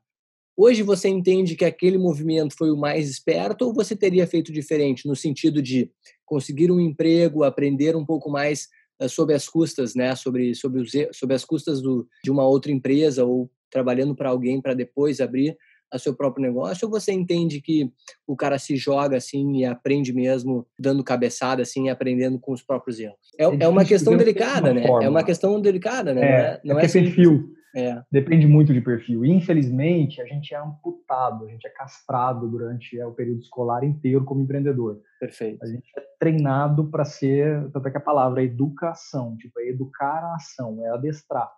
Hoje 0.57 0.81
você 0.81 1.07
entende 1.07 1.55
que 1.55 1.65
aquele 1.65 1.99
movimento 1.99 2.55
foi 2.57 2.71
o 2.71 2.77
mais 2.77 3.09
esperto 3.09 3.65
ou 3.65 3.73
você 3.73 3.95
teria 3.95 4.25
feito 4.25 4.51
diferente 4.51 5.07
no 5.07 5.15
sentido 5.15 5.61
de 5.61 5.91
conseguir 6.25 6.71
um 6.71 6.79
emprego, 6.79 7.43
aprender 7.43 7.95
um 7.95 8.05
pouco 8.05 8.29
mais 8.29 8.69
sobre 9.07 9.35
as 9.35 9.47
custas, 9.47 9.95
né, 9.95 10.15
sobre 10.15 10.53
sobre 10.55 10.81
os 10.81 10.91
sobre 11.13 11.35
as 11.35 11.45
custas 11.45 11.81
do, 11.81 12.07
de 12.23 12.31
uma 12.31 12.45
outra 12.45 12.71
empresa 12.71 13.25
ou 13.25 13.49
trabalhando 13.69 14.15
para 14.15 14.29
alguém 14.29 14.61
para 14.61 14.73
depois 14.73 15.19
abrir 15.19 15.57
a 15.91 15.99
seu 15.99 16.15
próprio 16.15 16.41
negócio 16.41 16.87
ou 16.87 16.91
você 16.91 17.11
entende 17.11 17.59
que 17.59 17.91
o 18.25 18.35
cara 18.35 18.57
se 18.57 18.77
joga 18.77 19.17
assim 19.17 19.57
e 19.57 19.65
aprende 19.65 20.13
mesmo 20.13 20.65
dando 20.79 21.03
cabeçada 21.03 21.61
assim 21.61 21.87
e 21.87 21.89
aprendendo 21.89 22.39
com 22.39 22.53
os 22.53 22.61
próprios 22.61 22.99
erros? 22.99 23.17
É, 23.37 23.43
é, 23.43 23.57
é 23.61 23.67
uma 23.67 23.83
questão 23.83 24.15
delicada, 24.15 24.73
né? 24.73 24.85
É 24.85 25.09
uma 25.09 25.23
questão 25.23 25.59
delicada, 25.59 26.13
né? 26.13 26.21
É, 26.21 26.29
não 26.29 26.37
é, 26.37 26.61
não 26.63 26.79
é, 26.79 26.85
é 26.85 26.89
perfil. 26.89 27.53
É. 27.75 28.01
Depende 28.11 28.47
muito 28.47 28.73
de 28.73 28.81
perfil. 28.81 29.23
Infelizmente, 29.25 30.21
a 30.21 30.25
gente 30.25 30.53
é 30.53 30.57
amputado, 30.57 31.45
a 31.45 31.47
gente 31.49 31.65
é 31.65 31.69
castrado 31.69 32.47
durante 32.49 32.99
é, 32.99 33.05
o 33.05 33.13
período 33.13 33.41
escolar 33.41 33.83
inteiro 33.83 34.25
como 34.25 34.41
empreendedor. 34.41 34.99
Perfeito. 35.19 35.63
A 35.63 35.67
gente 35.67 35.89
é 35.97 36.01
treinado 36.19 36.89
para 36.89 37.05
ser, 37.05 37.69
tanto 37.71 37.87
é 37.87 37.91
que 37.91 37.97
a 37.97 38.01
palavra 38.01 38.41
é 38.41 38.45
educação, 38.45 39.37
tipo, 39.37 39.59
é 39.59 39.69
educar 39.69 40.23
a 40.23 40.35
ação, 40.35 40.85
é 40.85 40.89
adestrar. 40.89 41.49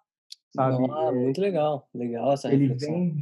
Sabe? 0.56 0.88
Ah, 0.92 1.12
muito 1.12 1.42
legal, 1.42 1.90
legal 1.96 2.32
essa 2.32 2.54
Ele 2.54 2.68
reflexão. 2.68 2.94
vem 2.94 3.16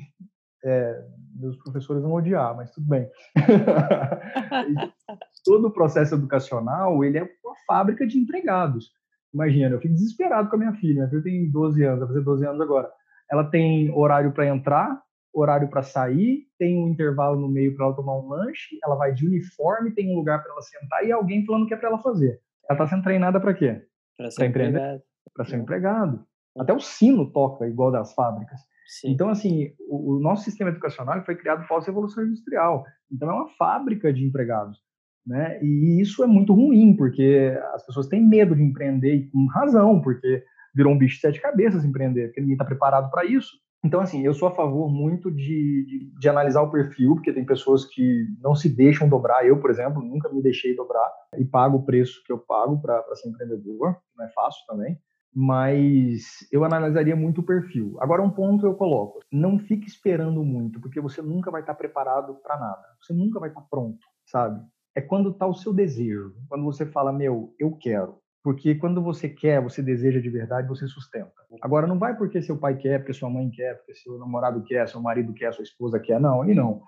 é, 0.64 1.04
meus 1.36 1.58
professores 1.58 2.04
vão 2.04 2.14
odiar, 2.14 2.56
mas 2.56 2.72
tudo 2.72 2.88
bem. 2.88 3.10
todo 5.44 5.68
o 5.68 5.74
processo 5.74 6.16
educacional, 6.16 7.04
ele 7.04 7.18
é 7.18 7.24
uma 7.44 7.56
fábrica 7.68 8.06
de 8.06 8.18
empregados. 8.18 8.92
Imagina, 9.34 9.76
eu 9.76 9.80
fico 9.80 9.94
desesperado 9.94 10.50
com 10.50 10.56
a 10.56 10.60
minha 10.60 10.74
filha. 10.74 10.94
Minha 10.96 11.10
filha 11.10 11.24
tem 11.24 11.50
12 11.50 11.84
anos, 11.84 12.00
vai 12.00 12.08
fazer 12.10 12.22
12 12.22 12.46
anos 12.46 12.62
agora. 12.62 12.90
Ela 13.32 13.46
tem 13.46 13.92
horário 13.92 14.32
para 14.32 14.48
entrar, 14.48 15.02
horário 15.34 15.70
para 15.70 15.82
sair, 15.82 16.48
tem 16.60 16.78
um 16.78 16.90
intervalo 16.90 17.40
no 17.40 17.48
meio 17.48 17.76
para 17.76 17.86
ela 17.86 17.96
tomar 17.96 18.18
um 18.18 18.28
lanche, 18.28 18.78
ela 18.84 18.96
vai 18.96 19.14
de 19.14 19.26
uniforme, 19.26 19.92
tem 19.92 20.12
um 20.12 20.18
lugar 20.18 20.44
para 20.44 20.52
ela 20.52 20.62
sentar 20.62 21.06
e 21.06 21.12
alguém 21.12 21.46
falando 21.46 21.64
o 21.64 21.68
que 21.68 21.74
é 21.74 21.78
para 21.78 21.88
ela 21.88 22.00
fazer. 22.00 22.42
Ela 22.70 22.78
está 22.78 22.88
sendo 22.88 23.04
treinada 23.04 23.40
para 23.40 23.54
quê? 23.54 23.82
Para 24.18 24.32
ser 24.32 24.46
empregado. 24.46 25.02
Para 25.34 25.46
ser 25.46 25.58
empregado. 25.58 26.26
Até 26.58 26.74
o 26.74 26.80
sino 26.80 27.32
toca 27.32 27.68
igual 27.68 27.92
das 27.92 28.14
fábricas. 28.14 28.60
Sim. 28.86 29.12
Então, 29.12 29.30
assim, 29.30 29.74
o, 29.88 30.16
o, 30.16 30.20
nosso 30.20 30.44
sistema 30.44 30.70
educacional 30.70 31.24
foi 31.24 31.36
criado 31.36 31.66
pós-revolução 31.66 32.26
industrial. 32.26 32.84
Então, 33.10 33.30
é 33.30 33.34
uma 33.34 33.48
fábrica 33.58 34.12
de 34.12 34.26
empregados. 34.26 34.78
Né? 35.26 35.60
E 35.62 36.02
isso 36.02 36.24
é 36.24 36.28
muito 36.28 36.54
ruim, 36.54 36.96
porque 36.96 37.56
as 37.74 37.86
pessoas 37.86 38.08
têm 38.08 38.28
medo 38.28 38.56
de 38.56 38.64
empreender, 38.64 39.16
e 39.16 39.30
com 39.30 39.46
razão, 39.48 40.02
porque 40.02 40.44
virou 40.74 40.94
um 40.94 40.98
bicho 40.98 41.16
de 41.16 41.22
sete 41.22 41.42
cabeças 41.42 41.86
empreender, 41.86 42.28
porque 42.28 42.42
ninguém 42.42 42.56
está 42.56 42.66
preparado 42.66 43.10
para 43.12 43.26
isso. 43.26 43.52
Então, 43.84 44.00
assim, 44.00 44.24
eu 44.24 44.34
sou 44.34 44.48
a 44.48 44.52
favor 44.52 44.92
muito 44.92 45.32
de, 45.32 45.86
de, 45.86 46.12
de, 46.20 46.30
analisar 46.30 46.62
o 46.62 46.70
perfil, 46.70 47.16
porque 47.16 47.34
tem 47.34 47.44
pessoas 47.44 47.84
que 47.86 48.28
não 48.40 48.54
se 48.56 48.70
deixam 48.70 49.10
dobrar. 49.10 49.46
Eu, 49.46 49.60
por 49.60 49.72
exemplo, 49.72 50.04
nunca 50.04 50.30
me 50.32 50.42
deixei 50.42 50.76
dobrar 50.76 51.12
e 51.36 51.44
pago 51.44 51.78
o 51.78 51.84
preço 51.84 52.22
que 52.24 52.32
eu 52.32 52.38
pago 52.38 52.80
para 52.80 53.04
ser 53.16 53.30
empreendedor, 53.30 53.98
não 54.16 54.26
é 54.26 54.30
fácil 54.30 54.62
também 54.68 54.98
mas 55.34 56.46
eu 56.52 56.66
analisaria 56.66 57.16
muito 57.16 57.42
o 57.42 57.46
perfil. 57.46 57.96
Agora, 58.00 58.22
um 58.22 58.30
ponto 58.30 58.66
eu 58.66 58.76
coloco: 58.76 59.20
não 59.32 59.58
fique 59.58 59.88
esperando 59.88 60.44
muito, 60.44 60.80
porque 60.82 61.00
você 61.00 61.22
nunca 61.22 61.50
vai 61.50 61.62
estar 61.62 61.74
preparado 61.74 62.36
para 62.44 62.60
nada. 62.60 62.84
Você 63.02 63.14
nunca 63.14 63.40
vai 63.40 63.50
estar 63.50 63.62
pronto, 63.62 64.00
sabe? 64.26 64.62
É 64.96 65.02
quando 65.02 65.32
está 65.32 65.48
o 65.48 65.54
seu 65.54 65.74
desejo, 65.74 66.34
quando 66.50 66.66
você 66.66 66.86
fala, 66.86 67.14
meu, 67.14 67.54
eu 67.60 67.76
quero. 67.78 68.22
Porque 68.44 68.74
quando 68.76 69.02
você 69.04 69.30
quer, 69.30 69.62
você 69.62 69.84
deseja 69.84 70.20
de 70.20 70.30
verdade, 70.30 70.68
você 70.68 70.88
sustenta. 70.88 71.32
Agora, 71.62 71.86
não 71.86 72.00
vai 72.00 72.18
porque 72.18 72.42
seu 72.42 72.58
pai 72.58 72.76
quer, 72.76 73.00
porque 73.00 73.14
sua 73.14 73.30
mãe 73.30 73.50
quer, 73.52 73.78
porque 73.78 73.94
seu 73.94 74.18
namorado 74.18 74.64
quer, 74.64 74.88
seu 74.88 75.00
marido 75.00 75.34
quer, 75.34 75.54
sua 75.54 75.64
esposa 75.64 76.00
quer. 76.00 76.20
Não, 76.20 76.50
e 76.50 76.56
não. 76.56 76.82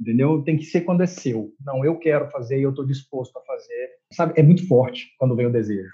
Entendeu? 0.00 0.42
Tem 0.44 0.56
que 0.56 0.64
ser 0.64 0.82
quando 0.82 1.02
é 1.02 1.06
seu. 1.06 1.52
Não, 1.64 1.84
eu 1.84 1.98
quero 1.98 2.30
fazer 2.30 2.60
e 2.60 2.62
eu 2.62 2.70
estou 2.70 2.86
disposto 2.86 3.36
a 3.36 3.42
fazer. 3.42 3.88
Sabe? 4.12 4.34
É 4.36 4.42
muito 4.42 4.66
forte 4.68 5.08
quando 5.18 5.34
vem 5.34 5.46
o 5.46 5.52
desejo. 5.52 5.90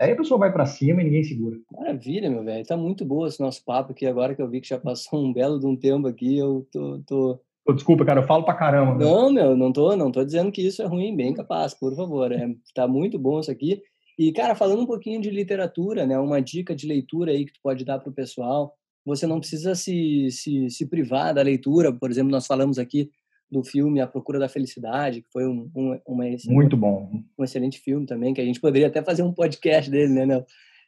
Aí 0.00 0.12
a 0.12 0.16
pessoa 0.16 0.38
vai 0.38 0.52
para 0.52 0.66
cima 0.66 1.00
e 1.00 1.04
ninguém 1.04 1.24
segura. 1.24 1.56
Maravilha, 1.72 2.30
meu 2.30 2.44
velho. 2.44 2.66
Tá 2.66 2.76
muito 2.76 3.04
boa 3.04 3.28
esse 3.28 3.40
nosso 3.40 3.64
papo 3.64 3.92
aqui 3.92 4.06
agora 4.06 4.34
que 4.34 4.42
eu 4.42 4.48
vi 4.48 4.60
que 4.60 4.68
já 4.68 4.78
passou 4.78 5.22
um 5.22 5.32
belo 5.32 5.58
de 5.58 5.66
um 5.66 5.76
tempo 5.76 6.06
aqui. 6.06 6.38
Eu 6.38 6.66
tô. 6.72 7.02
tô... 7.06 7.40
Desculpa, 7.74 8.04
cara, 8.04 8.20
eu 8.20 8.26
falo 8.26 8.44
pra 8.44 8.54
caramba. 8.54 8.94
Meu. 8.94 9.06
Não, 9.08 9.32
meu, 9.32 9.56
não 9.56 9.72
tô, 9.72 9.96
não 9.96 10.10
tô 10.10 10.24
dizendo 10.24 10.52
que 10.52 10.66
isso 10.66 10.82
é 10.82 10.86
ruim, 10.86 11.16
bem 11.16 11.34
capaz, 11.34 11.74
por 11.74 11.94
favor. 11.94 12.32
É, 12.32 12.48
tá 12.74 12.86
muito 12.86 13.18
bom 13.18 13.40
isso 13.40 13.50
aqui. 13.50 13.82
E, 14.18 14.32
cara, 14.32 14.54
falando 14.54 14.82
um 14.82 14.86
pouquinho 14.86 15.20
de 15.20 15.30
literatura, 15.30 16.06
né? 16.06 16.18
Uma 16.18 16.40
dica 16.40 16.74
de 16.74 16.86
leitura 16.86 17.32
aí 17.32 17.44
que 17.44 17.52
tu 17.52 17.60
pode 17.62 17.84
dar 17.84 17.98
pro 17.98 18.12
pessoal. 18.12 18.74
Você 19.04 19.26
não 19.26 19.38
precisa 19.38 19.74
se, 19.74 20.28
se, 20.30 20.70
se 20.70 20.86
privar 20.88 21.34
da 21.34 21.42
leitura. 21.42 21.92
Por 21.92 22.10
exemplo, 22.10 22.30
nós 22.30 22.46
falamos 22.46 22.78
aqui 22.78 23.10
do 23.50 23.62
filme 23.62 24.00
A 24.00 24.06
Procura 24.06 24.38
da 24.38 24.48
Felicidade, 24.48 25.22
que 25.22 25.30
foi 25.30 25.46
um, 25.46 25.70
um 25.74 25.98
uma 26.06 26.24
muito 26.46 26.76
bom, 26.76 27.08
um 27.38 27.44
excelente 27.44 27.78
filme 27.78 28.04
também, 28.06 28.34
que 28.34 28.40
a 28.40 28.44
gente 28.44 28.60
poderia 28.60 28.88
até 28.88 29.02
fazer 29.02 29.22
um 29.22 29.32
podcast 29.32 29.90
dele, 29.90 30.12
né, 30.12 30.26
Nel? 30.26 30.44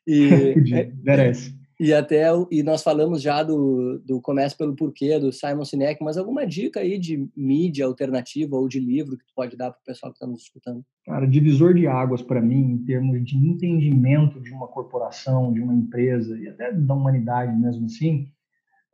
E, 0.06 0.54
Podia, 0.54 0.92
merece. 1.02 1.57
E 1.80 1.94
até 1.94 2.26
e 2.50 2.62
nós 2.62 2.82
falamos 2.82 3.22
já 3.22 3.42
do, 3.42 4.02
do 4.04 4.20
Comece 4.20 4.56
pelo 4.56 4.74
Porquê, 4.74 5.16
do 5.18 5.32
Simon 5.32 5.64
Sinek, 5.64 6.02
mas 6.02 6.18
alguma 6.18 6.44
dica 6.44 6.80
aí 6.80 6.98
de 6.98 7.28
mídia 7.36 7.86
alternativa 7.86 8.56
ou 8.56 8.66
de 8.66 8.80
livro 8.80 9.16
que 9.16 9.24
tu 9.24 9.32
pode 9.34 9.56
dar 9.56 9.70
para 9.70 9.80
o 9.80 9.84
pessoal 9.84 10.10
que 10.10 10.16
está 10.16 10.26
nos 10.26 10.42
escutando? 10.42 10.84
Cara, 11.06 11.24
divisor 11.24 11.74
de 11.74 11.86
águas 11.86 12.20
para 12.20 12.40
mim, 12.40 12.72
em 12.72 12.84
termos 12.84 13.24
de 13.24 13.36
entendimento 13.36 14.40
de 14.40 14.52
uma 14.52 14.66
corporação, 14.66 15.52
de 15.52 15.60
uma 15.60 15.72
empresa 15.72 16.36
e 16.36 16.48
até 16.48 16.72
da 16.72 16.94
humanidade 16.94 17.56
mesmo 17.56 17.86
assim, 17.86 18.28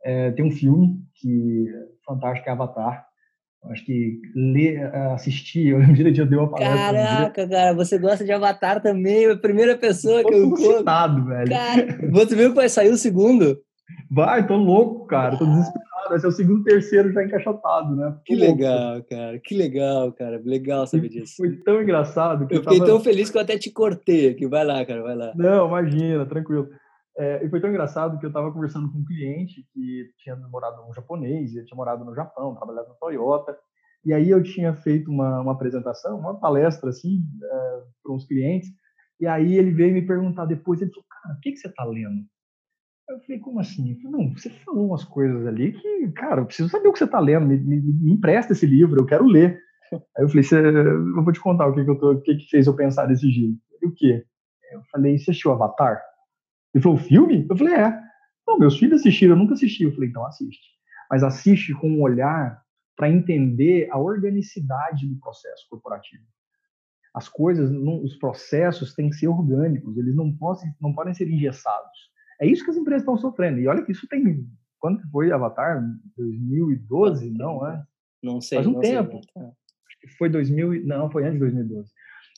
é, 0.03 0.29
tem 0.31 0.45
um 0.45 0.51
filme 0.51 1.03
que 1.15 1.65
fantástico, 2.05 2.47
é 2.47 2.51
Avatar. 2.51 3.07
Acho 3.69 3.85
que 3.85 4.19
ler, 4.35 4.93
assistir, 5.13 5.69
eu 5.69 5.79
lembro 5.79 5.95
direitinho, 5.95 6.29
deu 6.29 6.39
uma 6.39 6.51
palestra. 6.51 6.77
Caraca, 6.77 7.47
cara, 7.47 7.73
você 7.73 7.97
gosta 7.97 8.23
de 8.23 8.31
Avatar 8.31 8.81
também, 8.81 9.25
a 9.25 9.37
primeira 9.37 9.75
pessoa 9.77 10.23
que 10.23 10.33
eu 10.33 10.45
encontro. 10.45 10.71
Excitado, 10.71 11.25
velho. 11.25 11.49
Cara, 11.49 12.11
você 12.11 12.35
viu 12.35 12.49
que 12.49 12.55
vai 12.55 12.69
sair 12.69 12.89
o 12.89 12.97
segundo? 12.97 13.59
Vai, 14.11 14.45
tô 14.45 14.55
louco, 14.55 15.05
cara, 15.07 15.37
tô 15.37 15.45
desesperado. 15.45 15.85
Vai 16.09 16.19
ser 16.19 16.27
o 16.27 16.31
segundo, 16.31 16.63
terceiro 16.63 17.11
já 17.11 17.23
encaixotado, 17.23 17.95
né? 17.95 18.15
que 18.23 18.35
legal, 18.35 19.03
cara, 19.09 19.39
que 19.39 19.55
legal, 19.55 20.11
cara, 20.11 20.39
legal 20.45 20.85
saber 20.85 21.09
disso. 21.09 21.33
Foi 21.37 21.51
tão 21.63 21.81
engraçado. 21.81 22.47
Que 22.47 22.53
eu, 22.53 22.57
eu 22.57 22.63
fiquei 22.63 22.77
tava... 22.77 22.91
tão 22.91 22.99
feliz 22.99 23.31
que 23.31 23.37
eu 23.37 23.41
até 23.41 23.57
te 23.57 23.71
cortei 23.71 24.29
aqui. 24.29 24.45
Vai 24.45 24.63
lá, 24.63 24.85
cara, 24.85 25.01
vai 25.01 25.15
lá. 25.15 25.33
Não, 25.35 25.67
imagina, 25.67 26.25
tranquilo. 26.27 26.69
É, 27.17 27.45
e 27.45 27.49
foi 27.49 27.61
tão 27.61 27.69
engraçado 27.69 28.19
que 28.19 28.25
eu 28.25 28.29
estava 28.29 28.51
conversando 28.51 28.91
com 28.91 28.99
um 28.99 29.05
cliente 29.05 29.65
que 29.73 30.11
tinha 30.17 30.35
morado 30.35 30.81
um 30.87 30.93
japonês, 30.93 31.55
ele 31.55 31.65
tinha 31.65 31.77
morado 31.77 32.03
no 32.03 32.13
Japão, 32.13 32.55
trabalhado 32.55 32.89
na 32.89 32.95
Toyota, 32.95 33.57
e 34.03 34.13
aí 34.13 34.29
eu 34.29 34.43
tinha 34.43 34.73
feito 34.75 35.09
uma, 35.09 35.41
uma 35.41 35.53
apresentação, 35.53 36.19
uma 36.19 36.39
palestra 36.39 36.89
assim, 36.89 37.23
é, 37.41 37.81
para 38.03 38.13
uns 38.13 38.25
clientes, 38.25 38.69
e 39.19 39.25
aí 39.25 39.55
ele 39.55 39.71
veio 39.71 39.93
me 39.93 40.05
perguntar 40.05 40.45
depois, 40.45 40.81
ele 40.81 40.91
falou, 40.91 41.05
cara, 41.09 41.35
o 41.35 41.39
que, 41.39 41.51
que 41.51 41.57
você 41.57 41.67
está 41.69 41.85
lendo? 41.85 42.25
Eu 43.09 43.19
falei, 43.21 43.39
como 43.39 43.59
assim? 43.59 43.91
Eu 43.91 44.01
falei, 44.01 44.11
não, 44.11 44.33
você 44.33 44.49
falou 44.49 44.87
umas 44.87 45.05
coisas 45.05 45.47
ali 45.47 45.71
que, 45.71 46.11
cara, 46.11 46.41
eu 46.41 46.45
preciso 46.45 46.69
saber 46.69 46.87
o 46.87 46.91
que 46.91 46.99
você 46.99 47.05
está 47.05 47.19
lendo, 47.19 47.45
me, 47.45 47.57
me, 47.57 47.79
me, 47.79 48.11
empresta 48.11 48.51
esse 48.51 48.65
livro, 48.65 48.99
eu 48.99 49.05
quero 49.05 49.25
ler. 49.25 49.57
Aí 50.17 50.23
eu 50.23 50.29
falei, 50.29 50.43
eu 50.51 51.23
vou 51.23 51.31
te 51.31 51.39
contar 51.39 51.67
o 51.67 51.73
que, 51.73 51.85
que, 51.85 51.89
eu 51.89 51.97
tô, 51.97 52.13
o 52.13 52.21
que, 52.21 52.35
que 52.35 52.49
fez 52.49 52.67
eu 52.67 52.75
pensar 52.75 53.05
desse 53.05 53.29
jeito. 53.31 53.57
E 53.81 53.87
o 53.87 53.93
quê? 53.93 54.25
Eu 54.71 54.81
falei, 54.91 55.17
você 55.17 55.31
assistiu 55.31 55.51
Avatar? 55.51 56.01
Ele 56.75 56.83
falou, 56.83 56.97
filme? 56.97 57.47
Eu 57.49 57.57
falei, 57.57 57.73
é. 57.73 57.99
Não, 58.45 58.59
meus 58.59 58.77
filhos 58.77 58.99
assistiram, 58.99 59.33
eu 59.33 59.39
nunca 59.39 59.53
assisti. 59.53 59.85
Eu 59.85 59.93
falei, 59.93 60.09
então 60.09 60.25
assiste. 60.25 60.75
Mas 61.09 61.23
assiste 61.23 61.73
com 61.73 61.89
um 61.89 62.01
olhar 62.01 62.61
para 62.97 63.09
entender 63.09 63.87
a 63.89 63.97
organicidade 63.97 65.07
do 65.07 65.17
processo 65.17 65.65
corporativo. 65.69 66.23
As 67.13 67.29
coisas, 67.29 67.71
os 67.71 68.17
processos 68.17 68.93
têm 68.93 69.09
que 69.09 69.15
ser 69.15 69.29
orgânicos, 69.29 69.97
eles 69.97 70.13
não, 70.15 70.35
podem, 70.35 70.69
não 70.81 70.93
podem 70.93 71.13
ser 71.13 71.29
engessados. 71.29 72.11
É 72.41 72.45
isso 72.45 72.65
que 72.65 72.71
as 72.71 72.77
empresas 72.77 73.03
estão 73.03 73.17
sofrendo. 73.17 73.59
E 73.59 73.67
olha 73.67 73.83
que 73.83 73.93
isso 73.93 74.05
tem. 74.09 74.45
Quando 74.77 75.01
foi 75.09 75.31
Avatar? 75.31 75.81
2012? 76.17 77.31
Não, 77.31 77.65
é? 77.65 77.81
Não 78.21 78.41
sei. 78.41 78.57
Faz 78.57 78.67
um 78.67 78.79
tempo. 78.81 79.21
Sei. 79.31 79.43
Acho 79.43 79.99
que 80.01 80.07
foi 80.17 80.27
2000. 80.27 80.85
Não, 80.85 81.09
foi 81.09 81.23
antes 81.23 81.35
de 81.35 81.39
2012. 81.39 81.89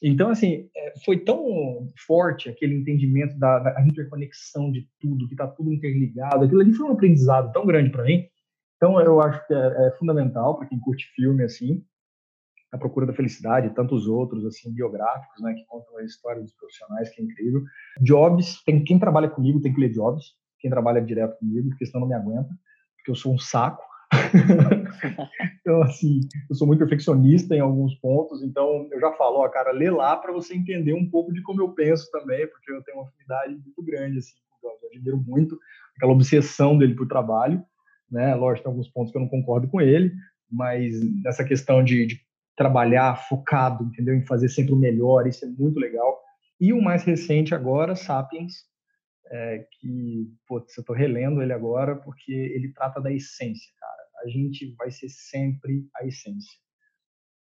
Então, 0.02 0.30
assim, 0.30 0.70
é, 0.76 0.94
foi 1.04 1.18
tão 1.20 1.88
forte 2.06 2.50
aquele 2.50 2.76
entendimento 2.76 3.38
da, 3.40 3.60
da 3.60 3.82
interconexão 3.86 4.72
de 4.72 4.88
tudo, 5.00 5.28
que 5.28 5.34
está 5.34 5.48
tudo 5.48 5.74
interligado. 5.74 6.46
Aquilo 6.46 6.62
ali 6.62 6.74
foi 6.74 6.88
um 6.88 6.94
aprendizado 6.94 7.52
tão 7.52 7.66
grande 7.66 7.90
para 7.90 8.04
mim. 8.04 8.26
Então, 8.76 9.00
eu 9.02 9.20
acho 9.20 9.46
que 9.48 9.54
é, 9.54 9.88
é 9.88 9.92
fundamental 9.98 10.56
para 10.58 10.68
quem 10.68 10.80
curte 10.80 11.12
filme, 11.16 11.44
assim, 11.44 11.84
A 12.72 12.78
Procura 12.78 13.08
da 13.08 13.14
Felicidade, 13.14 13.74
tantos 13.74 14.08
outros, 14.08 14.46
assim, 14.46 14.72
biográficos, 14.72 15.42
né, 15.42 15.56
que 15.56 15.66
contam 15.66 15.98
a 15.98 16.04
história 16.04 16.42
dos 16.44 16.54
profissionais, 16.54 17.10
que 17.10 17.20
é 17.20 17.26
incrível. 17.26 17.64
Jobs, 18.00 18.64
tem, 18.64 18.84
quem 18.84 19.00
trabalha 19.00 19.30
comigo 19.30 19.60
tem 19.60 19.74
que 19.74 19.80
ler 19.80 19.90
Jobs, 19.90 20.36
quem 20.60 20.70
trabalha 20.70 21.02
direto 21.02 21.40
comigo, 21.40 21.70
porque 21.70 21.88
senão 21.88 22.02
não 22.02 22.08
me 22.08 22.14
aguenta, 22.14 22.50
porque 22.98 23.10
eu 23.10 23.16
sou 23.16 23.34
um 23.34 23.40
saco. 23.40 23.84
então, 25.62 25.82
assim, 25.84 26.22
eu 26.50 26.56
sou 26.56 26.68
muito 26.68 26.80
perfeccionista 26.80 27.56
em 27.56 27.60
alguns 27.60 27.96
pontos, 27.96 28.44
então 28.44 28.88
eu 28.92 29.00
já 29.00 29.12
falo, 29.14 29.38
ó, 29.38 29.50
cara, 29.50 29.72
lê 29.72 29.90
lá 29.90 30.16
para 30.18 30.32
você 30.32 30.56
entender 30.56 30.94
um 30.94 31.10
pouco 31.10 31.34
de 31.34 31.42
como 31.42 31.62
eu 31.62 31.70
penso 31.70 32.10
também, 32.12 32.48
porque 32.48 32.72
eu 32.72 32.84
tenho 32.84 32.98
uma 33.00 33.08
afinidade 33.08 33.54
muito 33.54 33.84
grande, 33.84 34.20
assim, 34.20 34.36
eu 34.64 34.90
admiro 34.90 35.18
muito 35.18 35.58
aquela 35.96 36.12
obsessão 36.12 36.78
dele 36.78 36.96
por 36.96 37.08
trabalho, 37.08 37.64
né? 38.10 38.36
Lógico, 38.36 38.66
tem 38.66 38.72
alguns 38.72 38.90
pontos 38.90 39.12
que 39.12 39.18
eu 39.18 39.22
não 39.22 39.30
concordo 39.30 39.68
com 39.68 39.82
ele, 39.82 40.14
mas 40.50 41.00
nessa 41.24 41.44
questão 41.44 41.84
de, 41.84 42.06
de 42.06 42.22
trabalhar 42.56 43.28
focado, 43.28 43.84
entendeu? 43.84 44.16
Em 44.16 44.26
fazer 44.26 44.50
sempre 44.50 44.74
o 44.74 44.78
melhor, 44.78 45.28
isso 45.28 45.46
é 45.46 45.48
muito 45.48 45.80
legal. 45.80 46.20
E 46.60 46.74
o 46.74 46.82
mais 46.82 47.04
recente 47.04 47.54
agora, 47.54 47.96
Sapiens, 47.96 48.66
é, 49.30 49.66
que, 49.80 50.32
putz, 50.48 50.76
eu 50.78 50.82
estou 50.82 50.96
relendo 50.96 51.42
ele 51.42 51.54
agora 51.54 51.96
porque 51.96 52.32
ele 52.32 52.72
trata 52.74 53.02
da 53.02 53.12
essência, 53.12 53.72
cara. 53.80 54.07
A 54.24 54.28
gente 54.28 54.74
vai 54.78 54.92
ser 54.92 55.10
sempre 55.10 55.86
a 55.96 56.06
essência, 56.06 56.58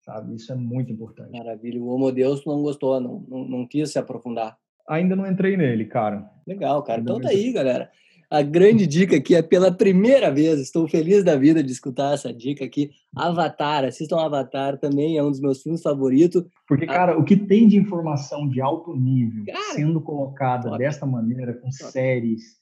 sabe? 0.00 0.34
Isso 0.34 0.52
é 0.52 0.56
muito 0.56 0.92
importante. 0.92 1.32
Maravilha. 1.32 1.80
O 1.80 1.88
Homo 1.88 2.12
Deus 2.12 2.44
não 2.44 2.62
gostou, 2.62 3.00
não, 3.00 3.24
não, 3.28 3.48
não 3.48 3.66
quis 3.66 3.90
se 3.90 3.98
aprofundar. 3.98 4.58
Ainda 4.88 5.14
não 5.14 5.26
entrei 5.26 5.56
nele, 5.56 5.84
cara. 5.84 6.30
Legal, 6.46 6.82
cara. 6.82 7.00
Ainda 7.00 7.12
então 7.12 7.20
tá 7.20 7.28
aí, 7.28 7.52
galera 7.52 7.90
a 8.30 8.42
grande 8.42 8.86
dica 8.86 9.16
aqui 9.16 9.34
é 9.34 9.42
pela 9.42 9.72
primeira 9.72 10.30
vez, 10.30 10.60
estou 10.60 10.86
feliz 10.86 11.24
da 11.24 11.34
vida 11.34 11.64
de 11.64 11.72
escutar 11.72 12.14
essa 12.14 12.32
dica 12.32 12.64
aqui. 12.64 12.92
Avatar, 13.14 13.84
assistam 13.84 14.20
Avatar, 14.20 14.78
também 14.78 15.18
é 15.18 15.22
um 15.22 15.30
dos 15.30 15.40
meus 15.40 15.60
filmes 15.60 15.82
favoritos. 15.82 16.44
Porque, 16.68 16.86
cara, 16.86 17.18
o 17.18 17.24
que 17.24 17.36
tem 17.36 17.66
de 17.66 17.76
informação 17.76 18.48
de 18.48 18.60
alto 18.60 18.94
nível 18.94 19.44
cara, 19.46 19.74
sendo 19.74 20.00
colocada 20.00 20.68
top. 20.68 20.78
dessa 20.78 21.04
maneira, 21.04 21.54
com 21.54 21.68
top. 21.68 21.90
séries. 21.90 22.59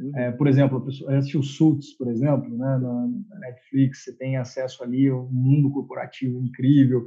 Uhum. 0.00 0.16
É, 0.16 0.32
por 0.32 0.48
exemplo, 0.48 0.84
assistiu 1.08 1.42
Suits, 1.42 1.96
por 1.96 2.08
exemplo, 2.08 2.48
né, 2.56 2.78
na 2.78 3.38
Netflix, 3.40 4.04
você 4.04 4.16
tem 4.16 4.36
acesso 4.36 4.82
ali 4.82 5.08
ao 5.08 5.28
mundo 5.30 5.70
corporativo 5.70 6.40
incrível. 6.40 7.04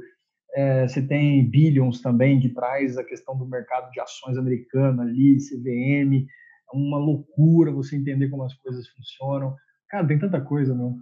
É, 0.54 0.86
você 0.86 1.02
tem 1.02 1.50
Billions 1.50 2.00
também, 2.00 2.38
que 2.38 2.48
traz 2.48 2.96
a 2.96 3.04
questão 3.04 3.36
do 3.36 3.46
mercado 3.46 3.90
de 3.90 4.00
ações 4.00 4.38
americano 4.38 5.02
ali, 5.02 5.38
CVM 5.38 6.26
uma 6.74 6.98
loucura 6.98 7.72
você 7.72 7.96
entender 7.96 8.28
como 8.28 8.42
as 8.44 8.54
coisas 8.54 8.86
funcionam. 8.88 9.54
Cara, 9.88 10.06
tem 10.06 10.18
tanta 10.18 10.40
coisa, 10.40 10.74
não. 10.74 10.96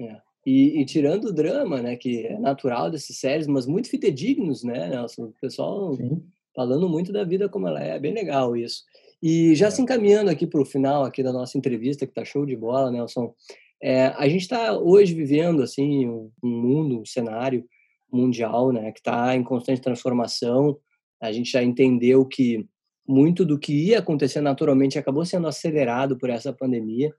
É. 0.00 0.20
E, 0.46 0.80
e, 0.80 0.84
tirando 0.86 1.26
o 1.26 1.32
drama, 1.32 1.82
né, 1.82 1.96
que 1.96 2.26
é 2.26 2.38
natural 2.38 2.90
dessas 2.90 3.16
séries, 3.18 3.46
mas 3.46 3.66
muito 3.66 3.90
fidedignos, 3.90 4.64
né, 4.64 4.88
Nelson? 4.88 5.24
O 5.24 5.34
pessoal 5.40 5.94
Sim. 5.94 6.22
falando 6.54 6.88
muito 6.88 7.12
da 7.12 7.24
vida 7.24 7.48
como 7.48 7.68
ela 7.68 7.82
é, 7.82 7.96
é 7.96 7.98
bem 7.98 8.14
legal 8.14 8.56
isso. 8.56 8.82
E 9.22 9.54
já 9.54 9.66
é. 9.66 9.70
se 9.70 9.82
encaminhando 9.82 10.30
aqui 10.30 10.46
para 10.46 10.60
o 10.60 10.64
final 10.64 11.04
aqui 11.04 11.22
da 11.22 11.32
nossa 11.32 11.58
entrevista, 11.58 12.06
que 12.06 12.14
tá 12.14 12.24
show 12.24 12.46
de 12.46 12.56
bola, 12.56 12.90
Nelson, 12.90 13.34
é, 13.82 14.06
a 14.16 14.28
gente 14.28 14.42
está 14.42 14.76
hoje 14.76 15.14
vivendo, 15.14 15.62
assim, 15.62 16.06
um, 16.08 16.30
um 16.42 16.48
mundo, 16.48 17.00
um 17.00 17.04
cenário 17.04 17.64
mundial, 18.12 18.72
né, 18.72 18.90
que 18.92 18.98
está 19.00 19.34
em 19.36 19.42
constante 19.42 19.80
transformação, 19.80 20.78
a 21.20 21.30
gente 21.32 21.50
já 21.50 21.62
entendeu 21.62 22.24
que 22.24 22.66
muito 23.06 23.44
do 23.44 23.58
que 23.58 23.72
ia 23.72 23.98
acontecer 23.98 24.40
naturalmente 24.40 24.98
acabou 24.98 25.24
sendo 25.24 25.48
acelerado 25.48 26.16
por 26.16 26.30
essa 26.30 26.52
pandemia. 26.52 27.12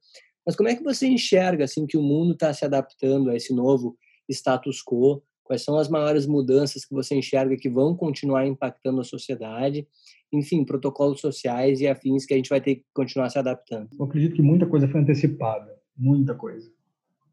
Mas 0.45 0.55
como 0.55 0.69
é 0.69 0.75
que 0.75 0.83
você 0.83 1.07
enxerga 1.07 1.65
assim 1.65 1.85
que 1.85 1.97
o 1.97 2.01
mundo 2.01 2.33
está 2.33 2.53
se 2.53 2.65
adaptando 2.65 3.29
a 3.29 3.35
esse 3.35 3.53
novo 3.53 3.95
status 4.29 4.81
quo? 4.81 5.21
Quais 5.43 5.63
são 5.63 5.77
as 5.77 5.89
maiores 5.89 6.25
mudanças 6.25 6.85
que 6.85 6.93
você 6.93 7.15
enxerga 7.15 7.57
que 7.57 7.69
vão 7.69 7.95
continuar 7.95 8.47
impactando 8.47 9.01
a 9.01 9.03
sociedade? 9.03 9.85
Enfim, 10.33 10.63
protocolos 10.63 11.19
sociais 11.19 11.81
e 11.81 11.87
afins 11.87 12.25
que 12.25 12.33
a 12.33 12.37
gente 12.37 12.49
vai 12.49 12.61
ter 12.61 12.75
que 12.75 12.85
continuar 12.93 13.29
se 13.29 13.37
adaptando. 13.37 13.89
Eu 13.99 14.05
acredito 14.05 14.35
que 14.35 14.41
muita 14.41 14.65
coisa 14.65 14.87
foi 14.87 15.01
antecipada, 15.01 15.75
muita 15.97 16.33
coisa. 16.33 16.69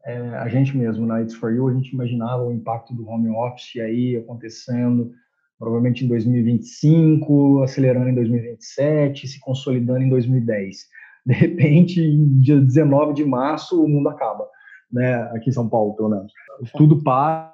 É, 0.05 0.17
a 0.17 0.47
gente 0.47 0.75
mesmo 0.77 1.05
na 1.05 1.21
It's 1.21 1.35
For 1.35 1.53
You, 1.53 1.67
a 1.67 1.73
gente 1.73 1.93
imaginava 1.93 2.43
o 2.43 2.51
impacto 2.51 2.93
do 2.93 3.07
home 3.07 3.29
office 3.29 3.77
aí 3.81 4.15
acontecendo, 4.15 5.11
provavelmente 5.57 6.05
em 6.05 6.07
2025, 6.07 7.63
acelerando 7.63 8.09
em 8.09 8.15
2027, 8.15 9.27
se 9.27 9.39
consolidando 9.39 10.01
em 10.01 10.09
2010. 10.09 10.87
De 11.25 11.33
repente, 11.33 12.01
dia 12.39 12.59
19 12.59 13.13
de 13.13 13.25
março, 13.25 13.83
o 13.83 13.87
mundo 13.87 14.09
acaba, 14.09 14.47
né? 14.91 15.21
Aqui 15.33 15.49
em 15.49 15.53
São 15.53 15.67
Paulo, 15.67 15.93
pelo 15.95 16.09
menos. 16.09 16.31
Tudo 16.75 17.03
para, 17.03 17.53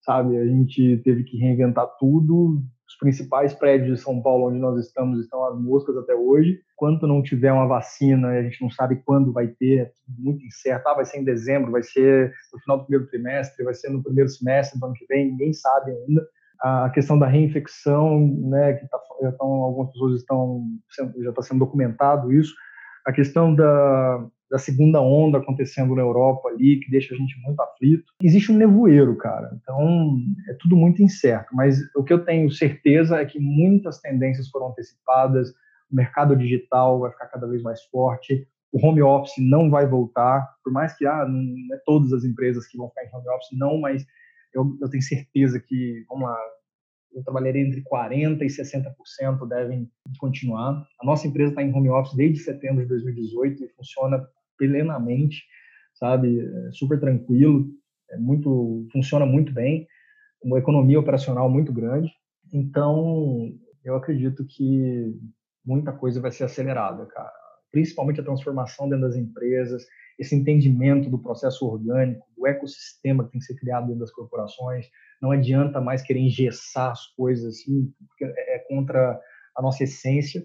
sabe? 0.00 0.38
A 0.38 0.46
gente 0.46 0.98
teve 1.04 1.24
que 1.24 1.36
reinventar 1.36 1.86
tudo. 1.98 2.62
Os 2.90 2.96
principais 2.96 3.54
prédios 3.54 3.98
de 3.98 4.04
São 4.04 4.20
Paulo, 4.20 4.48
onde 4.48 4.58
nós 4.58 4.84
estamos, 4.84 5.20
estão 5.20 5.44
as 5.46 5.56
moscas 5.58 5.96
até 5.96 6.12
hoje. 6.12 6.60
Enquanto 6.74 7.06
não 7.06 7.22
tiver 7.22 7.52
uma 7.52 7.66
vacina, 7.66 8.28
a 8.28 8.42
gente 8.42 8.60
não 8.60 8.70
sabe 8.70 9.00
quando 9.06 9.32
vai 9.32 9.46
ter, 9.46 9.78
é 9.78 9.90
muito 10.18 10.44
incerto. 10.44 10.88
Ah, 10.88 10.94
vai 10.94 11.04
ser 11.04 11.18
em 11.18 11.24
dezembro, 11.24 11.70
vai 11.70 11.84
ser 11.84 12.32
no 12.52 12.60
final 12.60 12.78
do 12.78 12.84
primeiro 12.84 13.06
trimestre, 13.08 13.64
vai 13.64 13.74
ser 13.74 13.90
no 13.90 14.02
primeiro 14.02 14.28
semestre 14.28 14.78
do 14.78 14.86
ano 14.86 14.94
que 14.94 15.06
vem, 15.06 15.30
ninguém 15.30 15.52
sabe 15.52 15.92
ainda 15.92 16.26
a 16.60 16.90
questão 16.90 17.18
da 17.18 17.26
reinfecção, 17.26 18.26
né, 18.50 18.74
que 18.74 18.86
tá, 18.88 18.98
já 19.22 19.30
estão, 19.30 19.46
algumas 19.46 19.92
pessoas 19.92 20.20
estão 20.20 20.62
já 21.22 21.30
está 21.30 21.42
sendo 21.42 21.60
documentado 21.60 22.32
isso, 22.32 22.54
a 23.06 23.12
questão 23.12 23.54
da, 23.54 24.26
da 24.50 24.58
segunda 24.58 25.00
onda 25.00 25.38
acontecendo 25.38 25.94
na 25.94 26.02
Europa 26.02 26.48
ali, 26.48 26.80
que 26.80 26.90
deixa 26.90 27.14
a 27.14 27.16
gente 27.16 27.38
muito 27.40 27.60
aflito. 27.60 28.12
Existe 28.20 28.50
um 28.50 28.56
nevoeiro, 28.56 29.16
cara, 29.16 29.50
então 29.54 30.18
é 30.48 30.54
tudo 30.54 30.76
muito 30.76 31.02
incerto, 31.02 31.54
mas 31.54 31.78
o 31.94 32.02
que 32.02 32.12
eu 32.12 32.24
tenho 32.24 32.50
certeza 32.50 33.18
é 33.18 33.24
que 33.24 33.38
muitas 33.38 34.00
tendências 34.00 34.48
foram 34.48 34.70
antecipadas, 34.70 35.50
o 35.90 35.94
mercado 35.94 36.36
digital 36.36 36.98
vai 36.98 37.12
ficar 37.12 37.26
cada 37.26 37.46
vez 37.46 37.62
mais 37.62 37.82
forte, 37.84 38.46
o 38.72 38.84
home 38.84 39.02
office 39.02 39.34
não 39.38 39.70
vai 39.70 39.86
voltar, 39.86 40.48
por 40.64 40.72
mais 40.72 40.96
que 40.96 41.06
ah, 41.06 41.24
não 41.26 41.74
é 41.74 41.80
todas 41.84 42.12
as 42.12 42.24
empresas 42.24 42.66
que 42.66 42.76
vão 42.76 42.88
ficar 42.88 43.04
em 43.04 43.14
home 43.14 43.28
office, 43.28 43.58
não, 43.58 43.80
mas 43.80 44.04
eu, 44.52 44.76
eu 44.80 44.90
tenho 44.90 45.02
certeza 45.02 45.60
que, 45.60 46.04
vamos 46.08 46.28
lá, 46.28 46.36
eu 47.12 47.22
trabalharei 47.22 47.62
entre 47.62 47.82
40% 47.82 48.40
e 48.42 48.46
60% 48.46 49.48
devem 49.48 49.90
continuar. 50.18 50.86
A 51.00 51.04
nossa 51.04 51.26
empresa 51.26 51.50
está 51.50 51.62
em 51.62 51.74
home 51.74 51.90
office 51.90 52.14
desde 52.14 52.38
setembro 52.44 52.82
de 52.82 52.88
2018 52.88 53.64
e 53.64 53.68
funciona 53.70 54.24
plenamente, 54.60 55.42
sabe? 55.94 56.38
É 56.38 56.72
super 56.72 57.00
tranquilo, 57.00 57.66
é 58.10 58.18
muito, 58.18 58.86
funciona 58.92 59.24
muito 59.24 59.52
bem, 59.52 59.86
uma 60.42 60.58
economia 60.58 61.00
operacional 61.00 61.48
muito 61.48 61.72
grande. 61.72 62.10
Então, 62.52 63.52
eu 63.82 63.94
acredito 63.94 64.44
que 64.44 65.16
muita 65.64 65.92
coisa 65.92 66.20
vai 66.20 66.30
ser 66.30 66.44
acelerada, 66.44 67.06
cara. 67.06 67.32
Principalmente 67.72 68.20
a 68.20 68.24
transformação 68.24 68.88
dentro 68.88 69.06
das 69.06 69.16
empresas, 69.16 69.86
esse 70.18 70.34
entendimento 70.34 71.08
do 71.08 71.18
processo 71.18 71.66
orgânico, 71.66 72.26
do 72.36 72.46
ecossistema 72.46 73.24
que 73.24 73.30
tem 73.30 73.40
que 73.40 73.46
ser 73.46 73.56
criado 73.56 73.86
dentro 73.86 74.00
das 74.00 74.10
corporações. 74.10 74.86
Não 75.22 75.30
adianta 75.30 75.80
mais 75.80 76.02
querer 76.02 76.20
engessar 76.20 76.90
as 76.90 77.06
coisas 77.14 77.54
assim, 77.54 77.92
porque 78.08 78.24
é, 78.24 78.56
é 78.56 78.58
contra 78.68 79.18
a 79.56 79.62
nossa 79.62 79.84
essência. 79.84 80.44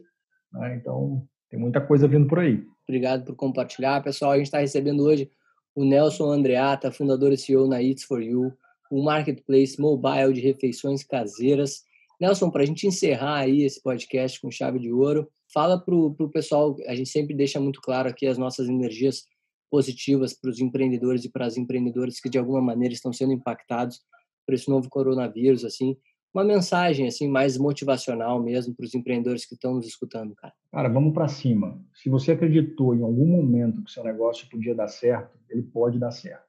Né? 0.53 0.77
Então, 0.77 1.27
tem 1.55 1.61
muita 1.61 1.79
coisa 1.79 2.07
vindo 2.07 2.27
por 2.27 2.39
aí. 2.39 2.61
Obrigado 2.87 3.23
por 3.23 3.35
compartilhar. 3.35 4.03
Pessoal, 4.03 4.31
a 4.31 4.37
gente 4.37 4.47
está 4.47 4.59
recebendo 4.59 5.03
hoje 5.03 5.31
o 5.73 5.85
Nelson 5.85 6.29
Andreata, 6.29 6.91
fundador 6.91 7.31
e 7.31 7.37
CEO 7.37 7.67
na 7.67 7.81
Eats 7.81 8.03
for 8.03 8.21
You, 8.21 8.53
o 8.91 9.01
marketplace 9.01 9.79
mobile 9.79 10.33
de 10.33 10.41
refeições 10.41 11.03
caseiras. 11.03 11.83
Nelson, 12.19 12.51
para 12.51 12.63
a 12.63 12.65
gente 12.65 12.85
encerrar 12.85 13.37
aí 13.37 13.63
esse 13.63 13.81
podcast 13.81 14.39
com 14.39 14.51
chave 14.51 14.79
de 14.79 14.91
ouro, 14.91 15.29
fala 15.53 15.79
para 15.79 15.95
o 15.95 16.29
pessoal, 16.29 16.75
a 16.87 16.95
gente 16.95 17.09
sempre 17.09 17.33
deixa 17.33 17.59
muito 17.59 17.81
claro 17.81 18.09
aqui 18.09 18.27
as 18.27 18.37
nossas 18.37 18.67
energias 18.67 19.25
positivas 19.71 20.33
para 20.33 20.49
os 20.49 20.59
empreendedores 20.59 21.23
e 21.23 21.29
para 21.29 21.45
as 21.45 21.57
empreendedoras 21.57 22.19
que 22.19 22.29
de 22.29 22.37
alguma 22.37 22.61
maneira 22.61 22.93
estão 22.93 23.11
sendo 23.11 23.33
impactados 23.33 24.01
por 24.45 24.53
esse 24.53 24.69
novo 24.69 24.89
coronavírus, 24.89 25.65
assim, 25.65 25.97
uma 26.35 26.43
mensagem 26.43 27.07
assim 27.07 27.29
mais 27.29 27.57
motivacional 27.57 28.43
mesmo 28.43 28.75
para 28.75 28.85
os 28.85 28.93
empreendedores 28.93 29.45
que 29.45 29.55
estão 29.55 29.75
nos 29.75 29.87
escutando, 29.87 30.35
cara. 30.35 30.53
Cara, 30.69 30.89
vamos 30.89 31.13
para 31.13 31.29
cima. 31.29 31.81
Se 31.93 32.09
você 32.09 32.33
acreditou 32.33 32.93
em 32.93 33.01
algum 33.01 33.25
momento 33.25 33.81
que 33.81 33.91
seu 33.91 34.03
negócio 34.03 34.49
podia 34.49 34.75
dar 34.75 34.89
certo, 34.89 35.39
ele 35.49 35.63
pode 35.63 35.97
dar 35.97 36.11
certo. 36.11 36.43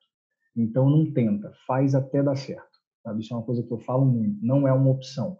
Então 0.57 0.91
não 0.91 1.13
tenta, 1.13 1.53
faz 1.67 1.95
até 1.95 2.21
dar 2.21 2.35
certo. 2.35 2.77
Sabe? 3.05 3.21
Isso 3.21 3.33
é 3.33 3.37
uma 3.37 3.45
coisa 3.45 3.63
que 3.63 3.71
eu 3.71 3.79
falo 3.79 4.05
muito. 4.05 4.45
Não 4.45 4.67
é 4.67 4.73
uma 4.73 4.91
opção, 4.91 5.37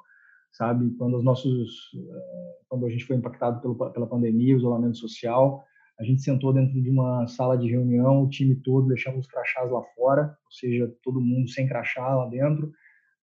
sabe? 0.53 0.95
Quando 0.97 1.17
os 1.17 1.25
nossos, 1.25 1.91
eh, 1.97 2.59
quando 2.69 2.87
a 2.87 2.89
gente 2.89 3.05
foi 3.05 3.17
impactado 3.17 3.61
pela 3.93 4.07
pandemia, 4.07 4.55
o 4.55 4.59
isolamento 4.59 4.97
social, 4.97 5.65
a 5.99 6.05
gente 6.05 6.23
sentou 6.23 6.53
dentro 6.53 6.81
de 6.81 6.89
uma 6.89 7.27
sala 7.27 7.59
de 7.59 7.69
reunião, 7.69 8.23
o 8.23 8.29
time 8.29 8.55
todo, 8.55 8.87
deixamos 8.87 9.21
os 9.21 9.27
crachás 9.27 9.69
lá 9.71 9.83
fora, 9.97 10.37
ou 10.45 10.53
seja, 10.53 10.95
todo 11.03 11.21
mundo 11.21 11.49
sem 11.49 11.67
crachá 11.67 12.15
lá 12.15 12.29
dentro, 12.29 12.71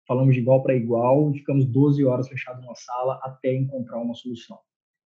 falamos 0.10 0.34
de 0.34 0.41
igual 0.41 0.64
para 0.64 0.76
igual, 0.76 1.32
ficamos 1.32 1.68
12 1.68 2.03
horas 2.03 2.28
fechados 2.28 2.64
numa 2.64 2.74
sala 2.74 3.20
até 3.22 3.53
encontrar 3.53 3.99
uma 3.99 4.16
solução. 4.16 4.57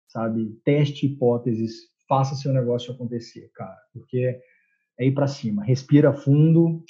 Sabe? 0.09 0.53
Teste 0.65 1.05
hipóteses, 1.05 1.89
faça 2.09 2.35
seu 2.35 2.51
negócio 2.51 2.93
acontecer, 2.93 3.49
cara, 3.55 3.77
porque 3.93 4.37
é 4.99 5.05
ir 5.05 5.13
para 5.13 5.27
cima, 5.27 5.63
respira 5.63 6.11
fundo, 6.11 6.83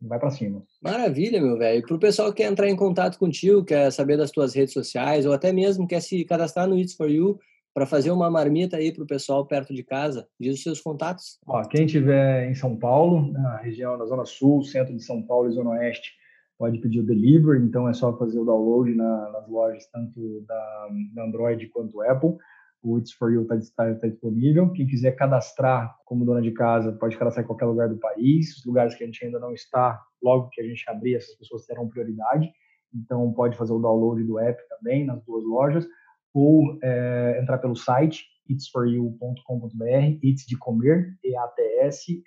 vai 0.00 0.18
para 0.18 0.30
cima. 0.30 0.64
Maravilha, 0.80 1.42
meu 1.42 1.58
velho. 1.58 1.86
Para 1.86 1.94
o 1.94 2.00
pessoal 2.00 2.32
que 2.32 2.42
quer 2.42 2.50
entrar 2.50 2.70
em 2.70 2.74
contato 2.74 3.18
contigo, 3.18 3.62
quer 3.62 3.92
saber 3.92 4.16
das 4.16 4.30
tuas 4.30 4.54
redes 4.54 4.72
sociais, 4.72 5.26
ou 5.26 5.34
até 5.34 5.52
mesmo 5.52 5.86
quer 5.86 6.00
se 6.00 6.24
cadastrar 6.24 6.66
no 6.66 6.78
It's 6.78 6.94
for 6.94 7.10
You, 7.10 7.38
para 7.74 7.84
fazer 7.84 8.10
uma 8.12 8.30
marmita 8.30 8.78
aí 8.78 8.90
para 8.92 9.04
o 9.04 9.06
pessoal 9.06 9.46
perto 9.46 9.74
de 9.74 9.82
casa? 9.82 10.26
Diz 10.40 10.54
os 10.54 10.62
seus 10.62 10.80
contatos. 10.80 11.38
Ó, 11.46 11.62
quem 11.64 11.84
estiver 11.84 12.50
em 12.50 12.54
São 12.54 12.74
Paulo, 12.78 13.30
na 13.30 13.58
região 13.58 13.98
da 13.98 14.06
Zona 14.06 14.24
Sul, 14.24 14.62
centro 14.62 14.96
de 14.96 15.02
São 15.02 15.22
Paulo 15.22 15.50
e 15.50 15.52
Zona 15.52 15.70
Oeste, 15.70 16.21
pode 16.62 16.78
pedir 16.78 17.00
o 17.00 17.04
delivery, 17.04 17.60
então 17.60 17.88
é 17.88 17.92
só 17.92 18.16
fazer 18.16 18.38
o 18.38 18.44
download 18.44 18.94
na, 18.94 19.30
nas 19.32 19.48
lojas 19.48 19.84
tanto 19.90 20.44
da, 20.46 20.88
da, 21.12 21.24
Android 21.24 21.66
quanto 21.70 22.00
Apple. 22.02 22.36
O 22.80 22.98
It's 22.98 23.10
For 23.10 23.32
You 23.32 23.42
está 23.42 23.56
tá, 23.74 23.92
tá 23.96 24.06
disponível. 24.06 24.70
Quem 24.70 24.86
quiser 24.86 25.10
cadastrar 25.16 25.92
como 26.04 26.24
dona 26.24 26.40
de 26.40 26.52
casa, 26.52 26.92
pode 26.92 27.18
cadastrar 27.18 27.42
em 27.42 27.48
qualquer 27.48 27.64
lugar 27.64 27.88
do 27.88 27.98
país. 27.98 28.56
Os 28.58 28.64
lugares 28.64 28.94
que 28.94 29.02
a 29.02 29.06
gente 29.06 29.24
ainda 29.24 29.40
não 29.40 29.52
está, 29.52 30.00
logo 30.22 30.50
que 30.50 30.60
a 30.60 30.64
gente 30.64 30.88
abrir, 30.88 31.16
essas 31.16 31.34
pessoas 31.34 31.66
terão 31.66 31.88
prioridade. 31.88 32.48
Então, 32.94 33.32
pode 33.32 33.56
fazer 33.56 33.72
o 33.72 33.80
download 33.80 34.22
do 34.22 34.38
app 34.38 34.62
também 34.68 35.04
nas 35.04 35.20
duas 35.24 35.42
lojas 35.44 35.84
ou 36.32 36.78
é, 36.80 37.40
entrar 37.42 37.58
pelo 37.58 37.74
site 37.74 38.24
itsforyou.com.br, 38.48 40.18
its 40.22 40.46
de 40.46 40.56
comer, 40.56 41.18
E-A-T-S, 41.24 42.22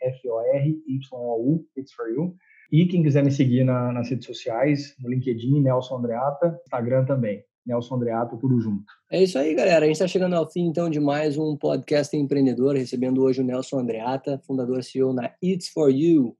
For 1.96 2.10
You. 2.10 2.36
E 2.76 2.86
quem 2.88 3.02
quiser 3.02 3.24
me 3.24 3.32
seguir 3.32 3.64
na, 3.64 3.94
nas 3.94 4.10
redes 4.10 4.26
sociais, 4.26 4.94
no 5.00 5.10
LinkedIn, 5.10 5.62
Nelson 5.62 6.00
Andreata, 6.00 6.60
Instagram 6.66 7.06
também, 7.06 7.42
Nelson 7.66 7.96
Andreata, 7.96 8.36
tudo 8.36 8.60
junto. 8.60 8.84
É 9.10 9.24
isso 9.24 9.40
aí, 9.40 9.56
galera. 9.56 9.86
A 9.86 9.88
gente 9.88 9.96
está 9.96 10.10
chegando 10.10 10.36
ao 10.36 10.52
fim, 10.52 10.66
então, 10.66 10.90
de 10.90 11.00
mais 11.00 11.38
um 11.38 11.56
podcast 11.56 12.14
empreendedor, 12.18 12.76
recebendo 12.76 13.24
hoje 13.24 13.40
o 13.40 13.46
Nelson 13.46 13.80
Andreata, 13.80 14.42
fundador 14.46 14.84
CEO 14.84 15.14
na 15.14 15.34
It's 15.42 15.70
For 15.70 15.90
You. 15.90 16.36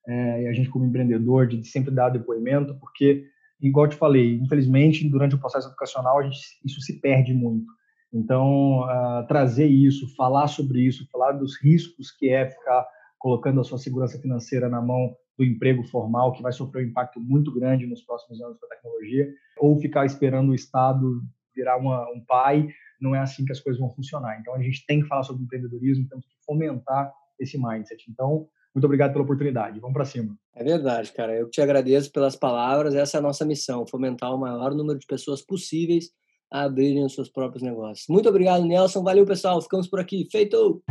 É, 0.07 0.43
e 0.45 0.47
a 0.47 0.53
gente, 0.53 0.69
como 0.69 0.85
empreendedor, 0.85 1.49
de 1.49 1.65
sempre 1.65 1.93
dar 1.93 2.11
depoimento, 2.11 2.79
porque, 2.79 3.25
igual 3.61 3.87
eu 3.87 3.91
te 3.91 3.97
falei, 3.97 4.37
infelizmente, 4.37 5.09
durante 5.09 5.35
o 5.35 5.39
processo 5.39 5.69
educacional, 5.69 6.23
gente, 6.23 6.39
isso 6.65 6.81
se 6.81 7.01
perde 7.01 7.33
muito. 7.33 7.67
Então, 8.13 8.83
uh, 8.83 9.27
trazer 9.27 9.67
isso, 9.67 10.15
falar 10.15 10.47
sobre 10.49 10.81
isso, 10.81 11.09
falar 11.11 11.33
dos 11.33 11.61
riscos 11.61 12.11
que 12.11 12.29
é 12.29 12.49
ficar 12.49 12.87
colocando 13.19 13.61
a 13.61 13.65
sua 13.65 13.79
segurança 13.79 14.19
financeira 14.21 14.69
na 14.69 14.81
mão 14.81 15.15
do 15.37 15.45
emprego 15.45 15.83
formal, 15.85 16.33
que 16.33 16.43
vai 16.43 16.53
sofrer 16.53 16.85
um 16.85 16.89
impacto 16.89 17.21
muito 17.21 17.53
grande 17.53 17.87
nos 17.87 18.03
próximos 18.03 18.41
anos 18.41 18.59
com 18.59 18.67
a 18.67 18.69
tecnologia, 18.69 19.29
ou 19.59 19.79
ficar 19.79 20.07
esperando 20.07 20.51
o 20.51 20.55
Estado 20.55 21.23
virar 21.55 21.79
uma, 21.79 22.07
um 22.13 22.23
pai, 22.25 22.69
não 23.01 23.15
é 23.15 23.19
assim 23.19 23.45
que 23.45 23.53
as 23.53 23.61
coisas 23.61 23.81
vão 23.81 23.91
funcionar. 23.91 24.39
Então, 24.39 24.55
a 24.55 24.63
gente 24.63 24.85
tem 24.87 25.01
que 25.01 25.09
falar 25.09 25.23
sobre 25.23 25.43
empreendedorismo, 25.43 26.07
temos 26.09 26.27
que 26.27 26.35
fomentar 26.45 27.13
esse 27.41 27.59
mindset. 27.59 28.05
Então, 28.11 28.47
muito 28.77 28.85
obrigado 28.85 29.13
pela 29.13 29.25
oportunidade. 29.25 29.81
Vamos 29.81 29.95
para 29.95 30.05
cima. 30.05 30.37
É 30.55 30.63
verdade, 30.63 31.11
cara. 31.13 31.35
Eu 31.35 31.49
te 31.49 31.63
agradeço 31.63 32.13
pelas 32.13 32.37
palavras. 32.37 32.95
Essa 32.95 33.17
é 33.17 33.21
a 33.21 33.23
nossa 33.23 33.43
missão, 33.43 33.87
fomentar 33.87 34.35
o 34.35 34.39
maior 34.39 34.75
número 34.75 34.99
de 34.99 35.07
pessoas 35.07 35.41
possíveis 35.41 36.11
a 36.53 36.65
abrirem 36.65 37.03
os 37.03 37.15
seus 37.15 37.31
próprios 37.31 37.63
negócios. 37.63 38.07
Muito 38.07 38.29
obrigado, 38.29 38.67
Nelson. 38.67 39.03
Valeu, 39.03 39.25
pessoal. 39.25 39.63
Ficamos 39.63 39.89
por 39.89 39.99
aqui. 39.99 40.29
Feito! 40.31 40.83